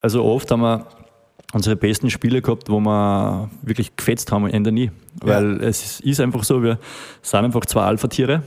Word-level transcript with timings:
Also 0.00 0.24
oft 0.24 0.50
haben 0.50 0.62
wir 0.62 0.86
unsere 1.52 1.76
besten 1.76 2.10
Spiele 2.10 2.40
gehabt, 2.40 2.70
wo 2.70 2.80
wir 2.80 3.50
wirklich 3.62 3.96
gefetzt 3.96 4.32
haben, 4.32 4.46
Ende 4.48 4.72
nie. 4.72 4.90
Weil 5.20 5.62
es 5.62 6.00
ist 6.00 6.20
einfach 6.20 6.44
so, 6.44 6.62
wir 6.62 6.78
sind 7.22 7.44
einfach 7.44 7.66
zwei 7.66 7.82
Alpha-Tiere 7.82 8.42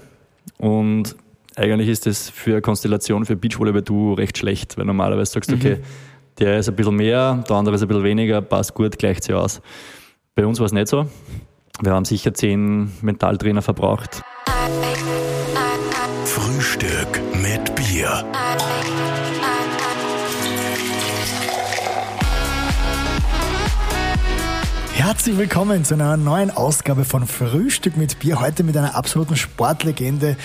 und 0.58 1.16
eigentlich 1.56 1.90
ist 1.90 2.06
das 2.06 2.30
für 2.30 2.54
eine 2.54 2.62
Konstellation 2.62 3.26
für 3.26 3.36
Beachvolleyball 3.36 3.84
du 3.84 4.14
recht 4.14 4.38
schlecht, 4.38 4.78
weil 4.78 4.86
normalerweise 4.86 5.34
sagst 5.34 5.52
du, 5.52 5.56
okay, 5.56 5.80
der 6.40 6.58
ist 6.58 6.70
ein 6.70 6.76
bisschen 6.76 6.96
mehr, 6.96 7.44
der 7.48 7.56
andere 7.56 7.76
ist 7.76 7.84
ein 7.84 7.88
bisschen 7.88 8.04
weniger, 8.04 8.42
passt 8.42 8.74
gut, 8.74 8.98
gleicht 8.98 9.24
sich 9.24 9.36
aus. 9.36 9.62
Bei 10.34 10.46
uns 10.46 10.60
war 10.60 10.66
es 10.66 10.72
nicht 10.72 10.88
so. 10.88 11.06
Wir 11.82 11.92
haben 11.92 12.06
sicher 12.06 12.34
zehn 12.34 12.92
Mentaltrainer 13.02 13.62
verbraucht. 13.62 14.22
Frühstück 16.26 17.22
mit 17.36 17.76
Bier. 17.76 18.24
Herzlich 25.04 25.38
willkommen 25.38 25.84
zu 25.84 25.96
einer 25.96 26.16
neuen 26.16 26.50
Ausgabe 26.50 27.04
von 27.04 27.28
Frühstück 27.28 27.98
mit 27.98 28.20
Bier. 28.20 28.40
Heute 28.40 28.64
mit 28.64 28.78
einer 28.78 28.96
absoluten 28.96 29.36
Sportlegende, 29.36 30.38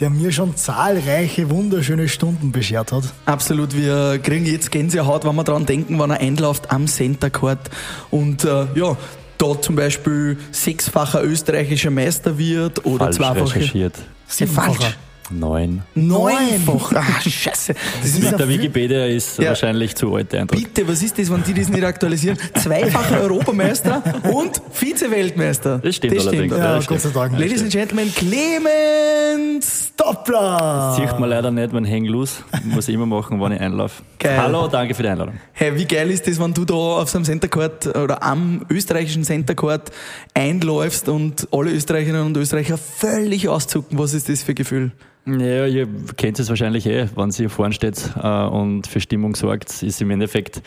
der 0.00 0.10
mir 0.10 0.32
schon 0.32 0.56
zahlreiche 0.56 1.48
wunderschöne 1.48 2.08
Stunden 2.08 2.50
beschert 2.50 2.90
hat. 2.90 3.04
Absolut, 3.26 3.76
wir 3.76 4.18
kriegen 4.18 4.46
jetzt 4.46 4.72
Gänsehaut, 4.72 5.24
wenn 5.24 5.36
wir 5.36 5.44
daran 5.44 5.64
denken, 5.64 5.96
wann 6.00 6.10
er 6.10 6.18
einläuft 6.18 6.72
am 6.72 6.88
Center 6.88 7.30
Court 7.30 7.70
und 8.10 8.42
äh, 8.42 8.66
ja, 8.74 8.96
da 9.38 9.60
zum 9.60 9.76
Beispiel 9.76 10.38
sechsfacher 10.50 11.22
österreichischer 11.22 11.92
Meister 11.92 12.36
wird 12.36 12.84
oder 12.84 13.04
Falsch 13.04 13.16
zweifacher. 13.16 13.54
recherchiert. 13.54 13.94
Siebenfacher. 14.26 14.72
falsch. 14.74 14.96
Neun. 15.30 15.82
Neunfach. 15.94 16.92
Ah, 16.94 17.20
scheiße. 17.20 17.74
Das 18.02 18.10
ist 18.10 18.22
Mit 18.30 18.38
der 18.38 18.48
Wikipedia 18.48 19.06
ist 19.06 19.38
Ja. 19.38 19.50
wahrscheinlich 19.50 19.94
zu 19.94 20.14
alt 20.14 20.32
der 20.32 20.40
Eindruck. 20.42 20.58
Bitte, 20.60 20.86
was 20.88 21.02
ist 21.02 21.18
das, 21.18 21.30
wenn 21.30 21.42
die 21.44 21.54
das 21.54 21.68
nicht 21.68 21.84
aktualisieren? 21.84 22.36
Zweifacher 22.60 23.20
Europameister 23.22 24.02
und 24.32 24.60
Vize-Weltmeister. 24.72 25.78
Das 25.78 25.96
stimmt 25.96 26.18
allerdings. 26.18 26.36
Stimmt. 26.46 26.50
Ja, 26.52 26.58
Ja, 26.70 26.76
das 26.76 26.86
Gott 26.86 27.00
sei 27.00 27.10
Dank. 27.10 27.38
Ladies 27.38 27.62
and 27.62 27.70
Gentlemen, 27.72 28.12
Clemens 28.14 29.92
Doppler! 29.96 30.94
Sieht 30.98 31.18
man 31.18 31.28
leider 31.30 31.50
nicht, 31.50 31.72
wenn 31.72 31.86
Hang 31.88 32.04
loose. 32.06 32.42
Muss 32.64 32.88
ich 32.88 32.94
immer 32.94 33.06
machen, 33.06 33.40
wenn 33.40 33.52
ich 33.52 33.60
einlaufe. 33.60 34.02
Geil. 34.18 34.36
Hallo, 34.40 34.66
danke 34.66 34.94
für 34.94 35.02
die 35.02 35.08
Einladung. 35.08 35.34
Hey, 35.52 35.76
wie 35.76 35.84
geil 35.84 36.10
ist 36.10 36.26
das, 36.26 36.40
wenn 36.40 36.52
du 36.54 36.64
da 36.64 36.74
auf 36.74 37.08
so 37.10 37.18
einem 37.18 37.24
Center 37.24 37.48
Court 37.48 37.86
oder 37.86 38.22
am 38.22 38.64
österreichischen 38.70 39.24
Center 39.24 39.54
Court 39.54 39.90
einläufst 40.34 41.08
und 41.08 41.46
alle 41.52 41.70
Österreicherinnen 41.70 42.26
und 42.26 42.36
Österreicher 42.36 42.78
völlig 42.78 43.48
auszucken? 43.48 43.98
Was 43.98 44.14
ist 44.14 44.28
das 44.28 44.42
für 44.42 44.52
ein 44.52 44.56
Gefühl? 44.56 44.92
Ja, 45.26 45.66
ihr 45.66 45.86
kennt 46.16 46.38
es 46.38 46.48
wahrscheinlich 46.48 46.86
eh, 46.86 47.06
wenn 47.14 47.30
sie 47.30 47.42
hier 47.42 47.50
vorne 47.50 47.74
steht 47.74 48.10
äh, 48.20 48.26
und 48.26 48.86
für 48.86 49.00
Stimmung 49.00 49.36
sorgt, 49.36 49.82
ist 49.82 50.00
im 50.00 50.10
Endeffekt 50.10 50.62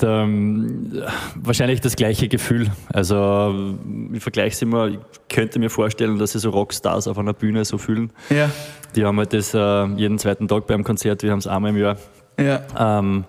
der, 0.00 0.10
ähm, 0.10 1.02
wahrscheinlich 1.34 1.80
das 1.80 1.96
gleiche 1.96 2.28
Gefühl. 2.28 2.70
Also 2.92 3.74
ich 4.12 4.22
vergleiche 4.22 4.54
es 4.54 4.62
immer, 4.62 4.88
ich 4.88 4.98
könnte 5.30 5.58
mir 5.58 5.70
vorstellen, 5.70 6.18
dass 6.18 6.32
sie 6.32 6.38
so 6.38 6.50
Rockstars 6.50 7.08
auf 7.08 7.18
einer 7.18 7.32
Bühne 7.32 7.64
so 7.64 7.78
fühlen. 7.78 8.10
Ja, 8.28 8.50
Die 8.94 9.04
haben 9.04 9.16
halt 9.18 9.32
das 9.32 9.54
äh, 9.54 9.86
jeden 9.96 10.18
zweiten 10.18 10.46
Tag 10.46 10.66
beim 10.66 10.84
Konzert, 10.84 11.22
wir 11.22 11.30
haben 11.30 11.38
es 11.38 11.46
einmal 11.46 11.70
im 11.70 11.78
Jahr. 11.78 11.96
ja. 12.38 12.60
Ähm, 12.78 13.24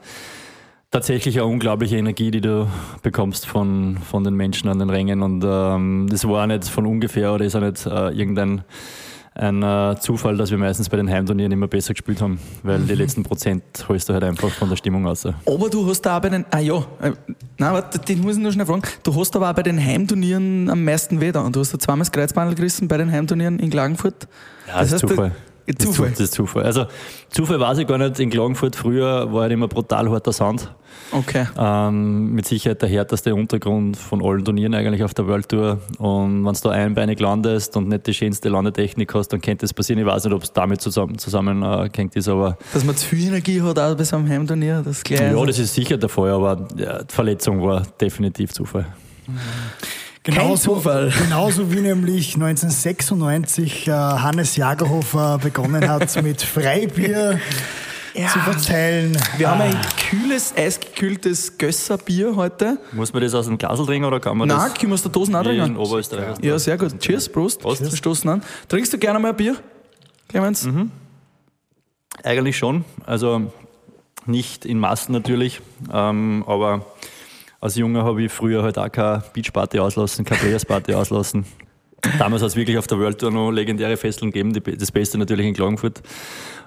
tatsächlich 0.91 1.37
eine 1.37 1.45
unglaubliche 1.45 1.97
Energie, 1.97 2.31
die 2.31 2.41
du 2.41 2.67
bekommst 3.03 3.45
von, 3.45 3.97
von 4.09 4.23
den 4.23 4.35
Menschen 4.35 4.69
an 4.69 4.79
den 4.79 4.89
Rängen. 4.89 5.21
Und 5.21 5.43
ähm, 5.45 6.07
das 6.09 6.27
war 6.27 6.43
auch 6.43 6.47
nicht 6.47 6.67
von 6.69 6.85
ungefähr 6.85 7.33
oder 7.33 7.45
ist 7.45 7.55
auch 7.55 7.61
nicht 7.61 7.85
äh, 7.85 8.09
irgendein 8.09 8.63
ein 9.37 9.61
äh, 9.61 9.95
Zufall, 9.99 10.35
dass 10.35 10.51
wir 10.51 10.57
meistens 10.57 10.89
bei 10.89 10.97
den 10.97 11.09
Heimturnieren 11.09 11.51
immer 11.51 11.67
besser 11.67 11.93
gespielt 11.93 12.21
haben, 12.21 12.39
weil 12.63 12.79
die 12.79 12.95
letzten 12.95 13.23
Prozent 13.23 13.63
holst 13.87 14.09
du 14.09 14.13
halt 14.13 14.23
einfach 14.23 14.49
von 14.49 14.69
der 14.69 14.75
Stimmung 14.75 15.05
aus. 15.05 15.25
Aber 15.25 15.69
du 15.69 15.87
hast 15.87 16.01
da 16.01 16.17
auch 16.17 16.21
bei 16.21 16.29
den, 16.29 16.45
ah 16.49 16.59
ja, 16.59 16.77
äh, 17.01 17.11
nein, 17.57 17.73
warte, 17.73 17.99
den 17.99 18.21
muss 18.21 18.37
ich 18.37 18.41
nur 18.41 18.51
schnell 18.51 18.65
fragen. 18.65 18.81
Du 19.03 19.15
hast 19.15 19.35
aber 19.35 19.49
auch 19.49 19.53
bei 19.53 19.63
den 19.63 19.79
Heimturnieren 19.79 20.69
am 20.69 20.83
meisten 20.83 21.21
weh 21.21 21.31
da 21.31 21.41
und 21.41 21.55
du 21.55 21.59
hast 21.59 21.73
da 21.73 21.79
zweimal 21.79 21.99
das 21.99 22.11
Kreuzbandel 22.11 22.55
gerissen 22.55 22.87
bei 22.87 22.97
den 22.97 23.11
Heimturnieren 23.11 23.59
in 23.59 23.69
Klagenfurt. 23.69 24.27
Ja, 24.67 24.79
das, 24.79 24.87
ist 24.87 24.93
heißt, 24.93 25.07
Zufall. 25.07 25.31
Ist 25.67 25.81
Zufall. 25.81 26.07
Zu- 26.07 26.11
Das 26.13 26.19
ist 26.21 26.33
Zufall. 26.33 26.63
Also 26.63 26.85
Zufall 27.29 27.59
weiß 27.59 27.77
ich 27.79 27.87
gar 27.87 27.97
nicht. 27.97 28.19
In 28.19 28.29
Klagenfurt 28.29 28.75
früher 28.75 29.31
war 29.31 29.41
halt 29.43 29.51
immer 29.51 29.67
brutal 29.67 30.09
harter 30.09 30.33
Sound. 30.33 30.71
Okay. 31.11 31.45
Ähm, 31.57 32.33
mit 32.33 32.45
Sicherheit 32.47 32.81
der 32.81 32.89
härteste 32.89 33.33
Untergrund 33.35 33.95
von 33.97 34.23
allen 34.25 34.43
Turnieren 34.43 34.73
eigentlich 34.73 35.03
auf 35.03 35.13
der 35.13 35.27
World 35.27 35.47
Tour. 35.47 35.79
Und 35.99 36.43
wenn 36.45 36.53
du 36.53 36.59
da 36.63 36.69
einbeinig 36.71 37.19
landest 37.19 37.77
und 37.77 37.87
nicht 37.89 38.07
die 38.07 38.13
schönste 38.13 38.49
Landetechnik 38.49 39.13
hast, 39.13 39.29
dann 39.29 39.39
könnte 39.39 39.61
das 39.65 39.73
passieren. 39.73 39.99
Ich 40.01 40.05
weiß 40.07 40.25
nicht, 40.25 40.33
ob 40.33 40.43
es 40.43 40.51
damit 40.51 40.81
zusammen, 40.81 41.17
zusammengehängt 41.17 42.15
ist, 42.15 42.27
aber 42.27 42.57
Dass 42.73 42.83
man 42.83 42.95
zu 42.95 43.05
viel 43.05 43.27
Energie 43.27 43.61
hat 43.61 43.77
auch 43.79 43.95
bei 43.95 44.03
so 44.03 44.15
einem 44.17 44.27
Heimturnier, 44.27 44.81
das 44.83 45.03
gleich. 45.03 45.21
ja, 45.21 45.45
das 45.45 45.59
ist 45.59 45.73
sicher 45.75 45.97
der 45.97 46.09
Fall, 46.09 46.31
aber 46.31 46.67
ja, 46.75 47.03
die 47.03 47.13
Verletzung 47.13 47.61
war 47.61 47.83
definitiv 48.01 48.51
Zufall. 48.53 48.87
Genauso, 50.27 50.75
Zufall. 50.75 51.13
genauso 51.23 51.71
wie 51.71 51.79
nämlich 51.79 52.33
1996 52.33 53.87
äh, 53.87 53.91
Hannes 53.91 54.57
Jagerhofer 54.57 55.37
begonnen 55.37 55.87
hat, 55.87 56.21
mit 56.23 56.41
Freibier 56.41 57.39
zu 58.13 58.39
verteilen. 58.39 59.17
Wir 59.37 59.49
haben 59.49 59.61
ein 59.61 59.79
kühles, 60.09 60.53
eisgekühltes 60.57 61.57
Gösserbier 61.57 62.35
heute. 62.35 62.77
Muss 62.91 63.13
man 63.13 63.21
das 63.21 63.33
aus 63.35 63.45
dem 63.45 63.57
Glasl 63.57 63.85
trinken 63.85 64.05
oder 64.05 64.19
kann 64.19 64.37
man 64.37 64.49
Nein, 64.49 64.57
das 64.57 64.73
können 64.73 64.91
wir 64.91 64.95
aus 64.95 65.03
der 65.03 65.11
Dose 65.11 65.31
auch 65.31 65.45
wie 65.45 65.55
in 65.55 65.61
trinken? 65.61 65.77
Oberösterreich? 65.77 66.37
Ja, 66.41 66.59
sehr 66.59 66.77
gut. 66.77 66.99
Cheers, 66.99 67.29
Prost. 67.29 67.61
Prost. 67.61 67.81
Wir 67.81 67.95
stoßen 67.95 68.29
an. 68.29 68.43
Trinkst 68.67 68.91
du 68.91 68.97
gerne 68.97 69.19
mal 69.19 69.29
ein 69.29 69.37
Bier, 69.37 69.55
Clemens? 70.27 70.67
Eigentlich 72.23 72.57
schon. 72.57 72.83
Also 73.05 73.53
nicht 74.25 74.65
in 74.65 74.77
Massen 74.77 75.13
natürlich, 75.13 75.61
ähm, 75.93 76.43
aber 76.47 76.85
als 77.59 77.75
Junger 77.75 78.03
habe 78.03 78.23
ich 78.23 78.31
früher 78.31 78.63
halt 78.63 78.77
auch 78.77 78.91
keine 78.91 79.23
Beachparty 79.33 79.79
auslassen, 79.79 80.25
keine 80.25 80.41
Playersparty 80.41 80.93
auslassen. 80.93 81.45
Damals 82.19 82.43
hat 82.43 82.49
es 82.49 82.55
wirklich 82.55 82.77
auf 82.77 82.85
der 82.85 82.99
World 82.99 83.19
Tour 83.19 83.31
noch 83.31 83.49
legendäre 83.51 83.97
Festeln 83.97 84.31
gegeben, 84.31 84.53
die, 84.53 84.77
das 84.77 84.91
Beste 84.91 85.17
natürlich 85.17 85.47
in 85.47 85.53
Klagenfurt. 85.53 86.01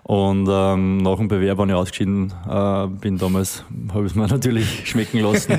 Und 0.03 0.49
ähm, 0.51 0.97
nach 0.99 1.19
dem 1.19 1.28
Bewerb, 1.28 1.59
wenn 1.59 1.69
ich 1.69 1.75
ausgeschieden 1.75 2.33
äh, 2.49 2.87
bin 2.89 3.17
damals, 3.17 3.65
habe 3.93 4.06
ich 4.06 4.12
es 4.12 4.17
mir 4.17 4.27
natürlich 4.28 4.89
schmecken 4.89 5.21
lassen. 5.21 5.55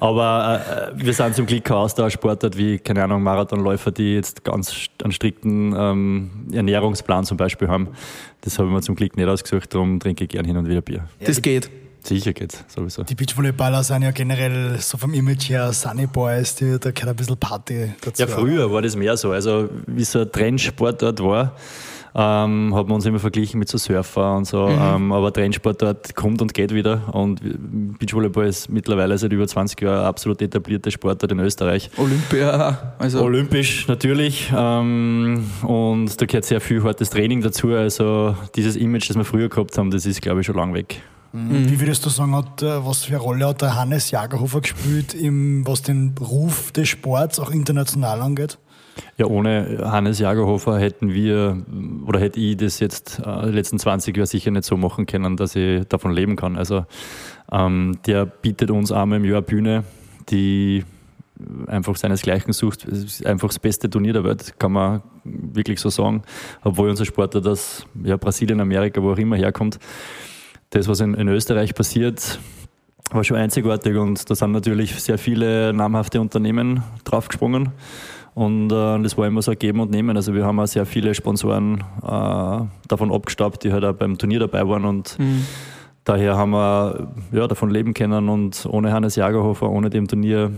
Aber 0.00 0.92
äh, 0.94 1.04
wir 1.04 1.12
sind 1.12 1.34
zum 1.34 1.46
Glück 1.46 1.64
kein 1.64 1.78
Austauschsportart 1.78 2.56
wie, 2.56 2.78
keine 2.78 3.02
Ahnung, 3.02 3.22
Marathonläufer, 3.22 3.90
die 3.90 4.14
jetzt 4.14 4.44
ganz 4.44 4.88
einen 5.02 5.12
strikten 5.12 5.74
ähm, 5.76 6.30
Ernährungsplan 6.52 7.24
zum 7.24 7.36
Beispiel 7.36 7.68
haben. 7.68 7.88
Das 8.42 8.58
habe 8.58 8.68
ich 8.68 8.74
mir 8.74 8.82
zum 8.82 8.94
Glück 8.94 9.16
nicht 9.16 9.26
ausgesucht, 9.26 9.74
darum 9.74 9.98
trinke 9.98 10.24
ich 10.24 10.30
gern 10.30 10.44
hin 10.44 10.56
und 10.56 10.68
wieder 10.68 10.82
Bier. 10.82 11.08
Das 11.18 11.42
geht. 11.42 11.70
Sicher 12.04 12.34
geht's, 12.34 12.62
sowieso. 12.68 13.02
Die 13.02 13.14
Beachvolleyballer 13.14 13.82
sind 13.82 14.02
ja 14.02 14.10
generell 14.10 14.78
so 14.78 14.98
vom 14.98 15.14
Image 15.14 15.48
her 15.48 15.72
Sunny 15.72 16.06
Boys, 16.06 16.54
die, 16.54 16.78
da 16.78 16.90
gehört 16.90 17.08
ein 17.08 17.16
bisschen 17.16 17.38
Party 17.38 17.94
dazu. 18.02 18.22
Ja, 18.22 18.28
früher 18.28 18.70
war 18.70 18.82
das 18.82 18.94
mehr 18.94 19.16
so. 19.16 19.32
Also, 19.32 19.70
wie 19.86 20.04
so 20.04 20.20
ein 20.20 20.30
Trendsportart 20.30 21.22
war, 21.22 21.56
ähm, 22.14 22.74
hat 22.74 22.86
man 22.86 22.96
uns 22.96 23.06
immer 23.06 23.18
verglichen 23.18 23.58
mit 23.58 23.70
so 23.70 23.78
Surfer 23.78 24.36
und 24.36 24.46
so. 24.46 24.68
Ähm, 24.68 25.12
aber 25.12 25.32
Trendsportart 25.32 26.14
kommt 26.14 26.42
und 26.42 26.52
geht 26.52 26.74
wieder. 26.74 27.14
Und 27.14 27.40
Beachvolleyball 27.98 28.46
ist 28.46 28.68
mittlerweile 28.68 29.16
seit 29.16 29.32
über 29.32 29.48
20 29.48 29.80
Jahren 29.80 30.04
absolut 30.04 30.42
etablierte 30.42 30.90
Sportart 30.90 31.32
in 31.32 31.40
Österreich. 31.40 31.90
Olympia, 31.96 32.94
also 32.98 33.22
Olympisch 33.22 33.88
natürlich. 33.88 34.52
Ähm, 34.54 35.50
und 35.62 36.20
da 36.20 36.26
gehört 36.26 36.44
sehr 36.44 36.60
viel 36.60 36.82
hartes 36.84 37.08
Training 37.08 37.40
dazu. 37.40 37.70
Also, 37.70 38.36
dieses 38.54 38.76
Image, 38.76 39.08
das 39.08 39.16
wir 39.16 39.24
früher 39.24 39.48
gehabt 39.48 39.78
haben, 39.78 39.90
das 39.90 40.04
ist, 40.04 40.20
glaube 40.20 40.40
ich, 40.42 40.46
schon 40.46 40.56
lang 40.56 40.74
weg. 40.74 41.00
Wie 41.36 41.80
würdest 41.80 42.06
du 42.06 42.10
sagen, 42.10 42.32
hat, 42.36 42.62
äh, 42.62 42.86
was 42.86 43.04
für 43.04 43.14
eine 43.14 43.18
Rolle 43.18 43.48
hat 43.48 43.60
der 43.60 43.74
Hannes 43.74 44.12
Jagerhofer 44.12 44.60
gespielt, 44.60 45.14
im, 45.14 45.66
was 45.66 45.82
den 45.82 46.14
Ruf 46.20 46.70
des 46.70 46.88
Sports 46.88 47.40
auch 47.40 47.50
international 47.50 48.22
angeht? 48.22 48.58
Ja, 49.16 49.26
ohne 49.26 49.80
Hannes 49.82 50.20
Jagerhofer 50.20 50.78
hätten 50.78 51.12
wir 51.12 51.56
oder 52.06 52.20
hätte 52.20 52.38
ich 52.38 52.56
das 52.56 52.78
jetzt 52.78 53.18
äh, 53.18 53.46
die 53.46 53.52
letzten 53.52 53.80
20 53.80 54.16
Jahre 54.16 54.28
sicher 54.28 54.52
nicht 54.52 54.64
so 54.64 54.76
machen 54.76 55.06
können, 55.06 55.36
dass 55.36 55.56
ich 55.56 55.84
davon 55.88 56.12
leben 56.12 56.36
kann. 56.36 56.56
Also 56.56 56.86
ähm, 57.50 57.98
der 58.06 58.26
bietet 58.26 58.70
uns 58.70 58.92
einmal 58.92 59.18
im 59.18 59.24
Jahr 59.24 59.42
Bühne, 59.42 59.82
die 60.30 60.84
einfach 61.66 61.96
seinesgleichen 61.96 62.52
sucht. 62.52 62.86
Es 62.86 63.02
ist 63.02 63.26
einfach 63.26 63.48
das 63.48 63.58
beste 63.58 63.90
Turnier 63.90 64.12
der 64.12 64.22
Welt, 64.22 64.54
kann 64.60 64.70
man 64.70 65.02
wirklich 65.24 65.80
so 65.80 65.90
sagen. 65.90 66.22
Obwohl 66.62 66.90
unser 66.90 67.04
Sportler 67.04 67.40
das, 67.40 67.84
ja, 68.04 68.16
Brasilien, 68.16 68.60
Amerika, 68.60 69.02
wo 69.02 69.12
auch 69.12 69.18
immer 69.18 69.34
herkommt. 69.34 69.80
Das, 70.70 70.88
was 70.88 71.00
in, 71.00 71.14
in 71.14 71.28
Österreich 71.28 71.74
passiert, 71.74 72.40
war 73.10 73.22
schon 73.22 73.36
einzigartig 73.36 73.96
und 73.96 74.28
da 74.28 74.34
sind 74.34 74.52
natürlich 74.52 74.94
sehr 75.00 75.18
viele 75.18 75.72
namhafte 75.72 76.20
Unternehmen 76.20 76.82
draufgesprungen. 77.04 77.70
Und 78.34 78.72
äh, 78.72 79.00
das 79.02 79.16
war 79.16 79.26
immer 79.28 79.42
so 79.42 79.52
ein 79.52 79.58
Geben 79.58 79.80
und 79.80 79.90
Nehmen. 79.92 80.16
Also 80.16 80.34
wir 80.34 80.44
haben 80.44 80.58
auch 80.58 80.66
sehr 80.66 80.86
viele 80.86 81.14
Sponsoren 81.14 81.84
äh, 82.02 82.66
davon 82.88 83.12
abgestaubt, 83.12 83.62
die 83.62 83.72
halt 83.72 83.84
auch 83.84 83.94
beim 83.94 84.18
Turnier 84.18 84.40
dabei 84.40 84.66
waren. 84.66 84.84
Und 84.84 85.16
daher 86.04 86.36
haben 86.36 86.50
wir 86.50 87.08
ja, 87.32 87.46
davon 87.46 87.70
leben 87.70 87.94
können. 87.94 88.28
Und 88.28 88.66
ohne 88.66 88.92
Hannes 88.92 89.16
Jagerhofer, 89.16 89.68
ohne 89.70 89.90
dem 89.90 90.06
Turnier 90.06 90.50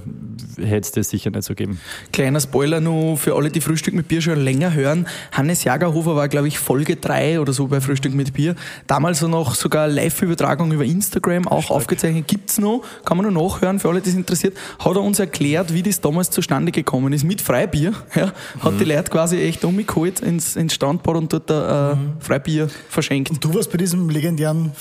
hätte 0.56 0.80
es 0.80 0.92
das 0.92 1.08
sicher 1.10 1.30
nicht 1.30 1.44
so 1.44 1.54
geben. 1.54 1.80
Kleiner 2.12 2.40
Spoiler 2.40 2.80
nur 2.80 3.16
für 3.16 3.34
alle, 3.34 3.50
die 3.50 3.60
Frühstück 3.60 3.94
mit 3.94 4.08
Bier 4.08 4.20
schon 4.20 4.40
länger 4.40 4.74
hören. 4.74 5.06
Hannes 5.32 5.64
Jagerhofer 5.64 6.16
war, 6.16 6.28
glaube 6.28 6.48
ich, 6.48 6.58
Folge 6.58 6.96
3 6.96 7.40
oder 7.40 7.52
so 7.52 7.68
bei 7.68 7.80
Frühstück 7.80 8.14
mit 8.14 8.32
Bier. 8.32 8.56
Damals 8.86 9.22
noch 9.22 9.54
sogar 9.54 9.88
Live-Übertragung 9.88 10.72
über 10.72 10.84
Instagram, 10.84 11.46
auch 11.48 11.64
Stark. 11.64 11.76
aufgezeichnet. 11.76 12.26
Gibt's 12.26 12.58
noch, 12.58 12.82
kann 13.04 13.16
man 13.16 13.32
nur 13.32 13.48
nachhören, 13.48 13.78
für 13.78 13.88
alle, 13.88 14.00
die 14.00 14.10
es 14.10 14.16
interessiert. 14.16 14.56
Hat 14.78 14.96
er 14.96 15.02
uns 15.02 15.18
erklärt, 15.18 15.72
wie 15.72 15.82
das 15.82 16.00
damals 16.00 16.30
zustande 16.30 16.72
gekommen 16.72 17.12
ist, 17.12 17.24
mit 17.24 17.40
Freibier. 17.40 17.92
Ja, 18.14 18.32
hat 18.60 18.72
mhm. 18.72 18.78
die 18.78 18.84
Leute 18.84 19.10
quasi 19.10 19.38
echt 19.38 19.62
umgeholt 19.64 20.20
ins, 20.20 20.56
ins 20.56 20.74
Standbad 20.74 21.16
und 21.16 21.32
dort 21.32 21.50
äh, 21.50 21.94
mhm. 21.94 22.14
Freibier 22.18 22.68
verschenkt. 22.88 23.30
Und 23.30 23.44
du 23.44 23.52
warst 23.52 23.70
bei 23.70 23.76
diesem 23.76 24.08
legendären 24.08 24.72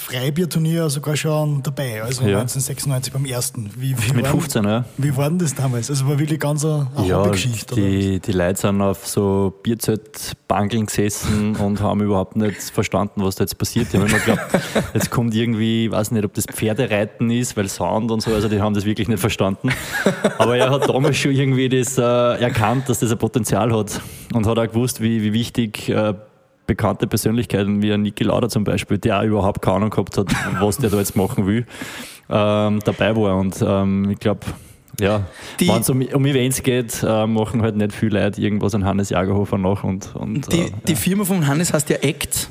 Freibierturnier 0.55 0.89
sogar 0.89 1.15
schon 1.15 1.61
dabei, 1.63 2.01
also 2.01 2.21
ja. 2.23 2.39
1996 2.39 3.13
beim 3.13 3.25
ersten. 3.25 3.69
Wie, 3.77 3.95
wie 3.97 4.13
mit 4.13 4.27
15, 4.27 4.63
ja. 4.63 4.85
Wie 4.97 5.15
war 5.15 5.29
denn 5.29 5.39
das 5.39 5.53
damals? 5.53 5.89
Also 5.89 6.07
war 6.07 6.17
wirklich 6.17 6.39
ganz 6.39 6.63
eine, 6.63 6.87
eine 6.95 7.07
ja, 7.07 7.27
Geschichte. 7.27 7.75
Die, 7.75 8.19
die 8.19 8.31
Leute 8.31 8.59
sind 8.59 8.81
auf 8.81 9.05
so 9.07 9.53
Bierzeltbankeln 9.63 10.85
gesessen 10.85 11.55
und 11.59 11.81
haben 11.81 12.01
überhaupt 12.01 12.35
nicht 12.35 12.61
verstanden, 12.61 13.23
was 13.23 13.35
da 13.35 13.43
jetzt 13.43 13.57
passiert. 13.57 13.91
Die 13.91 13.97
haben 13.97 14.07
immer 14.07 14.17
geglaubt, 14.17 14.41
jetzt 14.93 15.11
kommt 15.11 15.33
irgendwie, 15.35 15.85
ich 15.85 15.91
weiß 15.91 16.11
nicht, 16.11 16.23
ob 16.23 16.33
das 16.33 16.45
Pferdereiten 16.45 17.29
ist, 17.29 17.57
weil 17.57 17.67
Sound 17.67 18.11
und 18.11 18.21
so, 18.21 18.33
also 18.33 18.47
die 18.47 18.61
haben 18.61 18.73
das 18.73 18.85
wirklich 18.85 19.07
nicht 19.07 19.19
verstanden. 19.19 19.69
Aber 20.37 20.57
er 20.57 20.69
hat 20.69 20.87
damals 20.87 21.17
schon 21.17 21.31
irgendwie 21.31 21.69
das 21.69 21.97
äh, 21.97 22.01
erkannt, 22.01 22.89
dass 22.89 22.99
das 22.99 23.11
ein 23.11 23.17
Potenzial 23.17 23.75
hat 23.75 24.01
und 24.33 24.47
hat 24.47 24.57
auch 24.57 24.67
gewusst, 24.67 25.01
wie, 25.01 25.21
wie 25.21 25.33
wichtig 25.33 25.89
äh, 25.89 26.13
bekannte 26.67 27.07
Persönlichkeiten 27.07 27.81
wie 27.81 27.95
Niki 27.97 28.23
Lauda 28.23 28.49
zum 28.49 28.63
Beispiel, 28.63 28.97
der 28.97 29.19
auch 29.19 29.23
überhaupt 29.23 29.61
keine 29.61 29.77
Ahnung 29.77 29.89
gehabt 29.89 30.17
hat, 30.17 30.27
wenn 30.59 30.81
der 30.81 30.89
da 30.89 30.97
jetzt 30.97 31.15
machen 31.15 31.45
will, 31.45 31.65
ähm, 32.29 32.79
dabei 32.83 33.15
war. 33.15 33.37
Und 33.37 33.63
ähm, 33.65 34.09
ich 34.11 34.19
glaube, 34.19 34.41
ja, 34.99 35.23
wenn 35.59 35.81
es 35.81 35.89
um, 35.89 36.01
um, 36.01 36.25
Events 36.25 36.63
geht, 36.63 37.03
äh, 37.03 37.27
machen 37.27 37.61
halt 37.61 37.75
nicht 37.75 37.93
viele 37.93 38.23
Leute 38.23 38.41
irgendwas 38.41 38.73
an 38.75 38.85
Hannes 38.85 39.09
Jagerhofer 39.09 39.57
nach. 39.57 39.83
Und, 39.83 40.15
und, 40.15 40.51
die, 40.51 40.61
äh, 40.61 40.71
die 40.87 40.93
ja. 40.93 40.97
Firma 40.97 41.25
von 41.25 41.45
Hannes 41.47 41.73
heißt 41.73 41.89
ja 41.89 41.97
Act. 41.97 42.49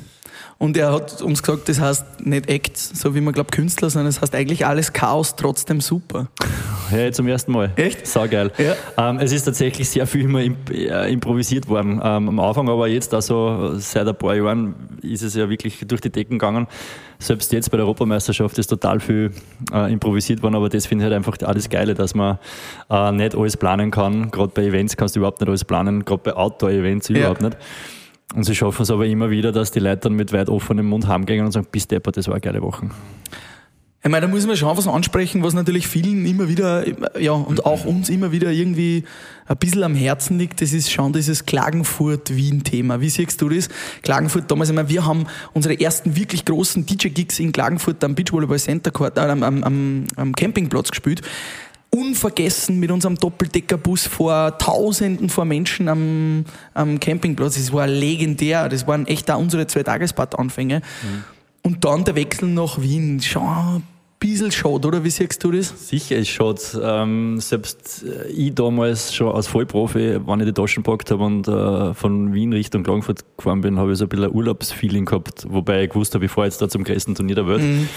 Und 0.57 0.77
er 0.77 0.93
hat 0.93 1.21
uns 1.21 1.43
gesagt, 1.43 1.67
das 1.67 1.81
heißt 1.81 2.25
nicht 2.25 2.49
Act, 2.49 2.77
so 2.77 3.13
wie 3.13 3.19
man 3.19 3.33
glaubt 3.33 3.51
Künstler, 3.51 3.89
sondern 3.89 4.07
es 4.07 4.15
das 4.15 4.21
heißt 4.23 4.35
eigentlich 4.35 4.65
alles 4.65 4.93
Chaos, 4.93 5.35
trotzdem 5.35 5.81
super. 5.81 6.27
Ja, 6.91 7.11
zum 7.11 7.27
ersten 7.27 7.51
Mal. 7.51 7.71
Echt? 7.75 8.07
Saugeil. 8.07 8.51
Ja. 8.57 9.09
Ähm, 9.09 9.17
es 9.19 9.33
ist 9.33 9.43
tatsächlich 9.43 9.89
sehr 9.89 10.07
viel 10.07 10.21
immer 10.21 10.41
imp 10.41 10.69
äh, 10.69 11.11
improvisiert 11.11 11.67
worden 11.67 11.99
ähm, 12.03 12.29
am 12.29 12.39
Anfang, 12.39 12.69
aber 12.69 12.87
jetzt 12.87 13.13
also 13.13 13.73
seit 13.77 14.07
ein 14.07 14.15
paar 14.15 14.35
Jahren 14.35 14.75
ist 15.01 15.23
es 15.23 15.35
ja 15.35 15.49
wirklich 15.49 15.83
durch 15.85 15.99
die 15.99 16.09
Decken 16.09 16.39
gegangen. 16.39 16.67
Selbst 17.19 17.51
jetzt 17.51 17.71
bei 17.71 17.77
der 17.77 17.85
Europameisterschaft 17.85 18.57
ist 18.57 18.67
total 18.67 18.99
viel 18.99 19.31
äh, 19.73 19.91
improvisiert 19.91 20.41
worden, 20.41 20.55
aber 20.55 20.69
das 20.69 20.85
finde 20.85 21.03
ich 21.03 21.11
halt 21.11 21.15
einfach 21.15 21.35
alles 21.45 21.69
Geile, 21.69 21.95
dass 21.95 22.15
man 22.15 22.39
äh, 22.89 23.11
nicht 23.11 23.35
alles 23.35 23.57
planen 23.57 23.91
kann. 23.91 24.31
Gerade 24.31 24.51
bei 24.53 24.63
Events 24.63 24.95
kannst 24.95 25.15
du 25.15 25.19
überhaupt 25.19 25.41
nicht 25.41 25.49
alles 25.49 25.65
planen, 25.65 26.05
gerade 26.05 26.21
bei 26.23 26.33
Outdoor-Events 26.33 27.09
überhaupt 27.09 27.41
ja. 27.41 27.49
nicht. 27.49 27.57
Und 28.33 28.43
sie 28.43 28.55
schaffen 28.55 28.81
es 28.81 28.91
aber 28.91 29.05
immer 29.05 29.29
wieder, 29.29 29.51
dass 29.51 29.71
die 29.71 29.79
Leute 29.79 30.01
dann 30.01 30.13
mit 30.13 30.33
weit 30.33 30.49
offenem 30.49 30.87
Mund 30.87 31.07
heimgehen 31.07 31.45
und 31.45 31.51
sagen, 31.51 31.67
bis 31.71 31.87
Depper, 31.87 32.11
das 32.11 32.27
war 32.27 32.35
eine 32.35 32.41
geile 32.41 32.61
Woche. 32.61 32.89
Ich 34.05 34.11
meine, 34.11 34.27
da 34.27 34.31
muss 34.31 34.45
man 34.45 34.55
schon 34.55 34.77
was 34.77 34.87
ansprechen, 34.87 35.41
was 35.41 35.55
natürlich 35.55 35.87
vielen 35.87 36.27
immer 36.27 36.47
wieder, 36.47 36.85
ja, 37.19 37.31
und 37.31 37.65
auch 37.65 37.85
uns 37.85 38.07
immer 38.09 38.31
wieder 38.31 38.51
irgendwie 38.51 39.03
ein 39.47 39.57
bisschen 39.57 39.81
am 39.81 39.95
Herzen 39.95 40.37
liegt. 40.37 40.61
Das 40.61 40.73
ist 40.73 40.91
schon 40.91 41.11
dieses 41.11 41.47
Klagenfurt-Wien-Thema. 41.47 43.01
Wie 43.01 43.09
siehst 43.09 43.41
du 43.41 43.49
das? 43.49 43.67
Klagenfurt 44.03 44.51
damals, 44.51 44.69
ich 44.69 44.75
meine, 44.75 44.89
wir 44.89 45.07
haben 45.07 45.25
unsere 45.53 45.79
ersten 45.79 46.15
wirklich 46.15 46.45
großen 46.45 46.85
DJ-Gigs 46.85 47.39
in 47.39 47.51
Klagenfurt 47.51 48.03
am 48.03 48.13
Beachvolleyball 48.13 48.59
Center 48.59 48.91
äh, 49.15 49.19
am, 49.21 49.41
am, 49.41 50.05
am 50.15 50.35
Campingplatz 50.35 50.91
gespielt 50.91 51.23
unvergessen 51.95 52.79
mit 52.79 52.91
unserem 52.91 53.15
Doppeldeckerbus 53.15 54.07
vor 54.07 54.57
Tausenden 54.57 55.29
von 55.29 55.47
Menschen 55.47 55.87
am, 55.87 56.45
am 56.73 56.99
Campingplatz. 56.99 57.55
Das 57.55 57.71
war 57.71 57.87
legendär. 57.87 58.67
Das 58.67 58.85
waren 58.85 59.07
echt 59.07 59.29
da 59.29 59.35
unsere 59.35 59.65
zwei 59.67 59.83
Tagesbad-Anfänge. 59.83 60.79
Mhm. 60.79 61.23
Und 61.63 61.85
dann 61.85 62.03
der 62.03 62.15
Wechsel 62.15 62.49
nach 62.49 62.81
Wien. 62.81 63.21
Schon 63.21 63.83
bisschen 64.19 64.51
schade, 64.51 64.87
oder? 64.87 65.03
Wie 65.03 65.09
siehst 65.09 65.43
du 65.43 65.51
das? 65.51 65.89
Sicher 65.89 66.15
ist 66.15 66.29
schade. 66.29 66.59
Ähm, 66.81 67.39
selbst 67.39 68.03
äh, 68.03 68.27
ich 68.29 68.55
damals 68.55 69.13
schon 69.13 69.33
als 69.33 69.47
Vollprofi, 69.47 70.19
wenn 70.25 70.39
ich 70.39 70.45
die 70.45 70.53
Taschen 70.53 70.83
gepackt 70.83 71.11
habe 71.11 71.23
und 71.23 71.47
äh, 71.47 71.93
von 71.93 72.33
Wien 72.33 72.53
Richtung 72.53 72.83
Klagenfurt 72.83 73.23
gefahren 73.37 73.61
bin, 73.61 73.77
habe 73.77 73.91
ich 73.91 73.97
so 73.97 74.05
ein 74.05 74.09
bisschen 74.09 74.25
ein 74.25 74.35
Urlaubsfeeling 74.35 75.05
gehabt, 75.05 75.45
wobei 75.49 75.83
ich 75.83 75.89
gewusst 75.89 76.15
habe, 76.15 76.25
ich 76.25 76.31
fahre 76.31 76.47
jetzt 76.47 76.61
da 76.61 76.69
zum 76.69 76.83
größten 76.83 77.15
Turnier 77.15 77.35
der 77.35 77.47
Welt. 77.47 77.61
Mhm. 77.61 77.87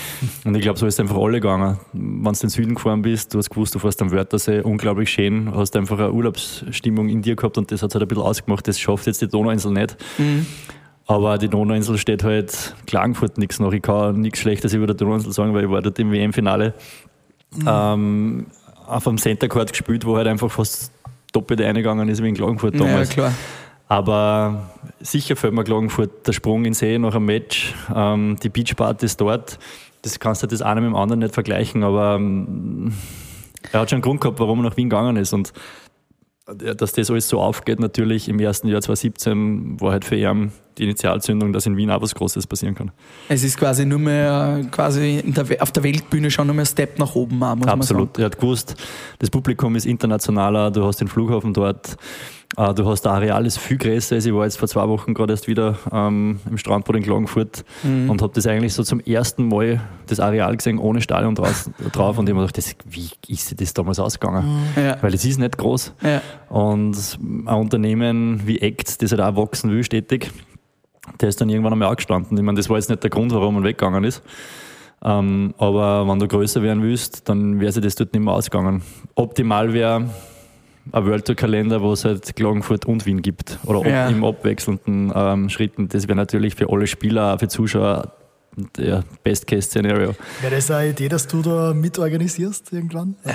Und 0.44 0.54
ich 0.54 0.62
glaube, 0.62 0.78
so 0.78 0.86
ist 0.86 0.94
es 0.94 1.00
einfach 1.00 1.16
alle 1.16 1.40
gegangen. 1.40 1.78
Wenn 1.92 2.22
du 2.22 2.30
in 2.30 2.34
den 2.34 2.50
Süden 2.50 2.74
gefahren 2.74 3.02
bist, 3.02 3.34
du 3.34 3.38
hast 3.38 3.50
gewusst, 3.50 3.74
du 3.74 3.78
fährst 3.78 4.02
am 4.02 4.10
Wörthersee, 4.10 4.60
unglaublich 4.60 5.10
schön, 5.10 5.54
hast 5.54 5.76
einfach 5.76 5.98
eine 5.98 6.12
Urlaubsstimmung 6.12 7.08
in 7.08 7.22
dir 7.22 7.36
gehabt 7.36 7.58
und 7.58 7.70
das 7.70 7.82
hat 7.82 7.90
es 7.90 7.94
halt 7.94 8.02
ein 8.02 8.08
bisschen 8.08 8.24
ausgemacht. 8.24 8.66
Das 8.66 8.78
schafft 8.78 9.06
jetzt 9.06 9.22
die 9.22 9.28
Donauinsel 9.28 9.72
nicht. 9.72 9.96
Mhm. 10.18 10.46
Aber 11.08 11.38
die 11.38 11.48
Donauinsel 11.48 11.96
steht 11.96 12.22
halt 12.22 12.76
Klagenfurt 12.86 13.38
nichts 13.38 13.58
nach. 13.58 13.72
Ich 13.72 13.80
kann 13.80 14.20
nichts 14.20 14.40
Schlechtes 14.40 14.74
über 14.74 14.86
die 14.86 14.94
Donauinsel 14.94 15.32
sagen, 15.32 15.54
weil 15.54 15.64
ich 15.64 15.70
war 15.70 15.80
dort 15.80 15.98
im 15.98 16.12
WM-Finale 16.12 16.74
mhm. 17.56 17.66
ähm, 17.66 18.46
auf 18.86 19.08
einem 19.08 19.16
Center 19.16 19.48
Court 19.48 19.72
gespielt, 19.72 20.04
wo 20.04 20.16
halt 20.18 20.26
einfach 20.28 20.50
fast 20.50 20.92
doppelt 21.32 21.62
eingegangen 21.62 22.08
ist 22.10 22.22
wie 22.22 22.28
in 22.28 22.34
Klagenfurt 22.34 22.78
damals. 22.78 23.08
Ja, 23.10 23.14
klar. 23.14 23.32
Aber 23.88 24.70
sicher 25.00 25.34
fällt 25.34 25.54
mir 25.54 25.64
Klagenfurt 25.64 26.26
der 26.26 26.32
Sprung 26.32 26.66
in 26.66 26.74
See 26.74 26.98
nach 26.98 27.14
einem 27.14 27.24
Match, 27.24 27.74
ähm, 27.94 28.36
die 28.42 28.50
Beachpartys 28.50 29.16
dort. 29.16 29.58
Das 30.02 30.20
kannst 30.20 30.42
du 30.42 30.46
das 30.46 30.60
eine 30.60 30.82
mit 30.82 30.90
dem 30.90 30.96
anderen 30.96 31.20
nicht 31.20 31.32
vergleichen, 31.32 31.84
aber 31.84 32.16
ähm, 32.16 32.92
er 33.72 33.80
hat 33.80 33.88
schon 33.88 33.96
einen 33.96 34.02
Grund 34.02 34.20
gehabt, 34.20 34.38
warum 34.40 34.60
er 34.60 34.68
nach 34.68 34.76
Wien 34.76 34.90
gegangen 34.90 35.16
ist. 35.16 35.32
Und 35.32 35.54
dass 36.56 36.92
das 36.92 37.10
alles 37.10 37.28
so 37.28 37.40
aufgeht, 37.40 37.78
natürlich 37.78 38.28
im 38.28 38.40
ersten 38.40 38.68
Jahr 38.68 38.80
2017 38.80 39.80
war 39.80 39.92
halt 39.92 40.04
für 40.04 40.16
ihn 40.16 40.52
die 40.78 40.84
Initialzündung, 40.84 41.52
dass 41.52 41.66
in 41.66 41.76
Wien 41.76 41.90
auch 41.90 42.00
was 42.00 42.14
Großes 42.14 42.46
passieren 42.46 42.74
kann. 42.74 42.90
Es 43.28 43.42
ist 43.42 43.58
quasi 43.58 43.84
nur 43.84 43.98
mehr 43.98 44.64
quasi 44.70 45.22
der, 45.26 45.62
auf 45.62 45.72
der 45.72 45.82
Weltbühne 45.82 46.30
schon 46.30 46.46
nur 46.46 46.56
mehr 46.56 46.66
Step 46.66 46.98
nach 46.98 47.14
oben. 47.14 47.38
Muss 47.38 47.66
Absolut. 47.66 48.18
Er 48.18 48.26
hat 48.26 48.38
gewusst, 48.38 48.76
das 49.18 49.28
Publikum 49.28 49.76
ist 49.76 49.86
internationaler, 49.86 50.70
du 50.70 50.84
hast 50.84 51.00
den 51.00 51.08
Flughafen 51.08 51.52
dort, 51.52 51.96
äh, 52.56 52.74
du 52.74 52.86
hast, 52.86 53.02
der 53.02 53.12
Areal 53.12 53.46
ist 53.46 53.58
viel 53.58 53.76
größer. 53.76 54.16
Also 54.16 54.30
ich 54.30 54.34
war 54.34 54.44
jetzt 54.44 54.58
vor 54.58 54.68
zwei 54.68 54.88
Wochen 54.88 55.14
gerade 55.14 55.32
erst 55.32 55.48
wieder 55.48 55.78
ähm, 55.92 56.40
im 56.48 56.56
Strandbad 56.56 56.96
in 56.96 57.02
Klagenfurt 57.02 57.64
mhm. 57.82 58.08
und 58.08 58.22
habe 58.22 58.32
das 58.34 58.46
eigentlich 58.46 58.74
so 58.74 58.82
zum 58.82 59.00
ersten 59.00 59.48
Mal 59.48 59.80
das 60.06 60.18
Areal 60.18 60.56
gesehen, 60.56 60.78
ohne 60.78 61.00
Stadion 61.00 61.34
draus, 61.34 61.70
drauf. 61.92 62.18
Und 62.18 62.28
ich 62.28 62.30
habe 62.30 62.40
mir 62.40 62.46
gedacht, 62.46 62.58
das, 62.58 62.74
wie 62.88 63.10
ist 63.28 63.60
das 63.60 63.74
damals 63.74 63.98
ausgegangen? 63.98 64.64
Mhm. 64.76 64.82
Ja. 64.82 64.96
Weil 65.02 65.14
es 65.14 65.24
ist 65.24 65.38
nicht 65.38 65.58
groß. 65.58 65.92
Ja. 66.02 66.22
Und 66.48 66.96
ein 67.20 67.46
Unternehmen 67.46 68.42
wie 68.46 68.60
Act, 68.60 69.02
das 69.02 69.12
halt 69.12 69.20
auch 69.20 69.36
wachsen 69.36 69.70
will, 69.70 69.84
stetig, 69.84 70.30
der 71.20 71.28
ist 71.28 71.40
dann 71.40 71.48
irgendwann 71.50 71.74
einmal 71.74 71.88
angestanden. 71.88 72.36
Ich 72.36 72.44
meine, 72.44 72.56
das 72.56 72.68
war 72.68 72.76
jetzt 72.76 72.88
nicht 72.88 73.02
der 73.02 73.10
Grund, 73.10 73.32
warum 73.32 73.56
er 73.56 73.64
weggegangen 73.64 74.04
ist. 74.04 74.22
Ähm, 75.04 75.54
aber 75.58 76.08
wenn 76.08 76.18
du 76.18 76.26
größer 76.26 76.62
werden 76.62 76.82
willst, 76.82 77.28
dann 77.28 77.60
wäre 77.60 77.70
sich 77.70 77.82
das 77.82 77.94
dort 77.94 78.12
nicht 78.12 78.22
mehr 78.22 78.34
ausgegangen. 78.34 78.82
Optimal 79.14 79.72
wäre, 79.72 80.08
ein 80.92 81.06
World 81.06 81.24
Tour 81.24 81.36
Kalender, 81.36 81.80
wo 81.80 81.92
es 81.92 82.04
halt 82.04 82.34
Klagenfurt 82.36 82.86
und 82.86 83.06
Wien 83.06 83.22
gibt. 83.22 83.58
Oder 83.64 83.88
ja. 83.88 84.08
im 84.08 84.24
abwechselnden 84.24 85.12
ähm, 85.14 85.48
Schritten. 85.48 85.88
Das 85.88 86.08
wäre 86.08 86.16
natürlich 86.16 86.54
für 86.54 86.70
alle 86.70 86.86
Spieler, 86.86 87.38
für 87.38 87.48
Zuschauer 87.48 88.12
der 88.76 89.04
Best-Case-Szenario. 89.22 90.14
Wäre 90.40 90.54
das 90.54 90.70
eine 90.70 90.90
Idee, 90.90 91.08
dass 91.08 91.26
du 91.26 91.42
da 91.42 91.72
mitorganisierst 91.74 92.72
irgendwann? 92.72 93.16
Oder? 93.24 93.34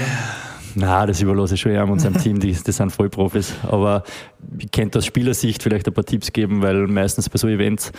Nein, 0.76 1.08
das 1.08 1.22
überlasse 1.22 1.56
ich 1.56 1.62
schon 1.62 1.72
eher 1.72 1.88
und 1.88 2.00
seinem 2.00 2.18
Team, 2.18 2.40
die, 2.40 2.52
die 2.52 2.72
sind 2.72 2.92
Vollprofis. 2.92 3.54
Aber 3.64 4.04
ich 4.58 4.72
könnte 4.72 5.00
aus 5.00 5.06
Spielersicht 5.06 5.62
vielleicht 5.62 5.88
ein 5.88 5.94
paar 5.94 6.06
Tipps 6.06 6.34
geben, 6.34 6.62
weil 6.62 6.88
meistens 6.88 7.30
bei 7.30 7.38
so 7.38 7.48
Events 7.48 7.92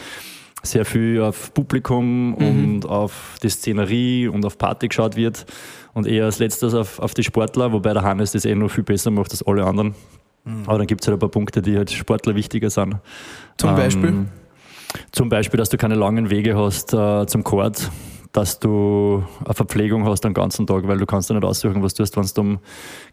sehr 0.65 0.85
viel 0.85 1.21
auf 1.21 1.53
Publikum 1.55 2.31
mhm. 2.31 2.37
und 2.37 2.87
auf 2.87 3.37
die 3.43 3.49
Szenerie 3.49 4.29
und 4.29 4.45
auf 4.45 4.59
Party 4.59 4.89
geschaut 4.89 5.17
wird 5.17 5.47
und 5.93 6.07
eher 6.07 6.25
als 6.25 6.39
letztes 6.39 6.75
auf, 6.75 6.99
auf 6.99 7.15
die 7.15 7.23
Sportler, 7.23 7.73
wobei 7.73 7.93
der 7.93 8.03
Hannes 8.03 8.33
das 8.33 8.45
eh 8.45 8.55
noch 8.55 8.71
viel 8.71 8.85
besser 8.85 9.11
macht 9.11 9.31
als 9.31 9.47
alle 9.47 9.65
anderen. 9.65 9.95
Mhm. 10.45 10.63
Aber 10.67 10.79
dann 10.79 10.87
gibt 10.87 11.03
es 11.03 11.09
halt 11.09 11.17
ein 11.17 11.21
paar 11.21 11.31
Punkte, 11.31 11.63
die 11.63 11.77
halt 11.77 11.91
Sportler 11.91 12.35
wichtiger 12.35 12.71
sind. 12.71 12.97
Zum 13.57 13.71
ähm, 13.71 13.77
Beispiel? 13.77 14.27
Zum 15.13 15.29
Beispiel, 15.29 15.59
dass 15.59 15.71
du 15.71 15.77
keine 15.77 15.95
langen 15.95 16.31
Wege 16.31 16.57
hast 16.57 16.93
äh, 16.95 17.27
zum 17.27 17.45
Court 17.45 17.91
dass 18.35 18.59
du 18.59 19.23
eine 19.45 19.55
Verpflegung 19.55 20.05
hast 20.07 20.25
den 20.25 20.35
ganzen 20.35 20.67
Tag, 20.67 20.89
weil 20.89 20.99
du 20.99 21.07
kannst 21.07 21.31
dir 21.31 21.35
nicht 21.35 21.45
aussuchen, 21.45 21.85
was 21.85 21.95
du 21.95 22.03
tust, 22.03 22.17
wenn 22.17 22.27
du 22.35 22.41
um, 22.41 22.59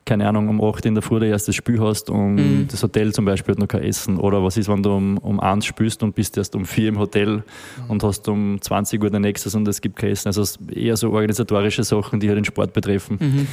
keine 0.03 0.27
Ahnung, 0.27 0.49
um 0.49 0.63
8 0.63 0.83
in 0.87 0.95
der 0.95 1.03
Früh 1.03 1.19
dein 1.19 1.29
erstes 1.29 1.55
Spiel 1.55 1.79
hast 1.79 2.09
und 2.09 2.35
mhm. 2.35 2.67
das 2.67 2.81
Hotel 2.81 3.13
zum 3.13 3.25
Beispiel 3.25 3.53
hat 3.53 3.59
noch 3.59 3.67
kein 3.67 3.83
Essen. 3.83 4.17
Oder 4.17 4.43
was 4.43 4.57
ist, 4.57 4.67
wenn 4.67 4.81
du 4.81 4.91
um, 4.95 5.19
um 5.19 5.39
1 5.39 5.63
spielst 5.63 6.01
und 6.01 6.15
bist 6.15 6.37
erst 6.37 6.55
um 6.55 6.65
4 6.65 6.89
im 6.89 6.97
Hotel 6.97 7.35
mhm. 7.35 7.43
und 7.89 8.03
hast 8.03 8.27
um 8.29 8.59
20 8.59 8.99
Uhr 8.99 9.11
dein 9.11 9.21
nächstes 9.21 9.53
und 9.53 9.67
es 9.67 9.79
gibt 9.79 9.97
kein 9.97 10.09
Essen. 10.09 10.27
Also 10.27 10.43
eher 10.73 10.97
so 10.97 11.11
organisatorische 11.11 11.83
Sachen, 11.83 12.19
die 12.19 12.27
halt 12.27 12.37
den 12.37 12.45
Sport 12.45 12.73
betreffen, 12.73 13.17
mhm. 13.21 13.47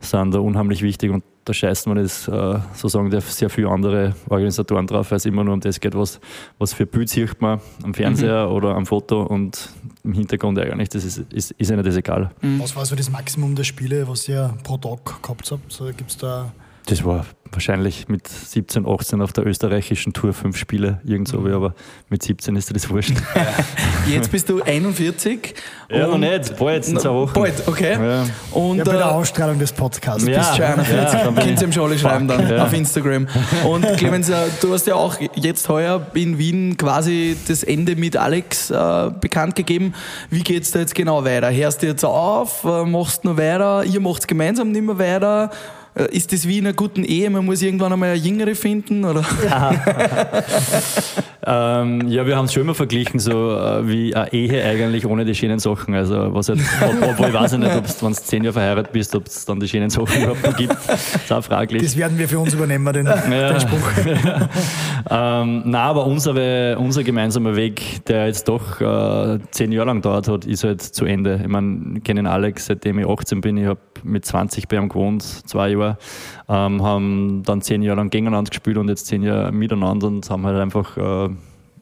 Sind 0.00 0.34
da 0.34 0.38
unheimlich 0.38 0.82
wichtig 0.82 1.10
und 1.10 1.24
da 1.44 1.52
scheißt 1.52 1.86
man 1.86 1.98
jetzt 1.98 2.26
äh, 2.28 2.58
sozusagen 2.72 3.10
sehr 3.20 3.50
viele 3.50 3.68
andere 3.68 4.14
Organisatoren 4.28 4.86
drauf, 4.86 5.10
weil 5.10 5.16
es 5.16 5.26
immer 5.26 5.44
nur 5.44 5.54
um 5.54 5.60
das 5.60 5.78
geht, 5.78 5.94
was, 5.94 6.20
was 6.58 6.72
für 6.72 6.86
Bild 6.86 7.08
sieht 7.10 7.40
man 7.40 7.60
am 7.82 7.92
Fernseher 7.92 8.46
mhm. 8.46 8.52
oder 8.52 8.74
am 8.74 8.86
Foto 8.86 9.22
und 9.22 9.68
im 10.04 10.14
Hintergrund 10.14 10.58
eigentlich, 10.58 10.88
das 10.88 11.04
ist, 11.04 11.18
ist, 11.32 11.50
ist 11.52 11.70
ihnen 11.70 11.82
das 11.82 11.96
egal. 11.96 12.30
Mhm. 12.40 12.60
Was 12.60 12.74
war 12.76 12.86
so 12.86 12.96
das 12.96 13.10
Maximum 13.10 13.54
der 13.54 13.64
Spiele, 13.64 14.08
was 14.08 14.28
ihr 14.28 14.54
pro 14.62 14.78
Tag 14.78 15.22
gehabt 15.22 15.50
habt? 15.50 15.96
Gibt 15.96 16.10
es 16.10 16.16
da 16.16 16.52
das 16.86 17.04
war 17.04 17.24
wahrscheinlich 17.54 18.08
mit 18.08 18.28
17, 18.28 18.86
18 18.86 19.22
auf 19.22 19.32
der 19.32 19.46
österreichischen 19.46 20.12
Tour 20.12 20.32
fünf 20.32 20.56
Spiele, 20.56 21.00
irgend 21.04 21.28
so, 21.28 21.40
mhm. 21.40 21.54
aber 21.54 21.74
mit 22.08 22.22
17 22.22 22.56
ist 22.56 22.68
dir 22.68 22.74
das 22.74 22.90
wurscht. 22.90 23.14
Jetzt 24.08 24.30
bist 24.30 24.48
du 24.48 24.62
41. 24.62 25.54
Ja, 25.88 26.08
noch 26.08 26.18
nicht, 26.18 26.56
bald, 26.56 26.88
in 26.88 26.98
zwei 26.98 27.10
Wochen. 27.10 27.32
Bald, 27.32 27.66
okay. 27.66 27.92
Ja. 27.92 28.26
Und, 28.50 28.78
ja, 28.78 28.84
bei 28.84 28.92
der 28.92 29.00
äh, 29.02 29.04
Ausstrahlung 29.04 29.58
des 29.58 29.72
Podcasts. 29.72 30.26
Ja, 30.26 30.38
bist 30.38 30.56
schon 30.56 30.64
41. 30.64 30.94
Ja, 30.94 31.32
Könnt 31.32 31.60
ihr 31.60 31.66
ihm 31.68 31.72
schon 31.72 31.84
alle 31.84 31.98
schreiben 31.98 32.28
dann 32.28 32.48
ja. 32.48 32.64
auf 32.64 32.72
Instagram. 32.72 33.28
Und 33.66 33.86
Clemens, 33.96 34.30
du 34.60 34.72
hast 34.72 34.86
ja 34.86 34.94
auch 34.94 35.16
jetzt 35.34 35.68
heuer 35.68 36.06
in 36.14 36.38
Wien 36.38 36.76
quasi 36.76 37.36
das 37.46 37.62
Ende 37.62 37.96
mit 37.96 38.16
Alex 38.16 38.70
äh, 38.70 39.10
bekannt 39.20 39.54
gegeben. 39.54 39.94
Wie 40.30 40.42
geht 40.42 40.64
es 40.64 40.72
da 40.72 40.80
jetzt 40.80 40.94
genau 40.94 41.24
weiter? 41.24 41.52
Hörst 41.52 41.82
du 41.82 41.86
jetzt 41.86 42.04
auf? 42.04 42.64
Äh, 42.64 42.84
machst 42.84 43.24
du 43.24 43.28
noch 43.28 43.36
weiter? 43.38 43.84
Ihr 43.84 44.00
macht 44.00 44.20
es 44.20 44.26
gemeinsam 44.26 44.72
nicht 44.72 44.84
mehr 44.84 44.98
weiter? 44.98 45.50
Äh, 45.96 46.16
ist 46.16 46.32
das 46.32 46.48
wie 46.48 46.58
in 46.58 46.66
einer 46.66 46.74
guten 46.74 47.04
Ehe? 47.04 47.30
Man 47.30 47.44
muss 47.44 47.62
irgendwann 47.62 47.92
einmal 47.92 48.10
eine 48.10 48.18
Jüngere 48.18 48.54
finden? 48.54 49.04
Oder? 49.04 49.24
ähm, 51.46 52.08
ja, 52.08 52.26
wir 52.26 52.36
haben 52.36 52.46
es 52.46 52.52
schon 52.52 52.62
immer 52.62 52.74
verglichen, 52.74 53.20
so 53.20 53.56
äh, 53.56 53.86
wie 53.86 54.14
eine 54.14 54.32
Ehe 54.32 54.64
eigentlich 54.64 55.06
ohne 55.06 55.24
die 55.24 55.34
schönen 55.34 55.60
Sachen. 55.60 55.94
Also, 55.94 56.34
was 56.34 56.48
halt, 56.48 56.60
obwohl 57.00 57.28
ich 57.28 57.34
weiß 57.34 57.52
ich 57.52 57.58
nicht, 57.60 57.76
ob 57.76 57.86
du, 57.86 57.92
wenn 58.06 58.12
du 58.12 58.20
zehn 58.20 58.42
Jahre 58.42 58.54
verheiratet 58.54 58.92
bist, 58.92 59.14
ob 59.14 59.26
es 59.26 59.44
dann 59.44 59.60
die 59.60 59.68
schönen 59.68 59.88
Sachen 59.88 60.22
überhaupt 60.22 60.44
noch 60.44 60.56
gibt. 60.56 60.74
Das 60.86 61.14
ist 61.14 61.32
auch 61.32 61.44
fraglich. 61.44 61.82
Das 61.82 61.96
werden 61.96 62.18
wir 62.18 62.28
für 62.28 62.40
uns 62.40 62.54
übernehmen, 62.54 62.92
den, 62.92 63.06
ja. 63.06 63.52
den 63.52 63.60
Spruch. 63.60 63.90
ähm, 65.10 65.62
nein, 65.64 65.74
aber 65.74 66.06
unsere, 66.06 66.76
unser 66.76 67.04
gemeinsamer 67.04 67.54
Weg, 67.54 68.04
der 68.06 68.26
jetzt 68.26 68.48
doch 68.48 68.80
äh, 68.80 69.38
zehn 69.52 69.70
Jahre 69.70 69.86
lang 69.86 70.02
dauert 70.02 70.26
hat, 70.26 70.44
ist 70.44 70.64
halt 70.64 70.82
zu 70.82 71.04
Ende. 71.04 71.38
Ich 71.40 71.48
meine, 71.48 71.98
ich 71.98 72.02
kenne 72.02 72.28
Alex, 72.28 72.66
seitdem 72.66 72.98
ich 72.98 73.06
18 73.06 73.40
bin. 73.40 73.56
Ich 73.58 73.66
habe 73.66 73.78
mit 74.02 74.24
20 74.24 74.66
bei 74.66 74.76
ihm 74.76 74.88
gewohnt, 74.88 75.22
zwei 75.22 75.68
Jahre 75.70 75.83
war, 75.84 75.98
ähm, 76.48 76.82
haben 76.82 77.42
dann 77.44 77.62
zehn 77.62 77.82
Jahre 77.82 77.98
lang 77.98 78.10
gegeneinander 78.10 78.50
gespielt 78.50 78.76
und 78.76 78.88
jetzt 78.88 79.06
zehn 79.06 79.22
Jahre 79.22 79.52
miteinander 79.52 80.06
und 80.06 80.28
haben 80.30 80.46
halt 80.46 80.58
einfach 80.58 80.96
äh, 80.96 81.30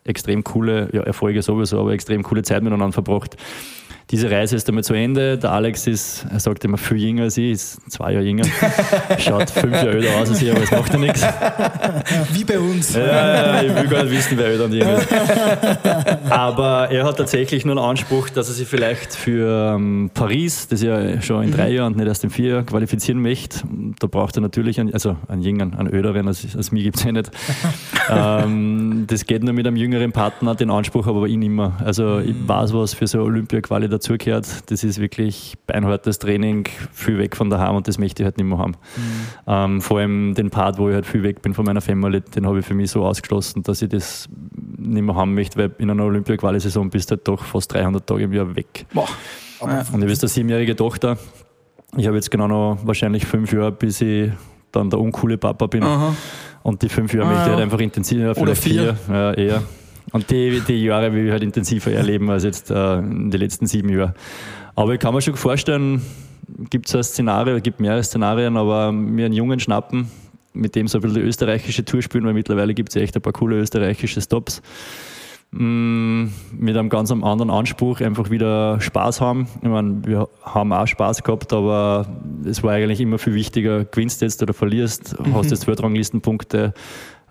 extrem 0.05 0.45
coole, 0.45 0.89
ja, 0.93 1.03
Erfolge 1.03 1.43
sowieso, 1.43 1.81
aber 1.81 1.93
extrem 1.93 2.23
coole 2.23 2.43
Zeit 2.43 2.63
miteinander 2.63 2.93
verbracht 2.93 3.37
diese 4.13 4.31
Reise 4.31 4.57
ist 4.57 4.69
damit 4.69 4.85
zu 4.85 4.93
Ende. 4.93 5.39
Der 5.39 5.53
Alex 5.53 5.87
ist, 5.87 6.27
er 6.31 6.39
sagt 6.39 6.63
immer 6.65 6.77
viel 6.77 6.99
jünger 6.99 7.23
als 7.23 7.39
ich, 7.39 7.53
ist 7.53 7.91
zwei 7.91 8.13
Jahre 8.13 8.25
jünger. 8.25 8.45
Schaut 9.19 9.49
fünf 9.49 9.73
Jahre 9.73 9.93
älter 9.93 10.21
aus 10.21 10.29
als 10.29 10.43
ich, 10.43 10.51
aber 10.51 10.63
es 10.63 10.71
macht 10.71 10.93
ja 10.93 10.99
nichts. 10.99 11.23
Wie 12.33 12.45
bei 12.45 12.59
uns. 12.59 12.95
Ja, 12.95 13.63
ich 13.63 13.75
will 13.75 13.89
gar 13.89 14.05
nicht 14.05 14.13
wissen, 14.13 14.37
wer 14.37 14.49
älter 14.49 14.67
und 14.67 14.75
jünger 14.75 14.99
ist. 14.99 15.09
Aber 16.29 16.91
er 16.91 17.05
hat 17.05 17.17
tatsächlich 17.17 17.65
nur 17.65 17.79
einen 17.79 17.85
Anspruch, 17.87 18.29
dass 18.29 18.49
er 18.49 18.55
sich 18.55 18.69
vielleicht 18.69 19.15
für 19.15 19.77
ähm, 19.77 20.11
Paris, 20.13 20.69
das 20.69 20.83
ja 20.83 21.23
schon 21.23 21.45
in 21.45 21.51
drei 21.51 21.71
mhm. 21.71 21.77
Jahren, 21.77 21.97
nicht 21.97 22.07
erst 22.07 22.23
in 22.25 22.29
vier 22.31 22.49
Jahren, 22.49 22.67
qualifizieren 22.67 23.23
möchte. 23.23 23.61
Da 23.99 24.09
braucht 24.09 24.37
er 24.37 24.43
natürlich 24.43 24.79
einen, 24.79 24.93
also 24.93 25.17
einen 25.27 25.41
jüngeren, 25.41 25.73
einen 25.73 25.91
älteren, 25.91 26.29
als, 26.29 26.55
als 26.55 26.71
mich 26.71 26.85
gibt 26.85 26.99
es 26.99 27.05
ja 27.05 27.13
nicht. 27.13 27.31
ähm, 28.11 29.05
das 29.07 29.25
geht 29.25 29.43
nur 29.43 29.55
mit 29.55 29.67
einem 29.67 29.77
jüngeren 29.77 30.13
Partner, 30.13 30.55
den 30.55 30.71
Anspruch 30.71 31.07
aber 31.07 31.27
ihn 31.27 31.41
immer. 31.41 31.79
Also 31.83 32.19
ich 32.19 32.35
mhm. 32.35 32.47
weiß, 32.47 32.75
was 32.75 32.93
für 32.93 33.07
so 33.07 33.23
Olympia-Quali 33.23 33.89
dazugehört. 34.03 34.71
Das 34.71 34.85
ist 34.85 34.99
wirklich 35.01 35.55
beinhartes 35.67 36.19
Training, 36.19 36.69
viel 36.93 37.19
weg 37.19 37.37
von 37.37 37.51
daheim 37.51 37.77
und 37.77 37.89
das 37.89 37.99
möchte 37.99 38.23
ich 38.23 38.25
halt 38.25 38.37
nicht 38.37 38.47
mehr 38.47 38.59
haben. 38.59 38.73
Mhm. 38.97 39.03
Ähm, 39.47 39.81
vor 39.81 39.99
allem 39.99 40.35
den 40.35 40.51
Part, 40.51 40.79
wo 40.79 40.89
ich 40.89 40.95
halt 40.95 41.07
viel 41.07 41.23
weg 41.23 41.43
bin 41.43 41.55
von 41.55 41.65
meiner 41.65 41.81
Family, 41.81 42.21
den 42.21 42.47
habe 42.47 42.59
ich 42.61 42.67
für 42.67 42.75
mich 42.75 42.91
so 42.91 43.05
ausgeschlossen, 43.05 43.63
dass 43.63 43.81
ich 43.83 43.89
das 43.89 44.29
nicht 44.77 45.03
mehr 45.03 45.15
haben 45.15 45.35
möchte, 45.35 45.59
weil 45.59 45.73
in 45.79 45.91
einer 45.91 46.05
Olympia-Quali-Saison 46.05 46.91
bist 46.91 47.11
du 47.11 47.17
halt 47.17 47.29
doch 47.29 47.45
fast 47.45 47.73
300 47.73 48.07
Tage 48.07 48.25
im 48.25 48.33
Jahr 48.33 48.55
weg. 48.55 48.87
Boah. 48.93 49.09
Und 49.61 49.71
ich 49.71 49.91
bin 49.91 50.03
eine 50.03 50.15
siebenjährige 50.15 50.75
Tochter. 50.75 51.17
Ich 51.97 52.07
habe 52.07 52.17
jetzt 52.17 52.31
genau 52.31 52.49
noch 52.49 52.79
wahrscheinlich 52.85 53.27
fünf 53.27 53.53
Jahre, 53.53 53.71
bis 53.71 54.01
ich 54.01 54.33
dann 54.73 54.91
der 54.91 54.99
uncoole 54.99 55.39
Papa 55.39 55.67
bin. 55.67 55.85
Aha. 55.85 56.15
Und 56.63 56.83
die 56.83 56.89
fünf 56.89 57.13
Jahre 57.13 57.29
ah, 57.29 57.31
möchte 57.31 57.45
ich 57.45 57.51
halt 57.51 57.63
einfach 57.63 57.79
intensiver, 57.79 58.37
Oder 58.37 58.57
vier. 58.57 58.97
vier 58.97 59.15
ja, 59.15 59.33
eher. 59.35 59.63
Und 60.11 60.31
die, 60.31 60.61
die 60.67 60.85
Jahre 60.85 61.13
will 61.13 61.27
ich 61.27 61.33
halt 61.33 61.43
intensiver 61.43 61.93
erleben 61.93 62.29
als 62.31 62.45
jetzt 62.45 62.71
äh, 62.71 62.99
in 62.99 63.31
den 63.31 63.41
letzten 63.41 63.67
sieben 63.67 63.89
Jahren. 63.89 64.15
Aber 64.75 64.95
ich 64.95 65.01
kann 65.01 65.15
mir 65.15 65.21
schon 65.21 65.37
vorstellen, 65.37 66.03
gibt 66.71 66.89
es 66.89 66.95
ein 66.95 67.03
Szenario, 67.03 67.61
gibt 67.61 67.81
mehrere 67.81 68.03
Szenarien, 68.03 68.57
aber 68.57 68.93
mir 68.93 69.27
einen 69.27 69.35
Jungen 69.35 69.61
schnappen, 69.61 70.11
mit 70.53 70.75
dem 70.75 70.89
so 70.89 70.99
ein 70.99 71.03
bisschen 71.03 71.23
die 71.23 71.29
österreichische 71.29 71.85
Tour 71.85 72.03
spielen, 72.03 72.25
weil 72.25 72.35
mittlerweile 72.35 72.75
gibt 72.75 72.91
es 72.91 72.95
ja 72.97 73.03
echt 73.03 73.15
ein 73.17 73.23
paar 73.23 73.33
coole 73.33 73.57
österreichische 73.57 74.21
Stops. 74.21 74.63
Mm, 75.53 76.29
mit 76.59 76.77
einem 76.79 76.89
ganz 76.89 77.11
anderen 77.11 77.51
Anspruch, 77.51 78.01
einfach 78.01 78.31
wieder 78.31 78.81
Spaß 78.81 79.21
haben. 79.21 79.47
Ich 79.61 79.69
meine, 79.69 80.01
wir 80.07 80.29
haben 80.43 80.73
auch 80.73 80.87
Spaß 80.87 81.23
gehabt, 81.23 81.53
aber 81.53 82.07
es 82.47 82.63
war 82.63 82.73
eigentlich 82.73 83.03
immer 83.03 83.19
viel 83.19 83.35
wichtiger, 83.35 83.85
gewinnst 83.85 84.23
jetzt 84.23 84.43
oder 84.43 84.55
verlierst, 84.55 85.19
mhm. 85.21 85.35
hast 85.35 85.51
jetzt 85.51 85.67
Weltranglistenpunkte, 85.67 86.73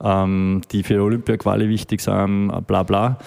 ähm, 0.03 0.61
die 0.71 0.83
für 0.83 1.01
Olympia-Quali 1.01 1.69
wichtig 1.69 2.01
sind, 2.01 2.51
bla 2.67 2.83
bla. 2.83 3.17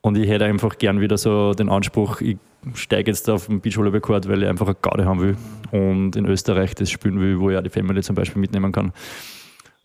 Und 0.00 0.18
ich 0.18 0.28
hätte 0.28 0.44
einfach 0.44 0.78
gern 0.78 1.00
wieder 1.00 1.16
so 1.16 1.54
den 1.54 1.68
Anspruch, 1.68 2.20
ich 2.20 2.36
steige 2.74 3.10
jetzt 3.10 3.28
auf 3.30 3.46
den 3.46 3.60
Beachvolleyball-Court, 3.60 4.28
weil 4.28 4.42
ich 4.42 4.48
einfach 4.48 4.66
eine 4.66 4.76
Garde 4.80 5.04
haben 5.04 5.20
will 5.20 5.36
und 5.70 6.16
in 6.16 6.26
Österreich 6.26 6.74
das 6.74 6.90
spielen 6.90 7.20
will, 7.20 7.38
wo 7.40 7.50
ich 7.50 7.56
auch 7.56 7.62
die 7.62 7.70
Family 7.70 8.02
zum 8.02 8.14
Beispiel 8.14 8.40
mitnehmen 8.40 8.72
kann. 8.72 8.92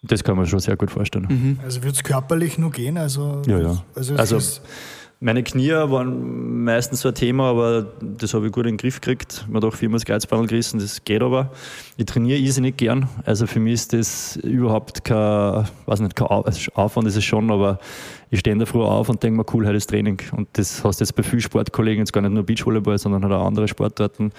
Das 0.04 0.24
kann 0.24 0.38
man 0.38 0.46
schon 0.46 0.60
sehr 0.60 0.78
gut 0.78 0.92
vorstellen. 0.92 1.28
Mhm. 1.30 1.60
Also 1.64 1.84
wird 1.84 1.96
es 1.96 2.04
körperlich 2.04 2.58
nur 2.58 2.72
gehen? 2.72 2.98
Also, 2.98 3.42
ja, 3.48 3.60
ja. 3.60 3.84
Also, 3.96 4.16
also 4.16 4.40
meine 5.20 5.42
Knie 5.42 5.72
waren 5.72 6.64
meistens 6.64 7.02
so 7.02 7.08
ein 7.08 7.16
Thema, 7.16 7.50
aber 7.50 7.88
das 8.02 8.36
habe 8.36 8.46
ich 8.46 8.52
gut 8.52 8.68
in 8.68 8.74
den 8.74 8.78
Griff 8.78 9.02
gekriegt. 9.02 9.46
Man 9.48 9.64
hat 9.64 9.68
auch 9.68 9.76
viermal 9.76 9.98
das 9.98 10.06
Kreuzbandel 10.06 10.48
gerissen, 10.48 10.80
das 10.80 11.04
geht 11.04 11.24
aber. 11.24 11.52
Ich 11.98 12.06
trainiere 12.06 12.38
irrsinnig 12.38 12.78
gern. 12.78 13.10
Also 13.26 13.48
für 13.48 13.60
mich 13.60 13.74
ist 13.74 13.94
das 13.94 14.36
überhaupt 14.36 15.04
kein, 15.04 15.66
weiß 15.88 16.02
nicht, 16.02 16.16
kein 16.16 16.28
Aufwand 16.28 17.08
ist 17.08 17.16
es 17.16 17.24
schon, 17.24 17.50
aber 17.50 17.80
ich 18.30 18.42
stehe 18.42 18.52
in 18.52 18.60
der 18.60 18.68
Früh 18.68 18.84
auf 18.84 19.10
und 19.10 19.24
denke 19.24 19.38
mir, 19.38 19.46
cool, 19.54 19.66
heute 19.66 19.78
ist 19.78 19.90
Training. 19.90 20.22
Und 20.34 20.50
das 20.54 20.84
hast 20.84 21.00
du 21.00 21.04
jetzt 21.04 21.14
bei 21.14 21.24
vielen 21.24 21.42
Sportkollegen, 21.42 22.02
jetzt 22.02 22.14
gar 22.14 22.22
nicht 22.22 22.34
nur 22.34 22.44
Beachvolleyball, 22.44 23.00
sondern 23.00 23.24
halt 23.24 23.34
auch 23.34 23.48
andere 23.48 23.68
Sportarten. 23.68 24.32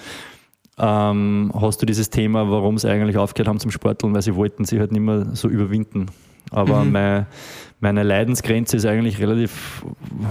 Ähm, 0.79 1.51
hast 1.53 1.81
du 1.81 1.85
dieses 1.85 2.09
Thema, 2.09 2.49
warum 2.49 2.77
sie 2.77 2.89
eigentlich 2.89 3.17
aufgehört 3.17 3.49
haben 3.49 3.59
zum 3.59 3.71
Sporteln, 3.71 4.13
weil 4.13 4.21
sie 4.21 4.35
wollten 4.35 4.63
sich 4.65 4.79
halt 4.79 4.91
nicht 4.91 5.01
mehr 5.01 5.27
so 5.33 5.49
überwinden. 5.49 6.07
Aber 6.51 6.83
mhm. 6.83 6.91
mein, 6.91 7.25
meine 7.79 8.03
Leidensgrenze 8.03 8.77
ist 8.77 8.85
eigentlich 8.85 9.19
relativ 9.19 9.83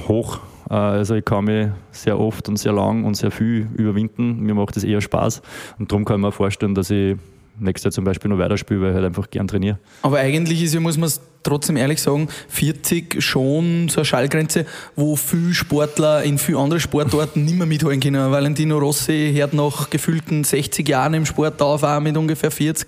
hoch. 0.09 0.41
Äh, 0.71 0.75
also 0.75 1.15
ich 1.15 1.25
kann 1.25 1.45
mich 1.45 1.69
sehr 1.91 2.19
oft 2.19 2.49
und 2.49 2.57
sehr 2.57 2.73
lang 2.73 3.05
und 3.05 3.15
sehr 3.15 3.31
viel 3.31 3.69
überwinden. 3.75 4.41
Mir 4.41 4.55
macht 4.55 4.77
das 4.77 4.85
eher 4.85 5.01
Spaß. 5.01 5.43
Und 5.79 5.93
darum 5.93 6.05
kann 6.05 6.17
ich 6.17 6.23
mir 6.23 6.33
vorstellen, 6.33 6.75
dass 6.75 6.91
ich 6.91 7.17
nächstes 7.61 7.85
Jahr 7.85 7.93
zum 7.93 8.05
Beispiel 8.05 8.31
noch 8.31 8.39
weiterspiele, 8.39 8.81
weil 8.81 8.89
ich 8.91 8.95
halt 8.95 9.07
einfach 9.07 9.31
gern 9.31 9.49
trainiere. 9.49 9.79
Aber 10.03 10.19
eigentlich 10.19 10.63
ist 10.63 10.75
ja, 10.75 10.81
muss 10.81 10.97
man 10.97 11.07
es 11.07 11.21
trotzdem 11.43 11.77
ehrlich 11.77 12.01
sagen, 12.01 12.29
40 12.49 13.23
schon 13.23 13.89
so 13.89 14.01
eine 14.01 14.05
Schallgrenze, 14.05 14.67
wo 14.97 15.17
viele 15.17 15.55
Sportler 15.55 16.23
in 16.23 16.39
viele 16.39 16.59
andere 16.59 16.81
Sportarten 16.81 17.45
nicht 17.47 17.57
mehr 17.57 17.67
mithalten 17.67 18.01
können. 18.01 18.31
Valentino 18.31 18.79
Rossi 18.79 19.33
hört 19.35 19.55
nach 19.55 19.91
gefühlten 19.91 20.45
60 20.45 20.89
Jahren 20.89 21.15
im 21.15 21.27
Sport 21.27 21.61
auf, 21.63 21.83
auch 21.83 22.01
mit 22.01 22.17
ungefähr 22.17 22.51
40 22.51 22.87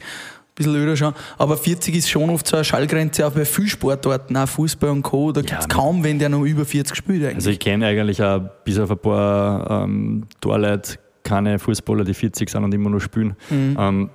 bisschen 0.61 0.77
öder 0.77 0.97
schon. 0.97 1.15
Aber 1.39 1.57
40 1.57 1.95
ist 1.95 2.11
schon 2.11 2.31
oft 2.31 2.47
so 2.47 2.57
eine 2.57 2.65
Schallgrenze 2.65 3.27
auch 3.27 3.33
bei 3.33 3.45
vielen 3.45 3.69
Sportarten, 3.69 4.37
auch 4.37 4.49
Fußball 4.49 4.91
und 4.91 5.03
Co. 5.03 5.33
Da 5.33 5.41
gibt 5.41 5.53
es 5.53 5.65
ja, 5.65 5.69
kaum, 5.69 6.05
wenn 6.05 6.19
der 6.19 6.29
noch 6.29 6.43
über 6.45 6.65
40 6.65 6.95
spielt. 6.95 7.23
Eigentlich. 7.23 7.37
Also 7.37 7.51
ich 7.51 7.59
kenne 7.59 7.87
eigentlich 7.87 8.23
auch 8.23 8.41
bis 8.65 8.79
auf 8.79 8.91
ein 8.91 8.99
paar 8.99 9.85
ähm, 9.85 10.27
Torleute 10.41 10.99
keine 11.23 11.59
Fußballer, 11.59 12.05
die 12.05 12.15
40 12.15 12.49
sind 12.49 12.65
und 12.65 12.75
immer 12.75 12.91
nur 12.91 13.01
spielen. 13.01 13.37
Mhm. 13.51 13.77
Ähm, 13.79 14.11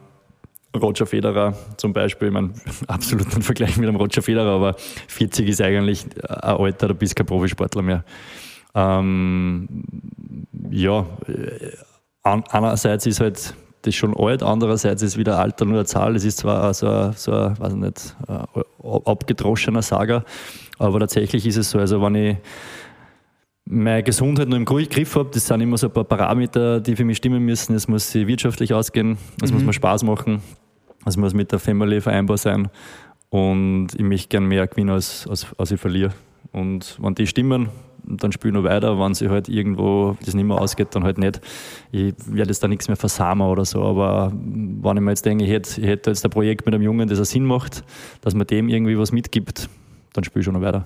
Roger 0.77 1.05
Federer 1.05 1.53
zum 1.77 1.93
Beispiel, 1.93 2.29
ich 2.29 2.33
meine, 2.33 2.53
absolut 2.87 3.33
ein 3.35 3.41
Vergleich 3.41 3.77
mit 3.77 3.87
einem 3.87 3.97
Roger 3.97 4.21
Federer, 4.21 4.51
aber 4.51 4.75
40 5.07 5.49
ist 5.49 5.61
eigentlich 5.61 6.05
ein 6.27 6.35
Alter, 6.35 6.87
da 6.89 6.93
bist 6.93 7.15
kein 7.15 7.25
Profisportler 7.25 7.81
mehr. 7.81 8.03
Ähm, 8.73 9.67
ja, 10.69 11.05
äh, 11.27 11.71
einerseits 12.23 13.05
ist 13.05 13.19
halt 13.19 13.53
das 13.83 13.95
schon 13.95 14.15
alt, 14.17 14.43
andererseits 14.43 15.01
ist 15.01 15.17
wieder 15.17 15.37
Alter 15.39 15.65
nur 15.65 15.75
eine 15.75 15.85
Zahl. 15.85 16.15
Es 16.15 16.25
ist 16.25 16.39
zwar 16.39 16.73
so 16.73 16.87
ein, 16.87 17.13
so 17.13 17.31
ein 17.31 17.59
weiß 17.59 17.73
nicht, 17.75 18.15
abgedroschener 19.05 19.81
Sager, 19.81 20.25
aber 20.79 20.99
tatsächlich 20.99 21.45
ist 21.45 21.57
es 21.57 21.69
so, 21.69 21.79
also 21.79 22.01
wenn 22.01 22.15
ich 22.15 22.37
meine 23.65 24.03
Gesundheit 24.03 24.47
nur 24.47 24.57
im 24.57 24.65
Griff 24.65 25.15
habe, 25.15 25.29
das 25.33 25.47
sind 25.47 25.61
immer 25.61 25.77
so 25.77 25.87
ein 25.87 25.93
paar 25.93 26.03
Parameter, 26.03 26.79
die 26.79 26.95
für 26.95 27.03
mich 27.03 27.17
stimmen 27.17 27.43
müssen. 27.43 27.75
Es 27.75 27.87
muss 27.87 28.13
wirtschaftlich 28.13 28.73
ausgehen, 28.73 29.17
es 29.41 29.51
mhm. 29.51 29.57
muss 29.57 29.65
mir 29.65 29.73
Spaß 29.73 30.03
machen, 30.03 30.41
es 31.05 31.17
muss 31.17 31.33
mit 31.33 31.51
der 31.51 31.59
Family 31.59 32.01
vereinbar 32.01 32.37
sein 32.37 32.69
und 33.29 33.89
ich 33.95 34.03
möchte 34.03 34.29
gerne 34.29 34.47
mehr 34.47 34.67
gewinnen, 34.67 34.91
als, 34.91 35.27
als, 35.27 35.47
als 35.57 35.71
ich 35.71 35.79
verliere. 35.79 36.13
Und 36.51 36.97
wenn 37.01 37.15
die 37.15 37.27
stimmen, 37.27 37.69
dann 38.07 38.31
spiele 38.31 38.51
ich 38.51 38.63
noch 38.63 38.69
weiter. 38.69 38.99
Wenn 38.99 39.13
sich 39.13 39.29
halt 39.29 39.49
irgendwo 39.49 40.15
das 40.23 40.33
nicht 40.33 40.45
mehr 40.45 40.59
ausgeht, 40.59 40.89
dann 40.91 41.03
halt 41.03 41.17
nicht. 41.17 41.41
Ich 41.91 42.13
werde 42.27 42.49
jetzt 42.49 42.63
da 42.63 42.67
nichts 42.67 42.87
mehr 42.87 42.97
versamen 42.97 43.47
oder 43.47 43.65
so, 43.65 43.83
aber 43.83 44.31
wenn 44.33 44.97
ich 44.97 45.03
mir 45.03 45.11
jetzt 45.11 45.25
denke, 45.25 45.43
ich 45.43 45.51
hätte, 45.51 45.81
ich 45.81 45.87
hätte 45.87 46.11
jetzt 46.11 46.23
ein 46.23 46.31
Projekt 46.31 46.65
mit 46.65 46.75
einem 46.75 46.83
Jungen, 46.83 47.07
das 47.07 47.17
einen 47.17 47.25
Sinn 47.25 47.45
macht, 47.45 47.83
dass 48.21 48.35
man 48.35 48.47
dem 48.47 48.69
irgendwie 48.69 48.97
was 48.97 49.11
mitgibt, 49.11 49.69
dann 50.13 50.23
spiele 50.23 50.41
ich 50.41 50.45
schon 50.45 50.53
noch 50.53 50.61
weiter. 50.61 50.85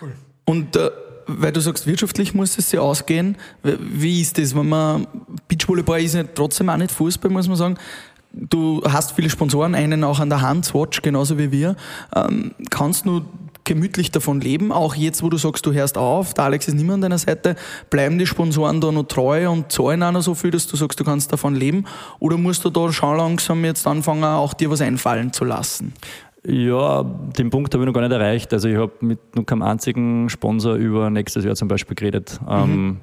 Cool. 0.00 0.12
Und 0.44 0.76
äh, 0.76 0.90
weil 1.26 1.52
du 1.52 1.60
sagst, 1.60 1.86
wirtschaftlich 1.86 2.34
muss 2.34 2.58
es 2.58 2.70
sich 2.70 2.78
ausgehen. 2.78 3.36
Wie 3.62 4.20
ist 4.20 4.38
das, 4.38 4.54
wenn 4.54 4.68
man 4.68 5.06
Beachvolleyball 5.48 6.02
ist 6.02 6.14
ja 6.14 6.24
trotzdem 6.24 6.68
auch 6.68 6.76
nicht 6.76 6.90
Fußball, 6.90 7.30
muss 7.30 7.48
man 7.48 7.56
sagen. 7.56 7.78
Du 8.36 8.82
hast 8.84 9.12
viele 9.12 9.30
Sponsoren, 9.30 9.74
einen 9.74 10.02
auch 10.02 10.18
an 10.18 10.28
der 10.28 10.40
Hand, 10.40 10.64
Swatch, 10.64 11.02
genauso 11.02 11.38
wie 11.38 11.52
wir. 11.52 11.76
Ähm, 12.14 12.52
kannst 12.70 13.06
du 13.06 13.22
gemütlich 13.64 14.10
davon 14.10 14.40
leben, 14.40 14.72
auch 14.72 14.94
jetzt, 14.94 15.22
wo 15.22 15.30
du 15.30 15.36
sagst, 15.36 15.64
du 15.66 15.72
hörst 15.72 15.96
auf, 15.96 16.34
der 16.34 16.44
Alex 16.44 16.68
ist 16.68 16.74
nicht 16.74 16.84
mehr 16.84 16.94
an 16.94 17.00
deiner 17.00 17.18
Seite, 17.18 17.56
bleiben 17.90 18.18
die 18.18 18.26
Sponsoren 18.26 18.80
da 18.80 18.92
noch 18.92 19.04
treu 19.04 19.48
und 19.48 19.72
zahlen 19.72 20.02
auch 20.02 20.12
noch 20.12 20.20
so 20.20 20.34
viel, 20.34 20.50
dass 20.50 20.66
du 20.66 20.76
sagst, 20.76 21.00
du 21.00 21.04
kannst 21.04 21.32
davon 21.32 21.54
leben? 21.54 21.84
Oder 22.18 22.36
musst 22.36 22.64
du 22.64 22.70
da 22.70 22.92
schon 22.92 23.16
langsam 23.16 23.64
jetzt 23.64 23.86
anfangen, 23.86 24.24
auch 24.24 24.52
dir 24.52 24.70
was 24.70 24.80
einfallen 24.80 25.32
zu 25.32 25.44
lassen? 25.44 25.94
Ja, 26.46 27.02
den 27.02 27.48
Punkt 27.48 27.72
habe 27.72 27.84
ich 27.84 27.86
noch 27.86 27.94
gar 27.94 28.02
nicht 28.02 28.12
erreicht. 28.12 28.52
Also 28.52 28.68
ich 28.68 28.76
habe 28.76 28.92
mit 29.00 29.34
noch 29.34 29.46
keinem 29.46 29.62
einzigen 29.62 30.28
Sponsor 30.28 30.74
über 30.74 31.08
nächstes 31.08 31.44
Jahr 31.44 31.54
zum 31.54 31.68
Beispiel 31.68 31.94
geredet. 31.94 32.38
Mhm. 32.42 32.50
Ähm, 32.50 32.96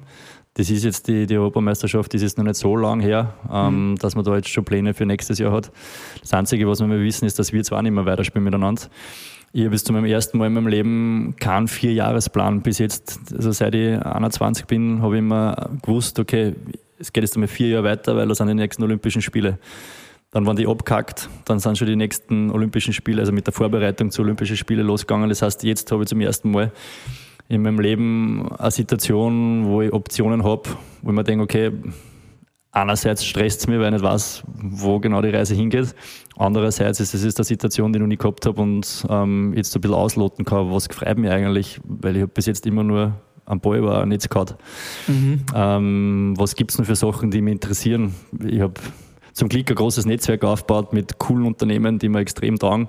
das 0.54 0.68
ist 0.68 0.84
jetzt 0.84 1.08
die, 1.08 1.26
die 1.26 1.36
Europameisterschaft, 1.36 2.12
das 2.12 2.22
ist 2.22 2.36
noch 2.36 2.44
nicht 2.44 2.56
so 2.56 2.76
lang 2.76 3.00
her, 3.00 3.34
ähm, 3.50 3.92
mhm. 3.92 3.96
dass 3.96 4.14
man 4.14 4.24
da 4.24 4.36
jetzt 4.36 4.48
schon 4.48 4.64
Pläne 4.64 4.92
für 4.92 5.06
nächstes 5.06 5.38
Jahr 5.38 5.52
hat. 5.52 5.72
Das 6.20 6.34
Einzige, 6.34 6.68
was 6.68 6.80
wir 6.80 7.00
wissen, 7.00 7.24
ist, 7.24 7.38
dass 7.38 7.52
wir 7.52 7.62
zwar 7.64 7.82
nicht 7.82 7.92
mehr 7.92 8.04
weiterspielen 8.04 8.44
miteinander. 8.44 8.82
Ich 9.54 9.60
habe 9.62 9.70
bis 9.70 9.84
zu 9.84 9.92
meinem 9.92 10.06
ersten 10.06 10.38
Mal 10.38 10.46
in 10.46 10.54
meinem 10.54 10.68
Leben 10.68 11.34
keinen 11.38 11.68
Vierjahresplan 11.68 12.62
bis 12.62 12.78
jetzt. 12.78 13.20
Also 13.34 13.52
seit 13.52 13.74
ich 13.74 13.98
21 13.98 14.66
bin, 14.66 15.02
habe 15.02 15.16
ich 15.16 15.18
immer 15.18 15.70
gewusst, 15.82 16.18
okay, 16.18 16.54
es 16.98 17.12
geht 17.12 17.24
jetzt 17.24 17.34
einmal 17.34 17.48
vier 17.48 17.68
Jahre 17.68 17.84
weiter, 17.84 18.16
weil 18.16 18.28
das 18.28 18.38
sind 18.38 18.48
die 18.48 18.54
nächsten 18.54 18.82
Olympischen 18.82 19.20
Spiele. 19.20 19.58
Dann 20.30 20.46
waren 20.46 20.56
die 20.56 20.66
abgehackt, 20.66 21.28
dann 21.44 21.58
sind 21.58 21.76
schon 21.76 21.86
die 21.86 21.96
nächsten 21.96 22.50
Olympischen 22.50 22.94
Spiele, 22.94 23.20
also 23.20 23.32
mit 23.32 23.46
der 23.46 23.52
Vorbereitung 23.52 24.10
zu 24.10 24.22
Olympischen 24.22 24.56
Spiele 24.56 24.82
losgegangen. 24.82 25.28
Das 25.28 25.42
heißt, 25.42 25.62
jetzt 25.64 25.92
habe 25.92 26.02
ich 26.02 26.08
zum 26.08 26.20
ersten 26.22 26.50
Mal 26.50 26.72
in 27.48 27.62
meinem 27.62 27.80
Leben 27.80 28.50
eine 28.58 28.70
Situation, 28.70 29.66
wo 29.66 29.82
ich 29.82 29.92
Optionen 29.92 30.44
habe, 30.44 30.62
wo 31.02 31.10
ich 31.10 31.14
mir 31.14 31.24
denke, 31.24 31.44
okay, 31.44 31.72
einerseits 32.72 33.24
stresst 33.24 33.60
es 33.60 33.66
mich, 33.66 33.78
weil 33.78 33.86
ich 33.86 33.92
nicht 33.92 34.04
weiß, 34.04 34.42
wo 34.46 34.98
genau 34.98 35.20
die 35.20 35.28
Reise 35.28 35.54
hingeht. 35.54 35.94
Andererseits 36.36 36.98
ist 37.00 37.14
es 37.14 37.36
eine 37.36 37.44
Situation, 37.44 37.92
die 37.92 37.98
ich 37.98 38.00
noch 38.00 38.08
nie 38.08 38.16
gehabt 38.16 38.46
habe 38.46 38.60
und 38.60 39.06
ähm, 39.08 39.52
jetzt 39.54 39.74
ein 39.76 39.80
bisschen 39.80 39.94
ausloten 39.94 40.44
kann, 40.44 40.70
was 40.70 40.86
freut 40.86 41.18
mich 41.18 41.30
eigentlich, 41.30 41.80
weil 41.84 42.16
ich 42.16 42.22
habe 42.22 42.32
bis 42.32 42.46
jetzt 42.46 42.66
immer 42.66 42.82
nur 42.82 43.14
am 43.44 43.60
Ball 43.60 43.82
war, 43.82 44.06
nichts 44.06 44.28
gehabt. 44.28 44.56
Mhm. 45.06 45.44
Ähm, 45.54 46.34
was 46.38 46.54
gibt 46.54 46.70
es 46.70 46.76
denn 46.78 46.86
für 46.86 46.96
Sachen, 46.96 47.30
die 47.30 47.42
mich 47.42 47.52
interessieren? 47.52 48.14
Ich 48.44 48.60
habe 48.60 48.74
zum 49.32 49.48
Glück 49.48 49.68
ein 49.68 49.76
großes 49.76 50.06
Netzwerk 50.06 50.44
aufgebaut 50.44 50.92
mit 50.92 51.18
coolen 51.18 51.46
Unternehmen, 51.46 51.98
die 51.98 52.08
mir 52.08 52.20
extrem 52.20 52.58
taugen. 52.58 52.88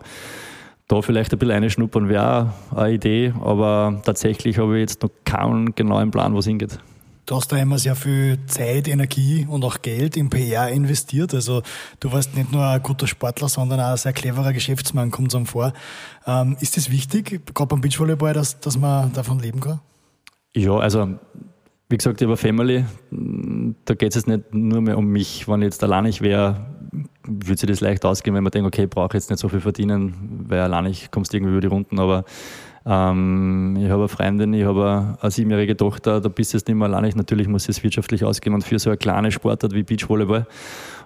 Da 0.94 1.02
vielleicht 1.02 1.34
ein 1.34 1.40
bisschen 1.40 1.56
reinschnuppern 1.56 2.08
wäre 2.08 2.54
eine 2.76 2.94
Idee, 2.94 3.34
aber 3.42 4.00
tatsächlich 4.06 4.60
habe 4.60 4.76
ich 4.76 4.82
jetzt 4.82 5.02
noch 5.02 5.10
keinen 5.26 5.74
genauen 5.74 6.12
Plan, 6.12 6.36
wo 6.36 6.38
es 6.38 6.46
hingeht. 6.46 6.78
Du 7.26 7.36
hast 7.36 7.52
da 7.52 7.58
immer 7.58 7.80
sehr 7.80 7.96
viel 7.96 8.38
Zeit, 8.46 8.88
Energie 8.88 9.48
und 9.50 9.66
auch 9.66 9.82
Geld 9.82 10.16
in 10.18 10.30
PR 10.30 10.70
investiert. 10.70 11.34
Also 11.34 11.64
du 12.00 12.12
warst 12.12 12.36
nicht 12.36 12.52
nur 12.52 12.64
ein 12.64 12.84
guter 12.84 13.08
Sportler, 13.08 13.50
sondern 13.50 13.80
auch 13.80 13.86
ein 13.94 13.98
sehr 13.98 14.14
cleverer 14.14 14.54
Geschäftsmann, 14.54 15.10
kommt 15.10 15.30
es 15.30 15.36
einem 15.36 15.48
vor. 15.48 15.74
Ähm, 16.28 16.58
ist 16.60 16.78
das 16.78 16.92
wichtig, 16.92 17.42
gerade 17.56 17.70
beim 17.70 17.82
Beachvolleyball, 17.82 18.34
dass, 18.34 18.60
dass 18.60 18.78
man 18.78 19.12
davon 19.14 19.40
leben 19.40 19.62
kann? 19.62 19.80
Ja, 20.54 20.78
also 20.78 21.10
wie 21.90 21.98
gesagt, 21.98 22.22
eine 22.22 22.38
Family, 22.38 22.86
da 23.86 23.96
geht 23.96 24.10
es 24.10 24.16
jetzt 24.16 24.28
nicht 24.28 24.54
nur 24.54 24.82
mehr 24.82 25.00
um 25.00 25.08
mich. 25.08 25.48
Wenn 25.48 25.62
ich 25.62 25.66
jetzt 25.66 25.84
allein 25.84 26.06
ich 26.06 26.22
wäre, 26.22 26.68
würde 27.26 27.58
sich 27.58 27.70
das 27.70 27.82
leicht 27.82 28.06
ausgehen, 28.06 28.36
wenn 28.36 28.44
man 28.44 28.52
denkt, 28.52 28.68
okay, 28.68 28.84
ich 28.84 28.90
brauche 28.90 29.16
jetzt 29.16 29.30
nicht 29.30 29.40
so 29.40 29.50
viel 29.50 29.62
verdienen, 29.62 30.46
weil 30.48 30.60
allein 30.60 30.86
ich 30.88 31.12
kommst 31.12 31.34
irgendwie 31.34 31.52
über 31.52 31.62
die 31.62 31.68
Runden, 31.68 32.00
aber 32.00 32.26
ähm, 32.86 33.78
ich 33.80 33.90
habe 33.90 34.02
eine 34.02 34.08
Freundin, 34.10 34.54
ich 34.54 34.66
habe 34.66 35.18
eine 35.20 35.32
siebenjährige 35.32 35.78
Tochter, 35.78 36.20
da 36.20 36.30
bist 36.30 36.54
du 36.54 36.58
jetzt 36.58 36.68
nicht 36.68 36.76
mehr 36.76 36.88
allein. 36.88 37.12
Natürlich 37.16 37.48
muss 37.48 37.70
es 37.70 37.84
wirtschaftlich 37.84 38.26
ausgehen 38.26 38.54
und 38.54 38.64
für 38.64 38.78
so 38.80 38.90
eine 38.90 38.98
kleine 38.98 39.32
Sportart 39.32 39.74
wie 39.74 39.84
Beachvolleyball 39.84 40.46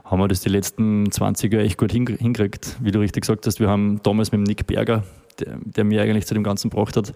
haben 0.04 0.20
wir 0.20 0.28
das 0.28 0.42
die 0.42 0.50
letzten 0.50 1.12
20 1.12 1.52
Jahre 1.52 1.66
echt 1.66 1.78
gut 1.78 1.92
hingekriegt. 1.92 2.78
Wie 2.80 2.92
du 2.92 3.00
richtig 3.00 3.22
gesagt 3.22 3.46
hast, 3.46 3.60
wir 3.60 3.68
haben 3.68 4.02
damals 4.04 4.32
mit 4.32 4.42
Nick 4.42 4.66
Berger, 4.66 5.04
der, 5.40 5.58
der 5.64 5.84
mir 5.84 6.02
eigentlich 6.02 6.26
zu 6.26 6.34
dem 6.34 6.44
Ganzen 6.44 6.70
gebracht 6.70 6.96
hat, 6.96 7.14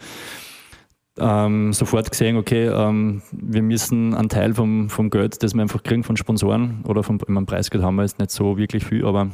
ähm, 1.20 1.74
sofort 1.74 2.10
gesehen, 2.10 2.38
okay, 2.38 2.68
ähm, 2.68 3.22
wir 3.32 3.62
müssen 3.62 4.14
einen 4.14 4.30
Teil 4.30 4.54
vom, 4.54 4.90
vom 4.90 5.10
Geld, 5.10 5.44
das 5.44 5.54
wir 5.54 5.62
einfach 5.62 5.84
kriegen 5.84 6.04
von 6.04 6.18
Sponsoren 6.18 6.84
oder 6.88 7.04
vom 7.04 7.20
ich 7.20 7.46
Preisgeld 7.46 7.84
haben 7.84 7.96
wir 7.96 8.04
jetzt 8.04 8.20
nicht 8.20 8.32
so 8.32 8.58
wirklich 8.58 8.86
viel, 8.86 9.06
aber 9.06 9.30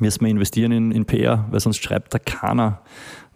müssen 0.00 0.22
wir 0.22 0.28
investieren 0.28 0.72
in, 0.72 0.92
in 0.92 1.04
PR, 1.04 1.46
weil 1.50 1.60
sonst 1.60 1.82
schreibt 1.82 2.14
da 2.14 2.18
keiner 2.18 2.80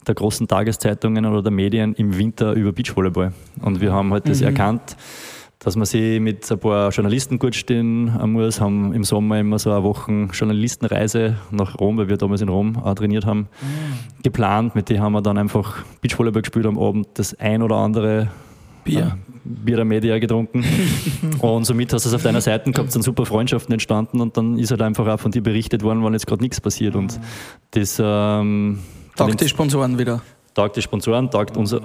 der 0.07 0.15
großen 0.15 0.49
Tageszeitungen 0.49 1.27
oder 1.27 1.43
der 1.43 1.53
Medien 1.53 1.95
im 1.95 2.17
Winter 2.17 2.53
über 2.53 2.73
Beachvolleyball. 2.73 3.33
Und 3.61 3.81
wir 3.81 3.93
haben 3.93 4.13
halt 4.13 4.29
das 4.29 4.41
mhm. 4.41 4.47
erkannt, 4.47 4.97
dass 5.59 5.75
man 5.75 5.87
sich 5.87 6.21
mit 6.21 6.51
ein 6.51 6.59
paar 6.59 6.91
Journalisten 6.91 7.39
gut 7.39 7.57
stehen 7.57 8.13
muss, 8.31 8.61
haben 8.61 8.93
im 8.93 9.03
Sommer 9.03 9.41
immer 9.41 9.59
so 9.59 9.73
eine 9.73 9.83
Woche 9.83 10.29
Journalistenreise 10.33 11.37
nach 11.51 11.79
Rom, 11.81 11.99
weil 11.99 12.09
wir 12.09 12.17
damals 12.17 12.41
in 12.41 12.49
Rom 12.49 12.81
trainiert 12.97 13.27
haben, 13.27 13.41
mhm. 13.41 14.23
geplant. 14.23 14.75
Mit 14.77 14.89
denen 14.89 15.01
haben 15.01 15.13
wir 15.13 15.23
dann 15.23 15.37
einfach 15.37 15.85
Beachvolleyball 16.01 16.43
gespielt 16.43 16.67
am 16.67 16.79
Abend, 16.79 17.09
das 17.15 17.35
ein 17.41 17.63
oder 17.63 17.77
andere 17.77 18.29
Bier. 18.85 19.01
Äh, 19.01 19.29
Bier 19.45 19.77
der 19.77 19.85
Media 19.85 20.19
getrunken. 20.19 20.65
und 21.41 21.65
somit 21.65 21.93
hast 21.93 22.05
du 22.05 22.09
es 22.11 22.15
auf 22.15 22.23
deiner 22.23 22.41
Seite 22.41 22.71
gehabt, 22.71 22.93
sind 22.93 23.03
super 23.03 23.27
Freundschaften 23.27 23.73
entstanden 23.73 24.21
und 24.21 24.37
dann 24.37 24.59
ist 24.59 24.71
halt 24.71 24.83
einfach 24.83 25.07
auch 25.09 25.19
von 25.19 25.33
dir 25.33 25.43
berichtet 25.43 25.83
worden, 25.83 26.05
wann 26.05 26.13
jetzt 26.13 26.27
gerade 26.27 26.43
nichts 26.43 26.61
passiert. 26.61 26.95
Und 26.95 27.19
das 27.73 28.01
ähm, 28.03 28.79
taugt 29.17 29.41
die 29.41 29.49
Sponsoren 29.49 29.99
wieder. 29.99 30.23
Taugt 30.55 30.77
die 30.77 30.83
Sponsoren, 30.83 31.31
taugt 31.31 31.57
uns, 31.57 31.73
äh, 31.73 31.79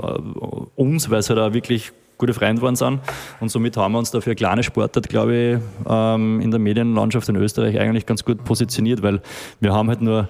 uns 0.76 1.10
weil 1.10 1.20
es 1.20 1.30
halt 1.30 1.40
auch 1.40 1.54
wirklich 1.54 1.92
gute 2.18 2.34
Freunde 2.34 2.56
geworden 2.56 2.76
sind. 2.76 3.00
Und 3.40 3.50
somit 3.50 3.78
haben 3.78 3.94
wir 3.94 4.00
uns 4.00 4.12
dafür 4.12 4.36
kleine 4.36 4.64
Sportart, 4.64 5.10
glaube 5.10 5.36
ich, 5.36 5.60
ähm, 5.90 6.42
in 6.42 6.52
der 6.52 6.60
Medienlandschaft 6.60 7.30
in 7.30 7.36
Österreich 7.36 7.80
eigentlich 7.80 8.06
ganz 8.06 8.24
gut 8.24 8.44
positioniert, 8.44 9.02
weil 9.02 9.22
wir 9.60 9.74
haben 9.74 9.90
halt 9.90 10.02
nur 10.02 10.30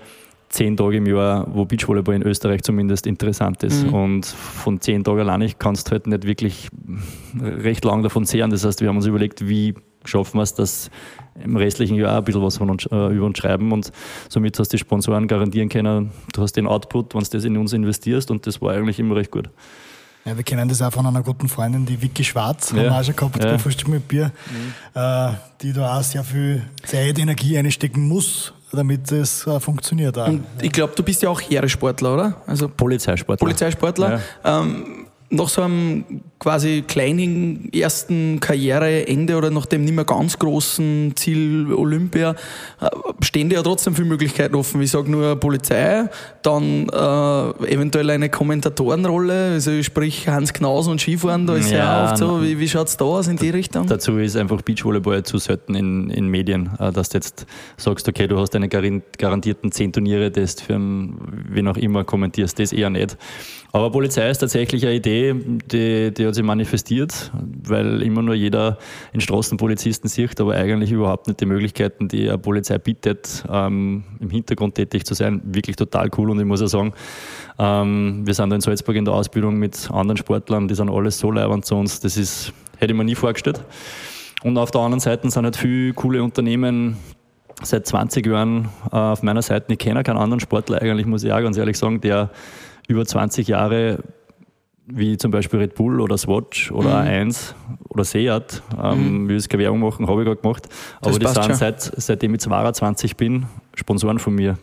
zehn 0.50 0.78
Tage 0.78 0.98
im 0.98 1.08
Jahr, 1.08 1.48
wo 1.52 1.66
Beachvolleyball 1.66 2.16
in 2.16 2.22
Österreich 2.22 2.62
zumindest 2.62 3.08
interessant 3.08 3.64
ist. 3.64 3.88
Mhm. 3.88 3.94
Und 3.94 4.26
von 4.26 4.80
zehn 4.80 5.04
Tagen 5.04 5.20
alleine 5.20 5.50
kannst 5.58 5.88
du 5.88 5.92
halt 5.92 6.06
nicht 6.06 6.26
wirklich 6.26 6.70
recht 7.42 7.84
lang 7.84 8.04
davon 8.04 8.26
zehren. 8.26 8.52
Das 8.52 8.64
heißt, 8.64 8.82
wir 8.82 8.88
haben 8.88 8.98
uns 8.98 9.08
überlegt, 9.08 9.48
wie 9.48 9.74
schaffen 10.06 10.38
wir 10.38 10.44
es, 10.44 10.54
dass 10.54 10.92
im 11.44 11.56
restlichen 11.58 11.96
Jahr 11.96 12.18
ein 12.18 12.24
bisschen 12.24 12.44
was 12.44 12.58
von 12.58 12.70
uns, 12.70 12.86
äh, 12.86 13.16
über 13.16 13.26
uns 13.26 13.38
schreiben 13.40 13.72
und 13.72 13.92
somit 14.30 14.60
hast 14.60 14.72
du 14.72 14.78
die 14.78 14.82
Sponsoren 14.82 15.28
garantieren 15.28 15.70
können, 15.70 16.12
du 16.34 16.42
hast 16.42 16.54
den 16.54 16.68
Output, 16.68 17.16
wenn 17.16 17.24
du 17.24 17.30
das 17.32 17.44
in 17.46 17.58
uns 17.58 17.74
investierst 17.74 18.30
und 18.30 18.46
das 18.46 18.62
war 18.62 18.74
eigentlich 18.74 19.00
immer 19.00 19.16
recht 19.16 19.32
gut. 19.32 19.50
Ja, 20.26 20.38
wir 20.38 20.44
kennen 20.44 20.70
das 20.70 20.82
auch 20.82 20.94
von 20.94 21.06
einer 21.06 21.22
guten 21.22 21.50
Freundin, 21.50 21.86
die 21.86 22.02
Vicky 22.02 22.24
Schwarz, 22.24 22.72
ja. 22.72 22.78
haben 22.78 22.84
wir 22.86 22.96
auch 22.96 23.04
schon 23.04 23.16
gehabt 23.16 23.44
ja. 23.44 23.52
bei 23.52 23.60
Frühstück 23.60 23.90
mit 23.90 24.08
Bier, 24.08 24.32
mhm. 24.50 24.74
äh, 25.00 25.34
die 25.62 25.74
da 25.74 25.98
auch 25.98 26.04
sehr 26.04 26.24
viel 26.24 26.64
Zeit, 26.86 27.20
Energie 27.20 27.58
einstecken 27.58 28.08
muss, 28.08 28.54
damit 28.72 29.12
es 29.12 29.46
äh, 29.46 29.60
funktioniert. 29.60 30.18
Auch. 30.18 30.28
Und 30.28 30.46
ich 30.62 30.72
glaube, 30.72 30.94
du 30.96 31.04
bist 31.04 31.22
ja 31.24 31.30
auch 31.30 31.42
Heeressportler, 31.42 32.14
oder? 32.14 32.36
Also 32.48 32.70
Polizeisportler. 32.70 33.46
Polizeisportler. 33.46 34.22
Ja. 34.46 34.62
Ähm, 34.62 35.03
nach 35.34 35.50
so 35.50 35.62
einem 35.64 36.04
quasi 36.40 36.84
kleinen 36.86 37.72
ersten 37.74 38.40
Karriereende 38.40 39.38
oder 39.38 39.50
nach 39.50 39.66
dem 39.66 39.86
nicht 39.86 39.96
mehr 39.96 40.06
ganz 40.06 40.38
großen 40.38 41.14
Ziel 41.16 41.74
Olympia 41.74 42.36
äh, 42.82 42.90
stehen 43.22 43.50
dir 43.50 43.56
ja 43.56 43.64
trotzdem 43.64 43.96
viele 43.96 44.10
Möglichkeiten 44.10 44.56
offen. 44.56 44.82
Ich 44.82 44.92
sage 44.92 45.10
nur 45.10 45.38
Polizei, 45.38 46.10
dann 46.42 46.90
äh, 46.90 47.74
eventuell 47.74 48.10
eine 48.10 48.30
Kommentatorenrolle, 48.30 49.54
also 49.54 49.82
sprich 49.82 50.28
Hans 50.28 50.54
Knaus 50.54 50.88
und 50.88 51.00
Skifahren, 51.00 51.48
da 51.48 51.56
ist 51.56 51.72
ja, 51.72 51.78
ja 51.78 52.04
oft 52.12 52.18
so. 52.18 52.44
Wie, 52.44 52.60
wie 52.60 52.68
schaut 52.68 52.90
es 52.90 52.98
da 52.98 53.06
aus 53.06 53.28
in 53.28 53.38
die 53.38 53.50
Richtung? 53.50 53.88
Dazu 53.88 54.18
ist 54.18 54.36
einfach 54.36 54.62
Beachvolleyball 54.62 55.24
zu 55.24 55.38
selten 55.38 55.76
in, 55.76 56.10
in 56.10 56.28
Medien, 56.28 56.72
äh, 56.80 56.92
dass 56.92 57.10
du 57.10 57.18
jetzt 57.18 57.46
sagst, 57.78 58.08
okay, 58.08 58.28
du 58.28 58.38
hast 58.38 58.56
eine 58.56 58.70
garantierten 58.70 59.72
zehn 59.72 59.94
Turniere, 59.94 60.30
das 60.30 60.62
für 60.62 60.80
wen 60.80 61.68
auch 61.68 61.78
immer 61.78 62.04
kommentierst, 62.04 62.60
das 62.60 62.74
eher 62.74 62.90
nicht. 62.90 63.18
Aber 63.76 63.90
Polizei 63.90 64.30
ist 64.30 64.38
tatsächlich 64.38 64.86
eine 64.86 64.94
Idee, 64.94 65.34
die, 65.34 66.14
die 66.14 66.28
hat 66.28 66.36
sich 66.36 66.44
manifestiert, 66.44 67.32
weil 67.34 68.04
immer 68.04 68.22
nur 68.22 68.36
jeder 68.36 68.78
einen 69.12 69.22
Straßenpolizisten 69.22 70.08
sieht, 70.08 70.40
aber 70.40 70.54
eigentlich 70.54 70.92
überhaupt 70.92 71.26
nicht 71.26 71.42
die 71.42 71.48
Möglichkeiten, 71.48 72.08
die 72.08 72.30
eine 72.30 72.38
Polizei 72.38 72.78
bietet, 72.78 73.44
ähm, 73.52 74.04
im 74.20 74.30
Hintergrund 74.30 74.76
tätig 74.76 75.08
zu 75.08 75.16
sein. 75.16 75.42
Wirklich 75.44 75.76
total 75.76 76.12
cool 76.16 76.30
und 76.30 76.40
ich 76.40 76.46
muss 76.46 76.62
auch 76.62 76.68
sagen, 76.68 76.94
ähm, 77.58 78.22
wir 78.24 78.36
sind 78.36 78.52
da 78.52 78.56
in 78.56 78.62
Salzburg 78.62 78.96
in 78.96 79.06
der 79.06 79.16
Ausbildung 79.16 79.56
mit 79.56 79.90
anderen 79.90 80.18
Sportlern, 80.18 80.68
die 80.68 80.76
sind 80.76 80.92
alles 80.92 81.18
so 81.18 81.32
leibend 81.32 81.66
zu 81.66 81.76
uns, 81.76 82.00
das 82.00 82.16
ist, 82.16 82.54
hätte 82.78 82.94
ich 82.94 82.98
mir 82.98 83.06
nie 83.06 83.16
vorgestellt. 83.16 83.60
Und 84.44 84.56
auf 84.60 84.70
der 84.70 84.82
anderen 84.82 85.00
Seite 85.00 85.32
sind 85.32 85.46
halt 85.46 85.56
viele 85.56 85.94
coole 85.94 86.22
Unternehmen, 86.22 86.98
seit 87.64 87.88
20 87.88 88.26
Jahren 88.26 88.70
äh, 88.92 88.98
auf 88.98 89.24
meiner 89.24 89.42
Seite. 89.42 89.74
Ich 89.74 89.80
kenne 89.80 90.04
keinen 90.04 90.18
anderen 90.18 90.40
Sportler 90.40 90.82
eigentlich, 90.82 91.08
muss 91.08 91.24
ich 91.24 91.32
auch 91.32 91.42
ganz 91.42 91.58
ehrlich 91.58 91.78
sagen, 91.78 92.02
der 92.02 92.30
über 92.88 93.06
20 93.06 93.48
Jahre 93.48 94.00
wie 94.86 95.18
zum 95.18 95.32
Beispiel 95.32 95.60
Red 95.60 95.76
Bull 95.76 96.02
oder 96.02 96.18
Swatch 96.18 96.70
oder 96.70 97.04
Mhm. 97.04 97.08
A1 97.30 97.54
oder 97.88 98.04
Seat, 98.04 98.62
ähm, 98.82 99.30
will 99.30 99.38
jetzt 99.38 99.50
keine 99.50 99.64
Werbung 99.64 99.80
machen, 99.80 100.08
habe 100.08 100.22
ich 100.22 100.26
gerade 100.28 100.42
gemacht. 100.42 100.68
Aber 101.00 101.18
Das 101.18 101.20
die 101.20 101.26
sind 101.40 101.46
schon. 101.46 101.56
seit, 101.56 101.82
seitdem 101.82 102.34
ich 102.34 102.42
22 102.42 103.16
bin, 103.16 103.46
Sponsoren 103.76 104.20
von 104.20 104.36
mir. 104.36 104.58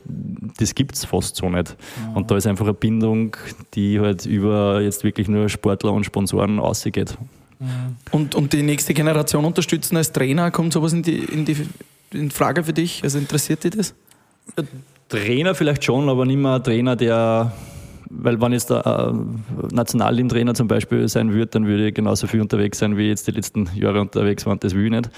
Das 0.58 0.74
gibt 0.74 0.94
es 0.94 1.06
fast 1.06 1.36
so 1.36 1.48
nicht. 1.48 1.74
Und 2.14 2.30
da 2.30 2.36
ist 2.36 2.46
einfach 2.46 2.66
eine 2.66 2.74
Bindung, 2.74 3.34
die 3.72 3.98
halt 3.98 4.26
über 4.26 4.82
jetzt 4.82 5.04
wirklich 5.04 5.26
nur 5.26 5.48
Sportler 5.48 5.92
und 5.92 6.04
Sponsoren 6.04 6.58
ausgeht. 6.60 7.16
Und, 8.10 8.34
und 8.34 8.52
die 8.52 8.62
nächste 8.62 8.92
Generation 8.92 9.46
unterstützen 9.46 9.96
als 9.96 10.12
Trainer, 10.12 10.50
kommt 10.50 10.74
sowas 10.74 10.92
in 10.92 11.02
die, 11.02 11.16
in 11.18 11.46
die 11.46 11.56
in 12.12 12.30
Frage 12.30 12.64
für 12.64 12.72
dich? 12.74 13.02
Also 13.04 13.18
interessiert 13.18 13.64
dich 13.64 13.70
das? 13.70 13.94
Trainer 15.08 15.54
vielleicht 15.54 15.84
schon, 15.84 16.08
aber 16.08 16.24
nicht 16.26 16.36
mehr 16.38 16.54
ein 16.56 16.64
Trainer, 16.64 16.96
der, 16.96 17.52
weil 18.10 18.40
wenn 18.40 18.52
jetzt 18.52 18.70
der 18.70 18.84
äh, 18.84 19.74
Nationalteam-Trainer 19.74 20.54
zum 20.54 20.66
Beispiel 20.66 21.08
sein 21.08 21.32
würde, 21.32 21.46
dann 21.46 21.66
würde 21.66 21.88
ich 21.88 21.94
genauso 21.94 22.26
viel 22.26 22.40
unterwegs 22.40 22.78
sein, 22.78 22.96
wie 22.96 23.08
jetzt 23.08 23.28
die 23.28 23.30
letzten 23.30 23.70
Jahre 23.74 24.00
unterwegs 24.00 24.44
waren, 24.46 24.58
das 24.58 24.74
will 24.74 24.86
ich 24.86 24.90
nicht. 24.90 25.10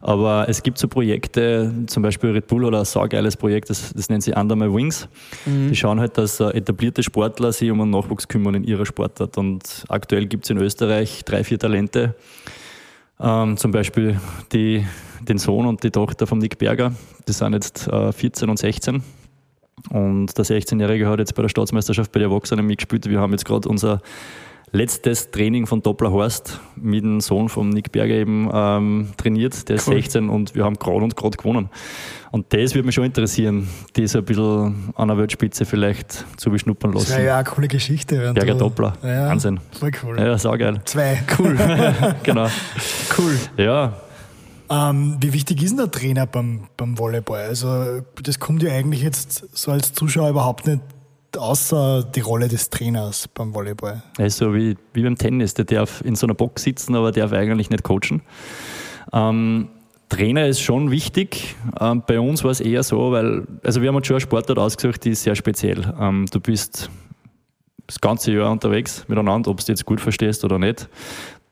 Aber 0.00 0.48
es 0.48 0.62
gibt 0.62 0.78
so 0.78 0.88
Projekte, 0.88 1.72
zum 1.86 2.02
Beispiel 2.02 2.30
Red 2.30 2.48
Bull 2.48 2.64
oder 2.64 2.80
ein 2.80 2.84
saugeiles 2.84 3.36
Projekt, 3.36 3.70
das, 3.70 3.92
das 3.94 4.08
nennt 4.08 4.24
sich 4.24 4.36
Under 4.36 4.56
My 4.56 4.72
Wings. 4.72 5.08
Die 5.46 5.76
schauen 5.76 6.00
halt, 6.00 6.18
dass 6.18 6.40
äh, 6.40 6.48
etablierte 6.48 7.04
Sportler 7.04 7.52
sich 7.52 7.70
um 7.70 7.80
einen 7.80 7.90
Nachwuchs 7.90 8.26
kümmern 8.26 8.56
in 8.56 8.64
ihrer 8.64 8.84
Sportart. 8.84 9.38
Und 9.38 9.84
aktuell 9.88 10.26
gibt 10.26 10.44
es 10.44 10.50
in 10.50 10.58
Österreich 10.58 11.24
drei, 11.24 11.44
vier 11.44 11.58
Talente, 11.58 12.16
ähm, 13.20 13.56
zum 13.56 13.70
Beispiel 13.70 14.18
die, 14.52 14.84
den 15.20 15.38
Sohn 15.38 15.66
und 15.66 15.84
die 15.84 15.90
Tochter 15.90 16.26
von 16.26 16.38
Nick 16.38 16.58
Berger. 16.58 16.92
Die 17.28 17.32
sind 17.32 17.52
jetzt 17.52 17.86
äh, 17.86 18.10
14 18.12 18.50
und 18.50 18.58
16. 18.58 19.02
Und 19.88 20.36
der 20.36 20.44
16-Jährige 20.44 21.08
hat 21.08 21.18
jetzt 21.18 21.34
bei 21.34 21.42
der 21.42 21.48
Staatsmeisterschaft 21.48 22.12
bei 22.12 22.20
den 22.20 22.30
Erwachsenen 22.30 22.66
mitgespielt. 22.66 23.08
Wir 23.08 23.20
haben 23.20 23.32
jetzt 23.32 23.44
gerade 23.44 23.68
unser 23.68 24.00
letztes 24.72 25.32
Training 25.32 25.66
von 25.66 25.82
Doppler 25.82 26.12
Horst 26.12 26.60
mit 26.76 27.02
dem 27.02 27.20
Sohn 27.20 27.48
von 27.48 27.70
Nick 27.70 27.90
Berger 27.90 28.14
eben 28.14 28.48
ähm, 28.52 29.08
trainiert. 29.16 29.68
Der 29.68 29.76
ist 29.76 29.88
Cool. 29.88 29.94
16 29.94 30.28
und 30.28 30.54
wir 30.54 30.64
haben 30.64 30.76
gerade 30.78 31.02
und 31.02 31.16
gerade 31.16 31.36
gewonnen. 31.36 31.68
Und 32.30 32.46
das 32.52 32.74
würde 32.76 32.86
mich 32.86 32.94
schon 32.94 33.02
interessieren, 33.04 33.66
die 33.96 34.06
so 34.06 34.18
ein 34.18 34.24
bisschen 34.24 34.92
an 34.94 35.08
der 35.08 35.18
Weltspitze 35.18 35.64
vielleicht 35.64 36.24
zu 36.36 36.50
beschnuppern 36.50 36.92
Das 36.92 37.08
lassen. 37.08 37.16
wäre 37.16 37.26
ja 37.26 37.34
eine 37.38 37.44
coole 37.44 37.66
Geschichte. 37.66 38.32
Berger 38.32 38.52
du- 38.52 38.58
Doppler. 38.60 38.92
Ja, 39.02 39.26
Wahnsinn. 39.26 39.58
Voll 39.72 39.90
cool. 40.04 40.16
Ja, 40.20 40.38
saugeil. 40.38 40.80
Zwei. 40.84 41.20
Cool. 41.36 41.56
genau. 42.22 42.46
Cool. 43.18 43.36
Ja, 43.56 43.94
ähm, 44.70 45.16
wie 45.20 45.32
wichtig 45.32 45.62
ist 45.62 45.70
denn 45.70 45.78
der 45.78 45.90
Trainer 45.90 46.26
beim, 46.26 46.68
beim 46.76 46.98
Volleyball? 46.98 47.42
Also, 47.42 48.02
das 48.22 48.38
kommt 48.38 48.62
ja 48.62 48.72
eigentlich 48.72 49.02
jetzt 49.02 49.44
so 49.52 49.72
als 49.72 49.92
Zuschauer 49.92 50.30
überhaupt 50.30 50.66
nicht 50.66 50.80
außer 51.36 52.04
die 52.04 52.20
Rolle 52.20 52.48
des 52.48 52.70
Trainers 52.70 53.28
beim 53.28 53.54
Volleyball. 53.54 54.02
Er 54.18 54.26
ist 54.26 54.38
so 54.38 54.54
wie, 54.54 54.76
wie 54.92 55.02
beim 55.02 55.16
Tennis, 55.16 55.54
der 55.54 55.64
darf 55.64 56.00
in 56.02 56.16
so 56.16 56.26
einer 56.26 56.34
Box 56.34 56.62
sitzen, 56.62 56.94
aber 56.94 57.12
darf 57.12 57.32
eigentlich 57.32 57.70
nicht 57.70 57.82
coachen. 57.82 58.22
Ähm, 59.12 59.68
Trainer 60.08 60.46
ist 60.46 60.60
schon 60.60 60.90
wichtig. 60.90 61.56
Ähm, 61.80 62.02
bei 62.06 62.18
uns 62.18 62.42
war 62.42 62.50
es 62.50 62.60
eher 62.60 62.82
so, 62.82 63.12
weil, 63.12 63.46
also 63.62 63.80
wir 63.80 63.88
haben 63.88 63.96
uns 63.96 64.06
schon 64.06 64.14
eine 64.14 64.20
Sportart 64.20 64.58
ausgesucht, 64.58 65.04
die 65.04 65.10
ist 65.10 65.22
sehr 65.22 65.36
speziell. 65.36 65.94
Ähm, 66.00 66.26
du 66.30 66.40
bist 66.40 66.90
das 67.86 68.00
ganze 68.00 68.32
Jahr 68.32 68.50
unterwegs 68.50 69.04
miteinander, 69.08 69.50
ob 69.50 69.58
du 69.58 69.66
jetzt 69.66 69.84
gut 69.84 70.00
verstehst 70.00 70.44
oder 70.44 70.58
nicht. 70.58 70.88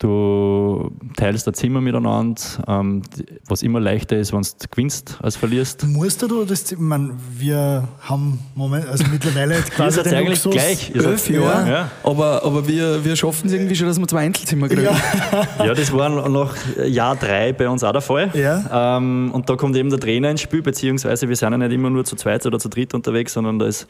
Du 0.01 0.93
teilst 1.17 1.49
ein 1.49 1.55
Zimmer 1.55 1.81
miteinander, 1.81 2.41
ähm, 2.69 3.03
was 3.49 3.65
immer 3.65 3.81
leichter 3.81 4.17
ist, 4.17 4.33
wenn 4.33 4.43
du 4.43 4.49
gewinnst 4.71 5.19
als 5.21 5.35
verlierst. 5.35 5.85
Musst 5.89 6.23
du 6.23 6.45
das, 6.45 6.71
ich 6.71 6.79
meine, 6.79 7.15
wir 7.37 7.89
haben 8.03 8.39
Moment, 8.55 8.87
also 8.87 9.03
mittlerweile 9.11 9.55
jetzt 9.59 9.73
quasi 9.73 10.01
den 10.05 10.15
eigentlich 10.15 10.45
Luxus, 10.45 10.53
gleich. 10.53 10.95
Elf 10.95 11.29
Jahre. 11.29 11.69
Ja. 11.69 11.91
Aber, 12.05 12.45
aber 12.45 12.69
wir, 12.69 13.05
wir 13.05 13.17
schaffen 13.17 13.49
es 13.49 13.53
irgendwie 13.53 13.75
schon, 13.75 13.89
dass 13.89 13.99
wir 13.99 14.07
zwei 14.07 14.21
Einzelzimmer 14.21 14.69
kriegen. 14.69 14.85
Ja, 14.85 15.75
das 15.75 15.93
war 15.93 16.09
noch 16.09 16.55
Jahr 16.87 17.17
drei 17.17 17.53
bei 17.53 17.69
uns 17.69 17.83
auch 17.83 17.91
der 17.91 18.01
Fall. 18.01 18.31
Ja. 18.35 18.99
Ähm, 18.99 19.33
und 19.33 19.51
da 19.51 19.57
kommt 19.57 19.75
eben 19.75 19.91
der 19.91 19.99
Trainer 19.99 20.31
ins 20.31 20.43
Spiel, 20.43 20.63
beziehungsweise 20.63 21.29
wir 21.29 21.35
sind 21.35 21.51
ja 21.51 21.59
nicht 21.59 21.73
immer 21.73 21.91
nur 21.91 22.05
zu 22.05 22.15
zweit 22.15 22.47
oder 22.47 22.61
zu 22.61 22.69
dritt 22.69 22.95
unterwegs, 22.95 23.33
sondern 23.33 23.59
da 23.59 23.67
ist 23.67 23.89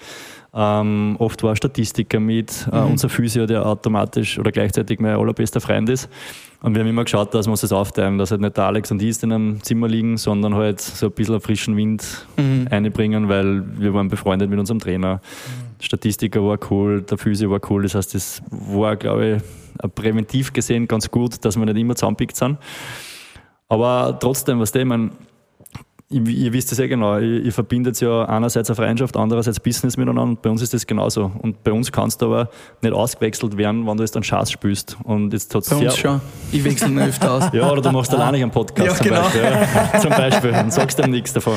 ähm, 0.54 1.16
oft 1.18 1.42
war 1.42 1.54
Statistiker 1.56 2.20
mit, 2.20 2.68
äh, 2.72 2.78
unser 2.78 3.08
Physio, 3.08 3.46
der 3.46 3.66
automatisch 3.66 4.38
oder 4.38 4.50
gleichzeitig 4.50 4.98
mein 4.98 5.16
allerbester 5.16 5.60
Freund 5.60 5.88
ist. 5.88 6.08
Und 6.60 6.74
wir 6.74 6.80
haben 6.80 6.88
immer 6.88 7.04
geschaut, 7.04 7.34
dass 7.34 7.46
wir 7.46 7.52
uns 7.52 7.60
das 7.60 7.72
aufteilen, 7.72 8.18
dass 8.18 8.30
halt 8.30 8.40
nicht 8.40 8.56
der 8.56 8.64
Alex 8.64 8.90
und 8.90 9.00
ich 9.00 9.22
in 9.22 9.32
einem 9.32 9.62
Zimmer 9.62 9.86
liegen, 9.86 10.16
sondern 10.16 10.54
halt 10.54 10.80
so 10.80 11.06
ein 11.06 11.12
bisschen 11.12 11.40
frischen 11.40 11.76
Wind 11.76 12.26
einbringen, 12.70 13.28
weil 13.28 13.62
wir 13.78 13.94
waren 13.94 14.08
befreundet 14.08 14.50
mit 14.50 14.58
unserem 14.58 14.80
Trainer. 14.80 15.20
Der 15.78 15.84
Statistiker 15.84 16.42
war 16.42 16.58
cool, 16.70 17.02
der 17.02 17.16
Physio 17.16 17.50
war 17.50 17.60
cool, 17.70 17.84
das 17.84 17.94
heißt, 17.94 18.14
das 18.14 18.42
war, 18.50 18.96
glaube 18.96 19.36
ich, 19.36 19.84
auch 19.84 19.94
präventiv 19.94 20.52
gesehen 20.52 20.88
ganz 20.88 21.08
gut, 21.10 21.44
dass 21.44 21.56
wir 21.56 21.64
nicht 21.64 21.76
immer 21.76 21.94
zusammenpickt 21.94 22.34
sind. 22.34 22.58
Aber 23.68 24.18
trotzdem, 24.18 24.58
was 24.58 24.72
der, 24.72 24.82
ich 24.82 24.88
mein, 24.88 25.12
ihr, 26.10 26.52
wisst 26.52 26.72
es 26.72 26.78
ja 26.78 26.86
genau, 26.86 27.18
ihr, 27.18 27.44
ihr 27.44 27.52
verbindet 27.52 28.00
ja 28.00 28.24
einerseits 28.24 28.70
eine 28.70 28.76
Freundschaft, 28.76 29.16
andererseits 29.16 29.60
Business 29.60 29.96
miteinander 29.96 30.22
und 30.22 30.42
bei 30.42 30.50
uns 30.50 30.62
ist 30.62 30.72
das 30.72 30.86
genauso. 30.86 31.30
Und 31.42 31.62
bei 31.62 31.72
uns 31.72 31.92
kannst 31.92 32.22
du 32.22 32.26
aber 32.26 32.50
nicht 32.80 32.94
ausgewechselt 32.94 33.56
werden, 33.56 33.86
wenn 33.86 33.96
du 33.96 34.02
jetzt 34.02 34.16
einen 34.16 34.24
Schatz 34.24 34.50
spielst. 34.50 34.96
Und 35.04 35.32
jetzt 35.32 35.54
hat's 35.54 35.68
Bei 35.68 35.76
uns 35.76 35.96
schon. 35.96 36.20
Ich 36.50 36.64
wechsle 36.64 36.88
ihn 36.88 36.98
öfter 36.98 37.32
aus. 37.32 37.44
Ja, 37.58 37.70
oder 37.70 37.80
du 37.80 37.90
machst 37.90 38.14
alleine 38.14 38.36
einen 38.36 38.50
Podcast 38.50 38.86
Ja, 38.88 38.94
zum 38.94 39.06
genau. 39.06 39.22
Beispiel. 39.22 39.42
Ja. 39.42 40.00
Zum 40.00 40.10
Beispiel. 40.10 40.50
Und 40.50 40.72
sagst 40.72 40.98
dem 40.98 41.10
nichts 41.10 41.32
davon. 41.32 41.54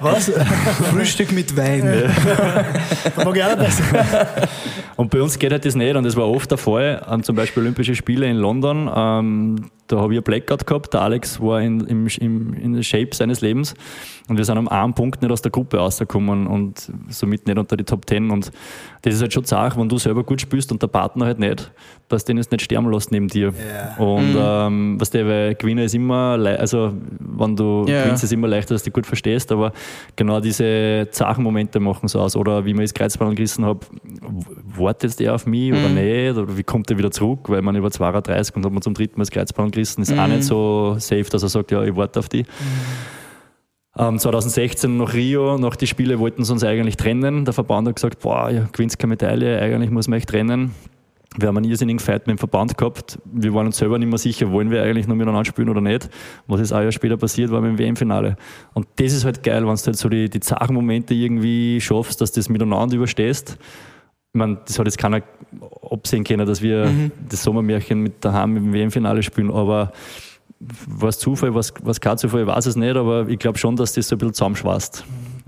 Was? 0.00 0.30
Frühstück 0.90 1.32
mit 1.32 1.56
Wein. 1.56 2.10
Da 3.16 3.24
mag 3.24 3.36
ich 3.36 3.44
auch 3.44 3.70
sein. 3.70 4.48
Und 4.98 5.10
bei 5.10 5.22
uns 5.22 5.38
geht 5.38 5.52
halt 5.52 5.64
das 5.64 5.76
nicht 5.76 5.94
und 5.94 6.02
das 6.02 6.16
war 6.16 6.28
oft 6.28 6.50
der 6.50 6.58
Fall. 6.58 7.06
Ähm, 7.08 7.22
zum 7.22 7.36
Beispiel 7.36 7.62
Olympische 7.62 7.94
Spiele 7.94 8.26
in 8.26 8.36
London, 8.36 8.90
ähm, 8.92 9.70
da 9.86 9.98
habe 10.00 10.12
ich 10.12 10.18
ein 10.18 10.24
Blackout 10.24 10.66
gehabt. 10.66 10.92
Der 10.92 11.02
Alex 11.02 11.40
war 11.40 11.62
in, 11.62 11.86
im, 11.86 12.08
im, 12.18 12.52
in 12.54 12.82
Shape 12.82 13.14
seines 13.14 13.40
Lebens 13.40 13.74
und 14.28 14.36
wir 14.36 14.44
sind 14.44 14.58
am 14.58 14.68
einen 14.68 14.92
Punkt 14.92 15.22
nicht 15.22 15.30
aus 15.30 15.40
der 15.40 15.50
Gruppe 15.50 15.78
rausgekommen 15.78 16.46
und 16.46 16.92
somit 17.08 17.46
nicht 17.46 17.58
unter 17.58 17.76
die 17.76 17.84
Top 17.84 18.04
Ten. 18.06 18.30
Und 18.30 18.52
das 19.02 19.14
ist 19.14 19.22
halt 19.22 19.32
schon 19.32 19.44
zart, 19.44 19.78
wenn 19.78 19.88
du 19.88 19.96
selber 19.98 20.22
gut 20.22 20.40
spielst 20.40 20.70
und 20.70 20.82
der 20.82 20.88
Partner 20.88 21.24
halt 21.24 21.38
nicht, 21.38 21.72
dass 22.08 22.24
den 22.24 22.36
jetzt 22.36 22.52
nicht 22.52 22.62
sterben 22.62 22.90
lässt 22.92 23.10
neben 23.10 23.28
dir. 23.28 23.52
Ja. 23.52 23.96
Und 24.04 24.36
ähm, 24.38 25.00
was 25.00 25.10
der, 25.10 25.26
weil 25.26 25.54
Gewinner 25.54 25.84
ist 25.84 25.94
immer, 25.94 26.38
also 26.58 26.92
wenn 27.18 27.56
du 27.56 27.86
Ja, 27.88 28.02
gewinnst, 28.02 28.22
ist 28.22 28.32
immer 28.32 28.48
leichter, 28.48 28.74
dass 28.74 28.82
du 28.82 28.90
dich 28.90 28.94
gut 28.94 29.06
verstehst, 29.06 29.50
aber 29.50 29.72
genau 30.16 30.40
diese 30.40 31.08
zachen 31.10 31.42
Momente 31.42 31.80
machen 31.80 32.06
es 32.06 32.14
aus. 32.14 32.36
Oder 32.36 32.66
wie 32.66 32.74
mir 32.74 32.82
das 32.82 32.92
Kreuzband 32.92 33.34
gerissen 33.34 33.64
habe, 33.64 33.80
wartet 34.76 35.18
der 35.20 35.34
auf 35.34 35.46
mich 35.46 35.72
oder 35.72 35.88
nicht? 35.88 36.36
Oder 36.36 36.56
wie 36.56 36.64
kommt 36.64 36.90
er 36.90 36.98
wieder 36.98 37.10
zurück? 37.10 37.48
Weil 37.48 37.62
man 37.62 37.76
über 37.76 37.90
32 37.90 38.56
und 38.56 38.66
hat 38.66 38.72
man 38.72 38.82
zum 38.82 38.92
dritten 38.92 39.18
Mal 39.18 39.22
das 39.22 39.30
Kreuzband 39.30 39.72
gerissen, 39.72 40.02
ist 40.02 40.16
auch 40.16 40.26
nicht 40.26 40.44
so 40.44 40.96
safe, 40.98 41.24
dass 41.24 41.42
er 41.42 41.48
sagt, 41.48 41.70
ja, 41.70 41.82
ich 41.82 41.96
warte 41.96 42.18
auf 42.18 42.28
die. 42.28 42.44
Ähm, 43.98 44.18
2016 44.18 44.96
nach 44.96 45.12
Rio, 45.12 45.58
nach 45.58 45.74
die 45.74 45.88
Spiele 45.88 46.20
wollten 46.20 46.44
sie 46.44 46.52
uns 46.52 46.62
eigentlich 46.62 46.96
trennen. 46.96 47.44
Der 47.44 47.52
Verband 47.52 47.88
hat 47.88 47.96
gesagt, 47.96 48.20
boah, 48.20 48.48
ihr 48.48 48.68
gewinnt 48.72 48.96
keine 48.96 49.10
Medaille, 49.10 49.60
eigentlich 49.60 49.90
muss 49.90 50.06
man 50.06 50.18
euch 50.18 50.26
trennen. 50.26 50.72
Wir 51.36 51.48
haben 51.48 51.56
einen 51.56 51.68
irrsinnigen 51.68 51.98
Fight 51.98 52.26
mit 52.26 52.36
dem 52.36 52.38
Verband 52.38 52.78
gehabt. 52.78 53.18
Wir 53.24 53.52
waren 53.54 53.66
uns 53.66 53.76
selber 53.76 53.98
nicht 53.98 54.08
mehr 54.08 54.18
sicher, 54.18 54.50
wollen 54.50 54.70
wir 54.70 54.82
eigentlich 54.82 55.06
noch 55.08 55.16
miteinander 55.16 55.44
spielen 55.44 55.68
oder 55.68 55.80
nicht. 55.80 56.08
Was 56.46 56.60
ist 56.60 56.72
ein 56.72 56.82
Jahr 56.82 56.92
später 56.92 57.16
passiert, 57.16 57.50
war 57.50 57.60
mit 57.60 57.72
dem 57.72 57.78
WM-Finale. 57.78 58.36
Und 58.72 58.86
das 58.96 59.12
ist 59.12 59.24
halt 59.24 59.42
geil, 59.42 59.66
wenn 59.66 59.74
du 59.74 59.82
halt 59.82 59.96
so 59.96 60.08
die, 60.08 60.30
die 60.30 60.40
zachen 60.40 60.74
Momente 60.74 61.12
irgendwie 61.12 61.80
schaffst, 61.80 62.20
dass 62.20 62.32
du 62.32 62.40
das 62.40 62.48
miteinander 62.48 62.96
überstehst. 62.96 63.58
Ich 64.32 64.38
meine, 64.38 64.58
das 64.64 64.78
hat 64.78 64.86
jetzt 64.86 64.98
keiner 64.98 65.22
absehen 65.90 66.24
können, 66.24 66.46
dass 66.46 66.62
wir 66.62 66.90
das 67.28 67.42
Sommermärchen 67.42 68.00
mit 68.00 68.24
daheim 68.24 68.56
im 68.56 68.72
WM-Finale 68.72 69.22
spielen, 69.22 69.50
aber 69.50 69.92
was 70.60 71.18
Zufall, 71.18 71.54
was, 71.54 71.72
was 71.82 72.00
kein 72.00 72.18
Zufall, 72.18 72.42
ich 72.42 72.46
weiß 72.46 72.66
es 72.66 72.76
nicht, 72.76 72.96
aber 72.96 73.28
ich 73.28 73.38
glaube 73.38 73.58
schon, 73.58 73.76
dass 73.76 73.92
das 73.92 74.08
so 74.08 74.16
ein 74.16 74.18
bisschen 74.18 74.34
zusammenschweißt. 74.34 75.04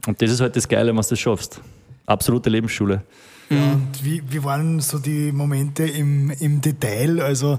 Und 0.06 0.22
das 0.22 0.30
ist 0.30 0.40
halt 0.40 0.56
das 0.56 0.68
Geile, 0.68 0.88
wenn 0.88 1.00
du 1.00 1.08
das 1.08 1.18
schaffst. 1.18 1.60
Absolute 2.06 2.48
Lebensschule. 2.50 3.02
Ja, 3.50 3.72
und 3.72 4.04
wie, 4.04 4.22
wie 4.28 4.44
waren 4.44 4.80
so 4.80 4.98
die 4.98 5.32
Momente 5.32 5.84
im, 5.84 6.30
im 6.30 6.60
Detail? 6.60 7.20
Also, 7.20 7.58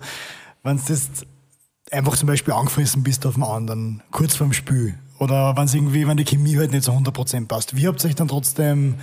wenn 0.64 0.78
du 0.78 0.84
jetzt 0.88 1.26
einfach 1.92 2.16
zum 2.16 2.28
Beispiel 2.28 2.54
angefressen 2.54 3.04
bist 3.04 3.26
auf 3.26 3.36
den 3.36 3.44
anderen, 3.44 4.02
kurz 4.12 4.36
vorm 4.36 4.54
Spiel. 4.54 4.96
Oder 5.20 5.56
wenn 5.56 5.68
irgendwie, 5.68 6.08
wenn 6.08 6.18
die 6.18 6.24
Chemie 6.24 6.58
halt 6.58 6.72
nicht 6.72 6.84
so 6.84 6.94
100% 6.94 7.48
passt. 7.48 7.76
Wie 7.76 7.88
habt 7.88 8.04
ihr 8.04 8.10
euch 8.10 8.16
dann 8.16 8.30
trotzdem, 8.30 8.96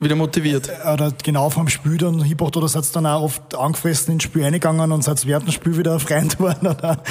Wieder 0.00 0.16
motiviert. 0.16 0.70
oder 0.92 1.12
genau 1.22 1.50
vorm 1.50 1.68
Spiel 1.68 1.96
dann 1.96 2.20
hingebracht, 2.22 2.56
oder 2.56 2.68
seid 2.68 2.84
ihr 2.84 2.92
dann 2.94 3.06
auch 3.06 3.22
oft 3.22 3.54
angefressen 3.54 4.14
ins 4.14 4.24
Spiel 4.24 4.44
eingegangen 4.44 4.92
und 4.92 5.02
seid 5.02 5.26
während 5.26 5.46
dem 5.46 5.52
Spiel 5.52 5.76
wieder 5.76 5.98
Freund 5.98 6.36
geworden? 6.38 6.66
Oder? 6.66 7.02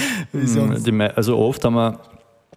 Sonst? 0.45 0.85
Die 0.85 1.01
Also 1.01 1.37
oft 1.37 1.63
haben 1.63 1.75
wir 1.75 1.99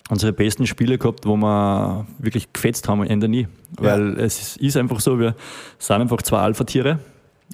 unsere 0.09 0.33
besten 0.33 0.67
Spiele 0.67 0.99
gehabt, 0.99 1.27
wo 1.27 1.37
wir 1.37 2.07
wirklich 2.19 2.53
gefetzt 2.53 2.89
haben, 2.89 3.01
am 3.01 3.07
Ende 3.07 3.29
nie. 3.29 3.49
Weil 3.79 4.19
es 4.21 4.57
ist 4.57 4.77
einfach 4.77 5.01
so, 5.01 5.19
wir 5.19 5.35
sind 5.79 6.01
einfach 6.01 6.23
zwei 6.23 6.39
Alpha-Tiere 6.39 7.01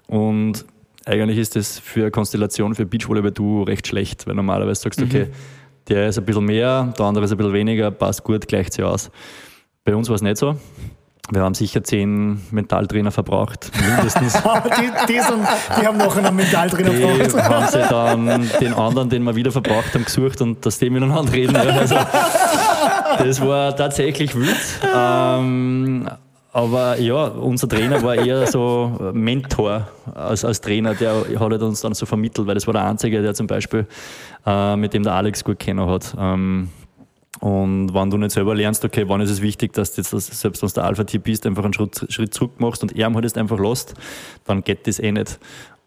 und 0.07 0.65
eigentlich 1.05 1.39
ist 1.39 1.57
das 1.57 1.79
für 1.79 2.03
eine 2.03 2.11
Konstellation 2.11 2.75
für 2.75 2.87
Beachvolleyball 2.87 3.33
du 3.33 3.63
recht 3.63 3.87
schlecht, 3.87 4.27
weil 4.27 4.35
normalerweise 4.35 4.83
sagst 4.83 5.01
du, 5.01 5.05
okay, 5.05 5.29
der 5.89 6.09
ist 6.09 6.19
ein 6.19 6.25
bisschen 6.25 6.45
mehr, 6.45 6.93
der 6.97 7.07
andere 7.07 7.25
ist 7.25 7.33
ein 7.33 7.39
bisschen 7.39 7.53
weniger, 7.53 7.91
passt 7.91 8.23
gut, 8.23 8.47
gleicht 8.47 8.75
sich 8.75 8.85
aus. 8.85 9.11
Bei 9.85 9.97
uns 9.97 10.09
war 10.09 10.17
es 10.17 10.23
nicht 10.23 10.37
so. 10.37 10.57
Wir 11.35 11.42
haben 11.42 11.55
sicher 11.55 11.83
zehn 11.83 12.42
Mentaltrainer 12.51 13.11
verbraucht, 13.11 13.71
mindestens. 13.81 14.35
die, 14.42 15.12
die, 15.12 15.21
sind, 15.21 15.47
die, 15.81 15.87
haben 15.87 15.97
noch 15.97 16.16
einen 16.16 16.37
Mentaltrainer 16.37 16.90
die 16.90 17.31
verbraucht. 17.31 17.49
haben 17.49 17.66
sie 17.68 17.88
dann 17.88 18.51
den 18.61 18.75
anderen, 18.75 19.09
den 19.09 19.23
wir 19.25 19.35
wieder 19.35 19.51
verbraucht 19.51 19.95
haben, 19.95 20.05
gesucht 20.05 20.40
und 20.42 20.64
dass 20.66 20.79
die 20.79 20.90
miteinander 20.90 21.33
reden. 21.33 21.57
Also, 21.57 21.97
das 23.18 23.40
war 23.40 23.75
tatsächlich 23.75 24.35
wild. 24.35 24.57
Ähm, 24.95 26.09
aber 26.53 26.99
ja, 26.99 27.29
unser 27.29 27.66
Trainer 27.66 28.03
war 28.03 28.14
eher 28.14 28.47
so 28.47 29.11
Mentor 29.14 29.88
als, 30.14 30.45
als 30.45 30.61
Trainer, 30.61 30.95
der 30.95 31.14
hat 31.14 31.40
halt 31.40 31.62
uns 31.62 31.81
dann 31.81 31.95
so 31.95 32.05
vermittelt, 32.05 32.47
weil 32.47 32.55
das 32.55 32.66
war 32.66 32.75
der 32.75 32.85
Einzige, 32.85 33.23
der 33.23 33.33
zum 33.33 33.47
Beispiel, 33.47 33.87
äh, 34.45 34.77
mit 34.77 34.92
dem 34.92 35.03
der 35.03 35.14
Alex 35.14 35.45
gut 35.45 35.59
kennen 35.59 35.88
hat. 35.88 36.14
Ähm, 36.18 36.68
und 37.40 37.95
wenn 37.95 38.11
du 38.11 38.18
nicht 38.18 38.33
selber 38.33 38.55
lernst, 38.55 38.85
okay, 38.85 39.09
wann 39.09 39.21
ist 39.21 39.31
es 39.31 39.42
wichtig, 39.42 39.73
dass 39.73 39.95
du 39.95 40.03
jetzt, 40.03 40.11
selbst 40.11 40.62
wenn 40.62 40.68
du 40.68 40.75
der 40.75 40.85
Alpha-Tipp 40.85 41.25
bist, 41.25 41.47
einfach 41.47 41.64
einen 41.64 41.73
Schritt, 41.73 42.07
Schritt 42.09 42.35
zurück 42.35 42.53
machst 42.59 42.83
und 42.83 42.97
er 42.97 43.12
halt 43.12 43.25
jetzt 43.25 43.38
einfach 43.38 43.59
lässt, 43.59 43.95
dann 44.45 44.62
geht 44.62 44.87
das 44.87 44.99
eh 44.99 45.12
nicht. 45.12 45.38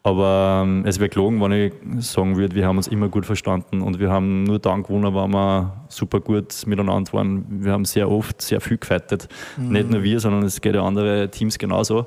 Aber 0.05 0.61
ähm, 0.63 0.83
es 0.85 0.99
wäre 0.99 1.09
gelogen, 1.09 1.41
wenn 1.41 1.51
ich 1.51 1.73
sagen 2.05 2.37
würde, 2.37 2.55
wir 2.55 2.67
haben 2.67 2.77
uns 2.77 2.87
immer 2.87 3.09
gut 3.09 3.25
verstanden 3.25 3.81
und 3.81 3.99
wir 3.99 4.11
haben 4.11 4.43
nur 4.43 4.59
dann 4.59 4.83
gewonnen, 4.83 5.15
weil 5.15 5.27
wir 5.29 5.73
super 5.89 6.19
gut 6.19 6.53
miteinander 6.67 7.11
waren. 7.13 7.45
Wir 7.63 7.71
haben 7.71 7.85
sehr 7.85 8.11
oft 8.11 8.39
sehr 8.39 8.61
viel 8.61 8.77
gefeitet. 8.77 9.27
Mhm. 9.57 9.69
Nicht 9.69 9.89
nur 9.89 10.03
wir, 10.03 10.19
sondern 10.19 10.43
es 10.43 10.61
geht 10.61 10.75
ja 10.75 10.83
andere 10.83 11.31
Teams 11.31 11.57
genauso. 11.57 12.05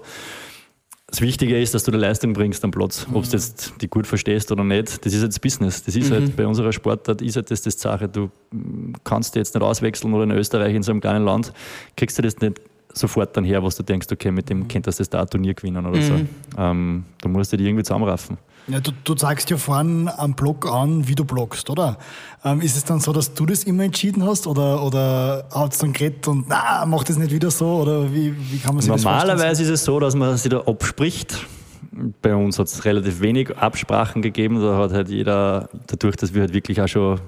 Das 1.10 1.22
Wichtige 1.22 1.58
ist, 1.58 1.74
dass 1.74 1.84
du 1.84 1.90
die 1.90 1.96
Leistung 1.96 2.34
bringst 2.34 2.62
am 2.64 2.70
Platz. 2.70 3.08
Mhm. 3.08 3.16
Ob 3.16 3.24
du 3.24 3.30
jetzt 3.30 3.72
die 3.80 3.88
gut 3.88 4.06
verstehst 4.06 4.52
oder 4.52 4.62
nicht, 4.62 5.04
das 5.04 5.14
ist 5.14 5.22
jetzt 5.22 5.40
Business. 5.40 5.82
Das 5.82 5.96
ist 5.96 6.10
halt 6.10 6.20
mhm. 6.20 6.26
halt 6.26 6.36
bei 6.36 6.46
unserer 6.46 6.70
Sportart 6.70 7.22
ist 7.22 7.36
halt 7.36 7.50
das 7.50 7.62
die 7.62 7.70
Sache. 7.70 8.08
Du 8.08 8.30
kannst 9.04 9.34
jetzt 9.34 9.54
nicht 9.54 9.64
auswechseln 9.64 10.12
oder 10.12 10.24
in 10.24 10.32
Österreich 10.32 10.74
in 10.74 10.82
so 10.82 10.92
einem 10.92 11.00
kleinen 11.00 11.24
Land 11.24 11.52
kriegst 11.96 12.18
du 12.18 12.22
das 12.22 12.38
nicht 12.38 12.60
sofort 12.92 13.34
dann 13.36 13.44
her, 13.44 13.62
was 13.62 13.76
du 13.76 13.82
denkst, 13.82 14.08
okay, 14.12 14.30
mit 14.30 14.50
dem 14.50 14.68
könntest 14.68 14.98
du 14.98 15.02
das 15.02 15.10
da 15.10 15.22
ein 15.22 15.28
Turnier 15.28 15.54
gewinnen 15.54 15.86
oder 15.86 15.98
mhm. 15.98 16.02
so. 16.02 16.14
Ähm, 16.58 17.04
da 17.22 17.28
musst 17.28 17.52
du 17.52 17.56
dich 17.56 17.66
irgendwie 17.66 17.84
zusammenraffen. 17.84 18.36
Ja, 18.68 18.80
du, 18.80 18.92
du 19.04 19.14
zeigst 19.14 19.48
ja 19.48 19.56
vorhin 19.56 20.10
am 20.14 20.34
Blog 20.34 20.70
an, 20.70 21.08
wie 21.08 21.14
du 21.14 21.24
bloggst, 21.24 21.70
oder? 21.70 21.96
Ähm, 22.44 22.60
ist 22.60 22.76
es 22.76 22.84
dann 22.84 23.00
so, 23.00 23.12
dass 23.12 23.32
du 23.32 23.46
das 23.46 23.64
immer 23.64 23.84
entschieden 23.84 24.24
hast 24.26 24.46
oder, 24.46 24.84
oder 24.84 25.46
hat 25.54 25.72
es 25.72 25.78
dann 25.78 25.94
geredet 25.94 26.28
und 26.28 26.48
na, 26.48 26.84
mach 26.86 27.02
das 27.02 27.16
nicht 27.16 27.32
wieder 27.32 27.50
so? 27.50 27.66
Oder 27.66 28.12
wie, 28.12 28.34
wie 28.52 28.58
kann 28.58 28.74
man 28.74 28.82
sich 28.82 28.90
Normalerweise 28.90 29.62
ist 29.62 29.70
es 29.70 29.84
so, 29.84 29.98
dass 29.98 30.14
man 30.14 30.36
sich 30.36 30.50
da 30.50 30.60
abspricht. 30.60 31.46
Bei 32.20 32.34
uns 32.34 32.58
hat 32.58 32.66
es 32.66 32.84
relativ 32.84 33.20
wenig 33.20 33.56
Absprachen 33.56 34.20
gegeben. 34.20 34.60
Da 34.60 34.76
hat 34.76 34.92
halt 34.92 35.08
jeder, 35.08 35.70
dadurch, 35.86 36.16
dass 36.16 36.34
wir 36.34 36.42
halt 36.42 36.52
wirklich 36.52 36.80
auch 36.82 36.88
schon 36.88 37.18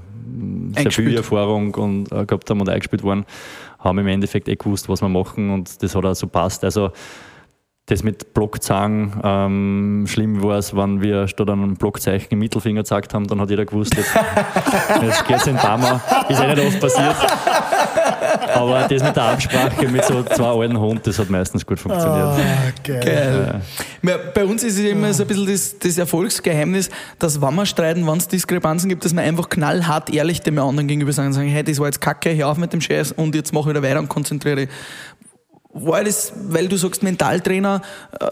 sehr 0.76 0.92
viel 0.92 1.16
Erfahrung 1.16 1.74
und, 1.74 2.12
äh, 2.12 2.26
gehabt 2.26 2.50
haben 2.50 2.61
und 2.61 2.68
eingespielt 2.68 3.03
waren, 3.03 3.24
haben 3.79 3.98
im 3.98 4.07
Endeffekt 4.07 4.48
eh 4.48 4.57
gewusst, 4.57 4.88
was 4.88 5.00
wir 5.00 5.09
machen 5.09 5.50
und 5.50 5.83
das 5.83 5.94
hat 5.94 6.05
auch 6.05 6.14
so 6.14 6.26
passt. 6.26 6.64
Also 6.64 6.92
das 7.90 8.03
mit 8.05 8.35
Blockzeichen, 8.35 9.12
ähm, 9.24 10.05
schlimm 10.07 10.42
war 10.42 10.59
es, 10.59 10.76
wenn 10.76 11.03
wir 11.03 11.26
statt 11.26 11.50
einem 11.50 11.74
Blockzeichen 11.74 12.29
im 12.31 12.38
Mittelfinger 12.38 12.83
gezeigt 12.83 13.12
haben, 13.14 13.26
dann 13.26 13.40
hat 13.40 13.50
jeder 13.50 13.64
gewusst, 13.64 13.94
jetzt, 13.96 14.14
jetzt 15.03 15.26
geht 15.26 15.37
es 15.37 15.46
in 15.46 15.57
Bama. 15.57 16.00
Ist 16.29 16.40
eh 16.40 16.55
nicht 16.55 16.66
oft 16.66 16.81
passiert. 16.81 17.16
Aber 18.55 18.87
das 18.88 19.03
mit 19.03 19.16
der 19.16 19.22
Absprache 19.22 19.88
mit 19.88 20.05
so 20.05 20.22
zwei 20.22 20.44
alten 20.44 20.79
Hunden, 20.79 21.03
das 21.05 21.18
hat 21.18 21.31
meistens 21.31 21.66
gut 21.66 21.81
funktioniert. 21.81 22.26
Ah, 22.26 22.37
geil. 22.85 23.00
geil. 23.05 23.61
Ja. 24.03 24.16
Bei 24.35 24.44
uns 24.44 24.62
ist 24.62 24.79
es 24.79 24.85
immer 24.85 25.12
so 25.12 25.24
ein 25.24 25.29
bisschen 25.29 25.46
das, 25.46 25.79
das 25.79 25.98
Erfolgsgeheimnis, 25.98 26.90
dass 27.18 27.40
wenn 27.40 27.55
wir 27.55 27.66
streiten, 27.66 28.07
wenn 28.07 28.18
es 28.18 28.29
Diskrepanzen 28.29 28.88
gibt, 28.88 29.05
dass 29.05 29.14
wir 29.14 29.22
einfach 29.22 29.48
knallhart 29.48 30.11
ehrlich 30.11 30.40
dem 30.40 30.59
anderen 30.59 30.88
gegenüber 30.88 31.12
sagen, 31.12 31.33
sagen 31.33 31.48
hey, 31.48 31.64
das 31.64 31.79
war 31.79 31.87
jetzt 31.87 32.00
kacke, 32.00 32.35
hör 32.37 32.48
auf 32.48 32.57
mit 32.57 32.72
dem 32.72 32.81
Scheiß 32.81 33.12
und 33.12 33.35
jetzt 33.35 33.53
mache 33.53 33.70
ich 33.70 33.76
wieder 33.76 33.83
weiter 33.83 33.98
und 33.98 34.09
konzentriere 34.09 34.68
war 35.72 36.02
das, 36.02 36.33
weil 36.48 36.68
du 36.68 36.76
sagst, 36.76 37.02
Mentaltrainer 37.02 37.83
äh, 38.18 38.26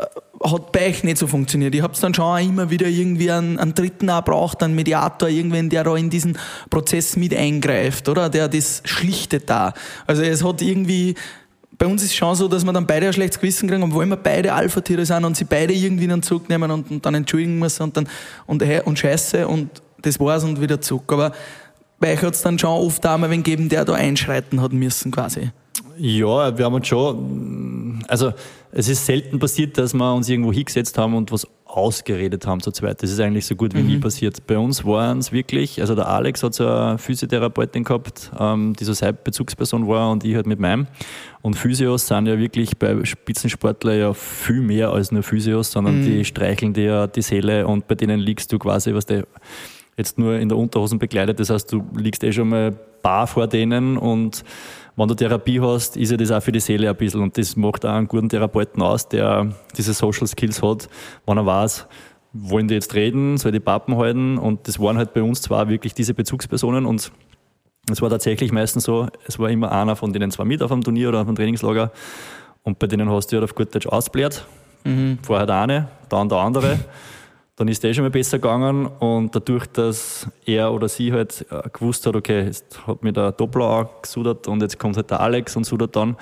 hat 0.44 0.72
bei 0.72 0.88
euch 0.88 1.05
nicht 1.05 1.18
so 1.18 1.27
funktioniert. 1.27 1.74
Ich 1.74 1.83
habe 1.83 1.94
dann 2.01 2.14
schon 2.14 2.40
immer 2.40 2.70
wieder 2.70 2.87
irgendwie 2.87 3.31
einen, 3.31 3.59
einen 3.59 3.74
Dritten 3.74 4.11
auch 4.11 4.24
braucht, 4.24 4.62
einen 4.62 4.74
Mediator, 4.74 5.29
irgendwen, 5.29 5.68
der 5.68 5.85
da 5.85 5.96
in 5.96 6.11
diesen 6.11 6.38
Prozess 6.70 7.16
mit 7.16 7.35
eingreift, 7.35 8.09
oder? 8.09 8.29
Der 8.29 8.48
das 8.48 8.83
schlichtet 8.85 9.48
da. 9.51 9.72
Also 10.07 10.22
es 10.22 10.44
hat 10.44 10.62
irgendwie, 10.62 11.14
bei 11.77 11.87
uns 11.87 12.03
ist 12.03 12.11
es 12.11 12.16
schon 12.16 12.35
so, 12.35 12.48
dass 12.48 12.64
wir 12.64 12.72
dann 12.72 12.87
beide 12.87 13.07
ein 13.07 13.12
schlechtes 13.12 13.40
Gewissen 13.40 13.68
kriegen, 13.68 13.83
obwohl 13.83 14.07
wir 14.07 14.16
beide 14.16 14.53
Alpha-Tiere 14.53 15.07
sind 15.07 15.24
und 15.24 15.37
sie 15.37 15.44
beide 15.44 15.72
irgendwie 15.72 16.05
in 16.05 16.11
den 16.11 16.22
Zug 16.22 16.48
nehmen 16.48 16.70
und, 16.70 16.90
und 16.90 17.07
dann 17.07 17.14
entschuldigen 17.14 17.59
müssen 17.59 17.85
und 17.85 17.96
dann, 17.96 18.09
und, 18.46 18.62
und 18.62 18.98
scheiße 18.98 19.46
und 19.46 19.83
das 20.03 20.18
war's 20.20 20.44
und 20.44 20.61
wieder 20.61 20.81
zurück. 20.81 21.12
Aber 21.12 21.33
bei 22.01 22.12
euch 22.14 22.22
hat 22.22 22.35
es 22.35 22.42
dann 22.42 22.59
schon 22.59 22.70
oft 22.70 23.05
auch 23.07 23.18
mal 23.18 23.31
wen 23.31 23.42
gegeben, 23.42 23.68
der 23.68 23.85
da 23.85 23.94
einschreiten 23.94 24.61
hat 24.61 24.72
müssen, 24.72 25.11
quasi. 25.11 25.51
Ja, 25.99 26.57
wir 26.57 26.65
haben 26.65 26.75
uns 26.75 26.87
schon, 26.87 28.05
also 28.09 28.33
es 28.71 28.89
ist 28.89 29.05
selten 29.05 29.39
passiert, 29.39 29.77
dass 29.79 29.95
wir 29.95 30.15
uns 30.15 30.29
irgendwo 30.29 30.53
hingesetzt 30.53 30.97
haben 30.99 31.15
und 31.15 31.33
was 31.33 31.47
ausgeredet 31.65 32.47
haben 32.47 32.61
zu 32.61 32.71
zweit. 32.71 33.03
Das 33.03 33.11
ist 33.11 33.21
eigentlich 33.21 33.47
so 33.47 33.55
gut 33.55 33.75
wie 33.75 33.83
mhm. 33.83 33.87
nie 33.87 33.99
passiert. 33.99 34.47
Bei 34.47 34.59
uns 34.59 34.85
waren 34.85 35.19
es 35.19 35.33
wirklich, 35.33 35.81
also 35.81 35.95
der 35.95 36.09
Alex 36.09 36.43
hat 36.43 36.55
so 36.55 36.67
eine 36.67 36.99
Physiotherapeutin 36.99 37.85
gehabt, 37.85 38.31
ähm, 38.39 38.75
die 38.79 38.85
so 38.85 38.93
seine 38.93 39.13
Bezugsperson 39.13 39.87
war 39.87 40.11
und 40.11 40.25
ich 40.25 40.35
halt 40.35 40.47
mit 40.47 40.61
meinem. 40.61 40.87
Und 41.43 41.55
Physios 41.55 42.07
sind 42.07 42.27
ja 42.27 42.39
wirklich 42.39 42.79
bei 42.79 43.05
Spitzensportlern 43.05 43.99
ja 43.99 44.15
viel 44.15 44.61
mehr 44.61 44.91
als 44.91 45.13
nur 45.13 45.23
Physios, 45.23 45.71
sondern 45.71 46.01
mhm. 46.01 46.05
die 46.05 46.25
streicheln 46.25 46.73
dir 46.73 47.07
die 47.07 47.23
Seele 47.23 47.67
und 47.67 47.87
bei 47.87 47.95
denen 47.95 48.19
liegst 48.19 48.53
du 48.53 48.59
quasi, 48.59 48.95
was 48.95 49.07
der 49.07 49.25
jetzt 49.97 50.19
nur 50.19 50.39
in 50.39 50.49
der 50.49 50.57
Unterhosen 50.57 50.99
bekleidet. 50.99 51.39
Das 51.41 51.51
heißt, 51.51 51.73
du 51.73 51.85
liegst 51.97 52.23
eh 52.25 52.33
schon 52.33 52.49
mal 52.49 52.75
bar 53.03 53.27
vor 53.27 53.47
denen 53.47 53.97
und 53.97 54.45
wenn 54.99 55.07
du 55.07 55.15
Therapie 55.15 55.61
hast, 55.61 55.97
ist 55.97 56.11
ja 56.11 56.17
das 56.17 56.33
auch 56.33 56.43
für 56.43 56.51
die 56.51 56.59
Seele 56.59 56.91
ein 56.91 56.97
bisschen. 56.97 57.23
Und 57.23 57.39
das 57.39 57.55
macht 57.55 57.87
auch 57.87 57.93
einen 57.93 58.09
guten 58.09 58.29
Therapeuten 58.29 58.83
aus, 58.83 59.09
der 59.09 59.55
diese 59.77 59.95
Social 59.95 60.27
Skills 60.27 60.61
hat, 60.61 60.89
wenn 61.25 61.37
er 61.37 61.47
weiß, 61.47 61.87
wollen 62.33 62.67
die 62.67 62.75
jetzt 62.75 62.95
reden, 62.95 63.39
soll 63.39 63.53
die 63.53 63.61
Pappen 63.61 63.97
halten. 63.97 64.39
Und 64.39 64.67
das 64.67 64.81
waren 64.81 64.99
halt 64.99 65.15
bei 65.15 65.23
uns 65.23 65.41
zwar 65.41 65.69
wirklich 65.69 65.95
diese 65.95 66.15
Bezugspersonen 66.15 66.85
und 66.85 67.13
es 67.91 68.03
war 68.03 68.11
tatsächlich 68.11 68.51
meistens 68.51 68.85
so, 68.85 69.07
es 69.27 69.39
war 69.39 69.49
immer 69.49 69.73
einer 69.73 69.97
von 69.97 70.13
denen 70.13 70.31
zwar 70.31 70.45
mit 70.45 70.63
auf 70.63 70.71
dem 70.71 70.83
Turnier 70.83 71.09
oder 71.09 71.21
auf 71.21 71.27
dem 71.27 71.37
Trainingslager 71.37 71.91
und 72.65 72.79
bei 72.79 72.87
denen 72.87 73.09
hast 73.09 73.29
du 73.29 73.37
halt 73.37 73.45
auf 73.45 73.55
gut 73.55 73.75
Deutsch 73.75 73.87
ausbläht. 73.87 74.45
Mhm. 74.85 75.19
Vorher 75.23 75.47
der 75.47 75.63
eine, 75.63 75.89
dann 76.09 76.29
der 76.29 76.39
andere. 76.39 76.79
dann 77.59 77.66
ist 77.66 77.83
der 77.83 77.92
schon 77.92 78.05
mal 78.05 78.11
besser 78.11 78.38
gegangen 78.38 78.87
und 78.87 79.35
dadurch, 79.35 79.66
dass 79.66 80.29
er 80.47 80.73
oder 80.73 80.88
sie 80.88 81.12
halt 81.12 81.44
äh, 81.51 81.68
gewusst 81.71 82.07
hat, 82.07 82.14
okay, 82.14 82.44
jetzt 82.44 82.87
hat 82.87 83.03
mir 83.03 83.12
der 83.12 83.33
Doppler 83.33 83.64
auch 83.64 84.03
gesudert 84.03 84.47
und 84.47 84.62
jetzt 84.62 84.79
kommt 84.79 84.97
halt 84.97 85.11
der 85.11 85.18
Alex 85.18 85.57
und 85.57 85.64
sudert 85.64 85.97
dann, 85.97 86.16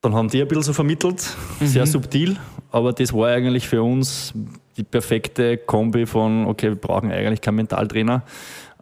dann 0.00 0.14
haben 0.14 0.30
die 0.30 0.40
ein 0.40 0.48
bisschen 0.48 0.62
so 0.62 0.72
vermittelt, 0.72 1.36
mhm. 1.60 1.66
sehr 1.66 1.86
subtil, 1.86 2.38
aber 2.72 2.94
das 2.94 3.12
war 3.12 3.28
eigentlich 3.28 3.68
für 3.68 3.82
uns 3.82 4.32
die 4.78 4.82
perfekte 4.82 5.58
Kombi 5.58 6.06
von, 6.06 6.46
okay, 6.46 6.68
wir 6.68 6.76
brauchen 6.76 7.12
eigentlich 7.12 7.42
keinen 7.42 7.56
Mentaltrainer, 7.56 8.22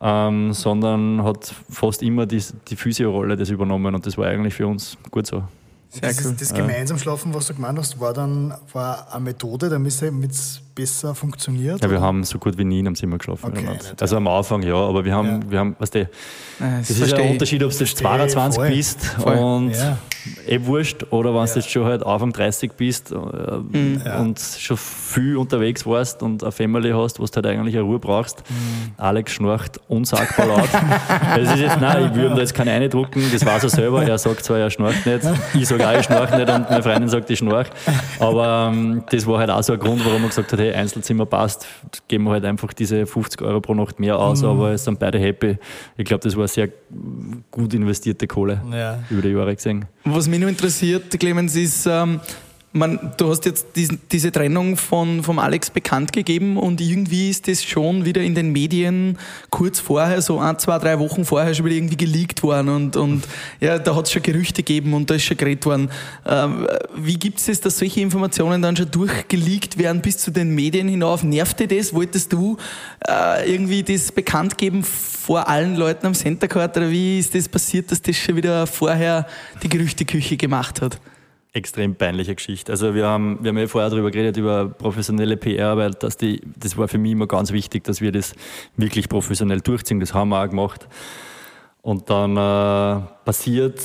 ähm, 0.01 0.53
sondern 0.53 1.25
hat 1.25 1.53
fast 1.69 2.05
immer 2.05 2.27
die, 2.27 2.41
die 2.69 2.77
Physio-Rolle 2.77 3.37
das 3.37 3.51
übernommen 3.51 3.97
und 3.97 4.07
das 4.07 4.17
war 4.17 4.29
eigentlich 4.29 4.55
für 4.55 4.69
uns 4.69 4.97
gut 5.11 5.27
so. 5.27 5.43
Sehr 5.89 6.03
das, 6.03 6.25
cool. 6.25 6.37
das 6.39 6.55
gemeinsam 6.55 6.99
Schlafen, 6.99 7.35
was 7.35 7.49
du 7.49 7.55
gemeint 7.55 7.79
hast, 7.79 7.99
war 7.99 8.13
dann 8.13 8.55
war 8.73 9.13
eine 9.13 9.25
Methode, 9.25 9.69
damit 9.69 9.93
es 10.31 10.61
besser 10.77 11.15
funktioniert? 11.15 11.83
Ja, 11.83 11.91
wir 11.91 12.01
haben 12.01 12.23
so 12.23 12.39
gut 12.39 12.57
wie 12.59 12.65
nie 12.65 12.81
in 12.81 12.87
einem 12.87 12.95
Zimmer 12.95 13.19
geschlafen. 13.19 13.47
Okay, 13.47 13.67
also 13.99 14.17
am 14.17 14.29
Anfang 14.29 14.63
ja, 14.63 14.77
aber 14.77 15.05
wir 15.05 15.15
haben, 15.15 15.27
ja. 15.27 15.51
wir 15.51 15.59
haben 15.59 15.77
weißt 15.79 15.95
du, 15.95 16.09
das, 16.59 16.89
das 16.89 17.01
ist 17.01 17.15
ein 17.15 17.31
Unterschied, 17.31 17.65
ob 17.65 17.73
du 17.73 17.79
jetzt 17.79 17.97
22 17.99 18.57
voll. 18.57 18.71
bist 18.71 19.05
voll. 19.05 19.37
und 19.37 19.71
ja. 19.73 19.99
eh 20.47 20.65
wurscht 20.65 21.07
oder 21.11 21.31
wenn 21.31 21.47
ja. 21.47 21.53
du 21.53 21.59
jetzt 21.59 21.71
schon 21.71 21.85
halt 21.85 22.05
Anfang 22.05 22.33
30 22.33 22.73
bist 22.73 23.11
äh, 23.11 23.17
mhm. 23.17 24.03
und 24.21 24.39
schon 24.39 24.77
viel 24.77 25.37
unterwegs 25.39 25.87
warst 25.87 26.23
und 26.23 26.43
eine 26.43 26.53
Family 26.53 26.91
hast, 26.91 27.19
wo 27.19 27.25
du 27.25 27.33
halt 27.35 27.47
eigentlich 27.47 27.75
eine 27.75 27.85
Ruhe 27.85 27.99
brauchst. 27.99 28.43
Mhm. 28.49 28.93
Alex 28.99 29.33
schnarcht 29.33 29.81
unsagbar 29.89 30.47
laut. 30.47 30.69
das 31.37 31.55
ist 31.55 31.61
jetzt, 31.61 31.81
nein, 31.81 32.11
ich 32.11 32.15
würde 32.15 32.35
da 32.35 32.41
jetzt 32.43 32.55
keine 32.55 32.73
eindrucken, 32.73 33.23
das 33.33 33.45
weiß 33.45 33.63
er 33.65 33.71
selber. 33.71 34.03
Er 34.03 34.19
sagt 34.19 34.45
zwar, 34.45 34.59
er 34.59 34.71
schnarcht 34.71 35.07
nicht, 35.07 35.21
ich 35.55 35.67
sage 35.67 35.89
auch, 35.89 35.99
ich 35.99 36.05
schnarche 36.05 36.37
nicht 36.37 36.51
und 36.51 36.69
meine 36.69 36.83
Freundin 36.83 37.09
sagt, 37.09 37.31
ich 37.31 37.39
schnarche. 37.39 37.71
Aber 38.21 38.71
ähm, 38.73 39.05
das 39.11 39.27
war 39.27 39.39
halt 39.39 39.51
auch 39.51 39.63
so 39.63 39.73
ein 39.73 39.79
Grund, 39.79 40.05
warum 40.05 40.23
er 40.23 40.29
gesagt 40.29 40.53
hat, 40.53 40.66
hey, 40.73 40.75
Einzelzimmer 40.75 41.27
passt, 41.27 41.67
geben 42.09 42.25
wir 42.25 42.33
halt 42.33 42.45
einfach 42.45 42.73
diese 42.73 43.07
50 43.07 43.43
Euro 43.43 43.61
pro 43.61 43.75
Nacht 43.75 44.01
mehr 44.01 44.19
aus, 44.19 44.43
mhm. 44.43 44.49
aber 44.49 44.71
es 44.73 44.85
sind 44.85 44.99
beide 44.99 45.19
happy. 45.19 45.59
Ich 45.97 46.05
glaube, 46.05 46.23
das 46.23 46.37
war 46.37 46.49
sehr 46.49 46.69
gut 47.51 47.75
investierte 47.75 48.27
Kohle 48.27 48.63
ja. 48.73 48.99
über 49.11 49.23
die 49.23 49.29
Jahre 49.29 49.55
gesehen. 49.55 49.87
Was 50.05 50.29
mich 50.29 50.41
noch 50.41 50.49
interessiert, 50.49 51.19
Clemens, 51.19 51.57
ist, 51.57 51.87
ähm, 51.87 52.21
man, 52.77 53.13
du 53.17 53.29
hast 53.29 53.45
jetzt 53.47 53.69
diesen, 53.75 54.01
diese 54.13 54.31
Trennung 54.31 54.77
von, 54.77 55.23
vom 55.23 55.39
Alex 55.39 55.71
bekannt 55.71 56.13
gegeben 56.13 56.57
und 56.57 56.81
irgendwie 56.81 57.31
ist 57.31 57.49
das 57.49 57.65
schon 57.65 58.05
wieder 58.05 58.21
in 58.21 58.35
den 58.35 58.53
Medien 58.53 59.19
kurz 59.51 59.81
vorher, 59.81 60.21
so 60.21 60.39
ein, 60.39 60.59
zwei, 60.59 60.79
drei 60.79 60.99
Wochen 60.99 61.25
vorher 61.25 61.55
schon 61.55 61.67
wieder 61.67 61.77
irgendwie 61.77 61.97
geleakt 61.97 62.43
worden 62.43 62.69
und, 62.69 62.97
und 62.97 63.25
ja, 63.61 63.79
da 63.79 63.97
hat 63.97 64.07
es 64.07 64.13
schon 64.13 64.23
Gerüchte 64.23 64.63
gegeben 64.63 64.95
und 64.95 65.11
da 65.11 65.15
ist 65.15 65.25
schon 65.25 65.37
geredet 65.37 65.65
worden. 65.67 65.91
Ähm, 66.27 66.67
wie 66.95 67.19
gibt 67.19 67.39
es 67.39 67.47
das, 67.47 67.61
dass 67.61 67.79
solche 67.79 68.01
Informationen 68.01 68.63
dann 68.63 68.77
schon 68.77 68.91
durchgeleakt 68.91 69.79
werden 69.79 70.03
bis 70.03 70.19
zu 70.19 70.31
den 70.31 70.55
Medien 70.55 70.89
hinauf? 70.89 71.23
Nervt 71.23 71.61
dir 71.61 71.69
das? 71.69 71.95
Wolltest 71.95 72.33
du 72.33 72.57
äh, 73.09 73.51
irgendwie 73.51 73.83
das 73.83 74.13
bekannt 74.13 74.59
geben 74.59 74.85
vor 74.85 75.49
allen 75.49 75.77
Leuten 75.77 76.07
am 76.07 76.15
Center 76.15 76.47
Court 76.47 76.77
oder 76.77 76.91
wie 76.91 77.19
ist 77.19 77.35
das 77.35 77.49
passiert, 77.49 77.91
dass 77.91 78.03
das 78.03 78.17
schon 78.17 78.37
wieder 78.37 78.67
vorher 78.67 79.27
die 79.63 79.69
Gerüchteküche 79.69 80.37
gemacht 80.37 80.83
hat? 80.83 81.01
Extrem 81.57 81.95
peinliche 81.95 82.35
Geschichte. 82.35 82.71
Also 82.71 82.95
wir 82.95 83.07
haben, 83.07 83.39
wir 83.41 83.49
haben 83.49 83.59
ja 83.59 83.67
vorher 83.67 83.89
darüber 83.89 84.11
geredet, 84.11 84.37
über 84.37 84.69
professionelle 84.69 85.39
PR, 85.39 85.77
weil 85.77 85.93
das, 85.93 86.19
die, 86.19 86.43
das 86.55 86.77
war 86.77 86.87
für 86.87 86.99
mich 86.99 87.13
immer 87.13 87.27
ganz 87.27 87.51
wichtig, 87.51 87.83
dass 87.85 88.03
wir 88.03 88.13
das 88.13 88.35
wirklich 88.77 89.09
professionell 89.09 89.63
durchziehen. 89.63 89.99
Das 89.99 90.13
haben 90.13 90.29
wir 90.29 90.43
auch 90.43 90.49
gemacht. 90.49 90.87
Und 91.81 92.11
dann 92.11 92.37
äh, 92.37 93.07
passiert 93.25 93.81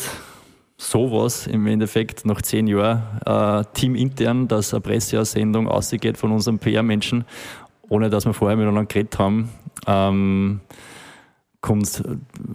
sowas 0.76 1.48
im 1.48 1.66
Endeffekt 1.66 2.26
nach 2.26 2.42
zehn 2.42 2.68
Jahren 2.68 3.04
äh, 3.26 3.64
teamintern, 3.74 4.48
dass 4.50 4.74
eine 4.74 4.82
Presseaussendung 4.82 5.68
ausgeht 5.70 6.18
von 6.18 6.32
unserem 6.32 6.60
PR-Menschen, 6.60 7.24
ohne 7.88 8.10
dass 8.10 8.26
wir 8.26 8.34
vorher 8.34 8.58
miteinander 8.58 8.86
geredet 8.86 9.18
haben. 9.18 9.50
Ähm, 9.88 10.60
kommt 11.62 12.04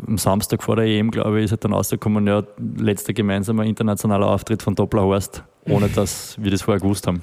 am 0.06 0.18
Samstag 0.18 0.62
vor 0.62 0.76
der 0.76 0.86
EM, 0.86 1.10
glaube 1.10 1.38
ich, 1.38 1.46
ist 1.46 1.52
halt 1.52 1.64
dann 1.64 1.72
rausgekommen, 1.72 2.26
ja, 2.26 2.42
letzter 2.76 3.12
gemeinsamer 3.12 3.64
internationaler 3.64 4.26
Auftritt 4.26 4.62
von 4.62 4.74
Doppler 4.74 5.02
Horst, 5.02 5.44
ohne 5.64 5.88
dass 5.88 6.36
wir 6.42 6.50
das 6.50 6.62
vorher 6.62 6.80
gewusst 6.80 7.06
haben. 7.06 7.22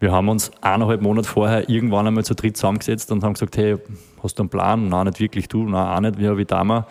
Wir 0.00 0.12
haben 0.12 0.30
uns 0.30 0.50
eineinhalb 0.62 1.02
Monate 1.02 1.28
vorher 1.28 1.68
irgendwann 1.68 2.06
einmal 2.06 2.24
zu 2.24 2.34
dritt 2.34 2.56
zusammengesetzt 2.56 3.12
und 3.12 3.22
haben 3.22 3.34
gesagt, 3.34 3.58
hey, 3.58 3.76
hast 4.22 4.38
du 4.38 4.44
einen 4.44 4.48
Plan? 4.48 4.88
Nein, 4.88 5.06
nicht 5.06 5.20
wirklich, 5.20 5.46
du, 5.46 5.64
nein, 5.64 5.74
auch 5.74 6.00
nicht, 6.00 6.18
wie, 6.18 6.36
wie 6.38 6.46
damals. 6.46 6.86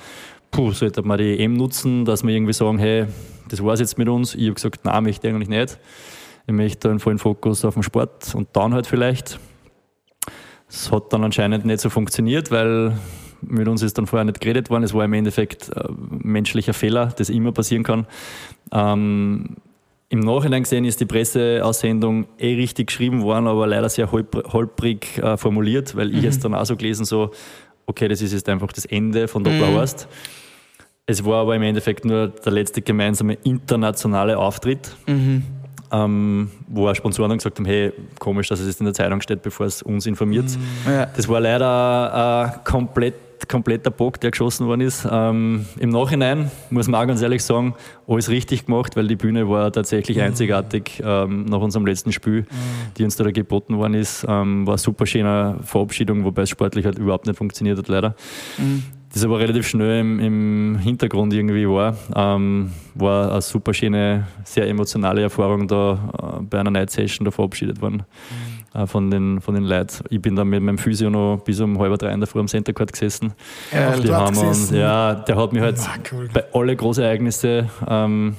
Puh, 0.52 0.72
sollte 0.72 1.02
man 1.02 1.18
die 1.18 1.40
EM 1.40 1.54
nutzen, 1.54 2.06
dass 2.06 2.24
wir 2.24 2.34
irgendwie 2.34 2.54
sagen, 2.54 2.78
hey, 2.78 3.08
das 3.50 3.64
war's 3.64 3.80
jetzt 3.80 3.98
mit 3.98 4.10
uns. 4.10 4.36
Ich 4.36 4.46
habe 4.46 4.54
gesagt, 4.54 4.86
nein, 4.86 5.04
möchte 5.04 5.28
ich 5.28 5.34
eigentlich 5.34 5.50
nicht. 5.50 5.80
Ich 6.46 6.54
möchte 6.54 6.90
einen 6.90 7.00
vollen 7.00 7.18
Fokus 7.18 7.66
auf 7.66 7.74
den 7.74 7.84
Sport 7.84 8.34
und 8.36 8.50
dann 8.54 8.76
halt 8.76 8.86
vielleicht. 8.86 9.40
Es 10.68 10.92
hat 10.92 11.12
dann 11.14 11.24
anscheinend 11.24 11.66
nicht 11.66 11.80
so 11.80 11.90
funktioniert, 11.90 12.52
weil 12.52 12.94
mit 13.42 13.68
uns 13.68 13.82
ist 13.82 13.98
dann 13.98 14.08
vorher 14.08 14.26
nicht 14.26 14.42
geredet 14.42 14.70
worden. 14.70 14.84
Es 14.84 14.94
war 14.94 15.06
im 15.06 15.14
Endeffekt 15.14 15.76
ein 15.76 16.20
menschlicher 16.24 16.74
Fehler, 16.74 17.08
das 17.18 17.30
immer 17.30 17.52
passieren 17.52 17.84
kann. 17.84 18.08
Ähm, 18.72 19.58
Im 20.10 20.20
Nachhinein 20.20 20.64
gesehen 20.64 20.86
ist 20.86 21.00
die 21.00 21.06
Presseaussendung 21.06 22.28
eh 22.38 22.56
richtig 22.56 22.88
geschrieben 22.88 23.22
worden, 23.22 23.48
aber 23.48 23.68
leider 23.68 23.90
sehr 23.90 24.12
holprig 24.12 25.18
äh, 25.20 25.38
formuliert, 25.38 25.96
weil 25.96 26.10
mhm. 26.10 26.20
ich 26.20 26.26
es 26.26 26.40
dann 26.40 26.54
auch 26.54 26.66
so 26.66 26.76
gelesen 26.76 27.06
so, 27.06 27.32
okay, 27.86 28.08
das 28.08 28.22
ist 28.22 28.34
jetzt 28.34 28.50
einfach 28.50 28.72
das 28.72 28.86
Ende 28.86 29.28
von 29.28 29.44
Dopplerhorst. 29.44 30.08
Mhm. 30.10 30.40
Es 31.06 31.26
war 31.26 31.42
aber 31.42 31.56
im 31.56 31.64
Endeffekt 31.64 32.06
nur 32.06 32.28
der 32.28 32.52
letzte 32.52 32.84
gemeinsame 32.84 33.34
internationale 33.44 34.38
Auftritt. 34.38 34.96
Mhm. 35.08 35.42
Ähm, 35.92 36.52
wo 36.68 36.88
auch 36.88 36.96
Sponsoren 36.96 37.36
gesagt 37.38 37.58
haben, 37.58 37.66
hey, 37.66 37.92
komisch, 38.20 38.48
dass 38.48 38.60
es 38.60 38.68
jetzt 38.68 38.80
in 38.80 38.86
der 38.86 38.94
Zeitung 38.94 39.22
steht, 39.22 39.42
bevor 39.42 39.66
es 39.66 39.82
uns 39.82 40.06
informiert. 40.06 40.46
Mhm. 40.46 40.92
Ja. 40.92 41.06
Das 41.08 41.28
war 41.28 41.40
leider 41.40 42.54
äh, 42.56 42.70
komplett 42.70 43.16
kompletter 43.48 43.92
Bock, 43.92 44.20
der 44.20 44.32
geschossen 44.32 44.68
worden 44.68 44.82
ist. 44.82 45.08
Ähm, 45.10 45.66
Im 45.80 45.90
Nachhinein 45.90 46.52
muss 46.70 46.88
man 46.88 47.02
auch 47.02 47.08
ganz 47.08 47.22
ehrlich 47.22 47.44
sagen, 47.44 47.74
alles 48.08 48.30
richtig 48.30 48.66
gemacht, 48.66 48.96
weil 48.96 49.08
die 49.08 49.16
Bühne 49.16 49.50
war 49.50 49.72
tatsächlich 49.72 50.18
mhm. 50.18 50.24
einzigartig 50.24 51.02
ähm, 51.04 51.46
nach 51.46 51.60
unserem 51.60 51.86
letzten 51.86 52.12
Spiel, 52.12 52.42
mhm. 52.42 52.46
die 52.98 53.04
uns 53.04 53.16
da 53.16 53.30
geboten 53.32 53.78
worden 53.78 53.94
ist. 53.94 54.26
Ähm, 54.28 54.66
war 54.68 54.74
eine 54.74 54.78
super 54.78 55.06
schöne 55.06 55.58
Verabschiedung, 55.64 56.26
wobei 56.26 56.44
es 56.44 56.50
sportlich 56.50 56.86
halt 56.86 57.00
überhaupt 57.00 57.28
nicht 57.28 57.38
funktioniert 57.38 57.78
hat, 57.78 57.88
leider. 57.88 58.16
Mhm. 58.58 58.84
Das 59.12 59.24
aber 59.24 59.40
relativ 59.40 59.68
schnell 59.68 60.02
im, 60.02 60.20
im 60.20 60.80
Hintergrund 60.80 61.34
irgendwie 61.34 61.68
war. 61.68 61.96
Ähm, 62.16 62.72
war 62.94 63.32
eine 63.32 63.42
super 63.42 63.74
schöne, 63.74 64.28
sehr 64.44 64.68
emotionale 64.68 65.22
Erfahrung 65.24 65.68
da 65.68 66.40
äh, 66.40 66.44
bei 66.44 66.60
einer 66.60 66.72
Night 66.72 66.92
Session 66.92 67.26
da 67.26 67.32
verabschiedet 67.32 67.82
worden. 67.82 68.04
Mhm 68.30 68.60
äh, 68.74 68.86
von 68.86 69.10
den, 69.10 69.42
von 69.42 69.56
den 69.56 69.64
Leuten. 69.64 70.04
Ich 70.10 70.22
bin 70.22 70.36
dann 70.36 70.48
mit 70.48 70.62
meinem 70.62 70.78
Physio 70.78 71.10
noch 71.10 71.42
bis 71.44 71.60
um 71.60 71.80
halb 71.80 71.98
drei 72.00 72.12
in 72.12 72.20
der 72.20 72.28
Früh 72.28 72.40
am 72.40 72.48
Center 72.48 72.74
Court 72.74 72.92
gesessen. 72.92 73.34
Ja, 73.72 73.96
die 73.98 74.12
haben 74.12 74.38
uns, 74.38 74.72
ja, 74.72 75.16
der 75.16 75.36
hat 75.36 75.54
mich 75.54 75.62
halt 75.62 75.80
ah, 75.80 75.98
cool. 76.12 76.30
bei 76.34 76.44
alle 76.54 76.76
Großereignisse 76.76 77.70
ähm, 77.88 78.36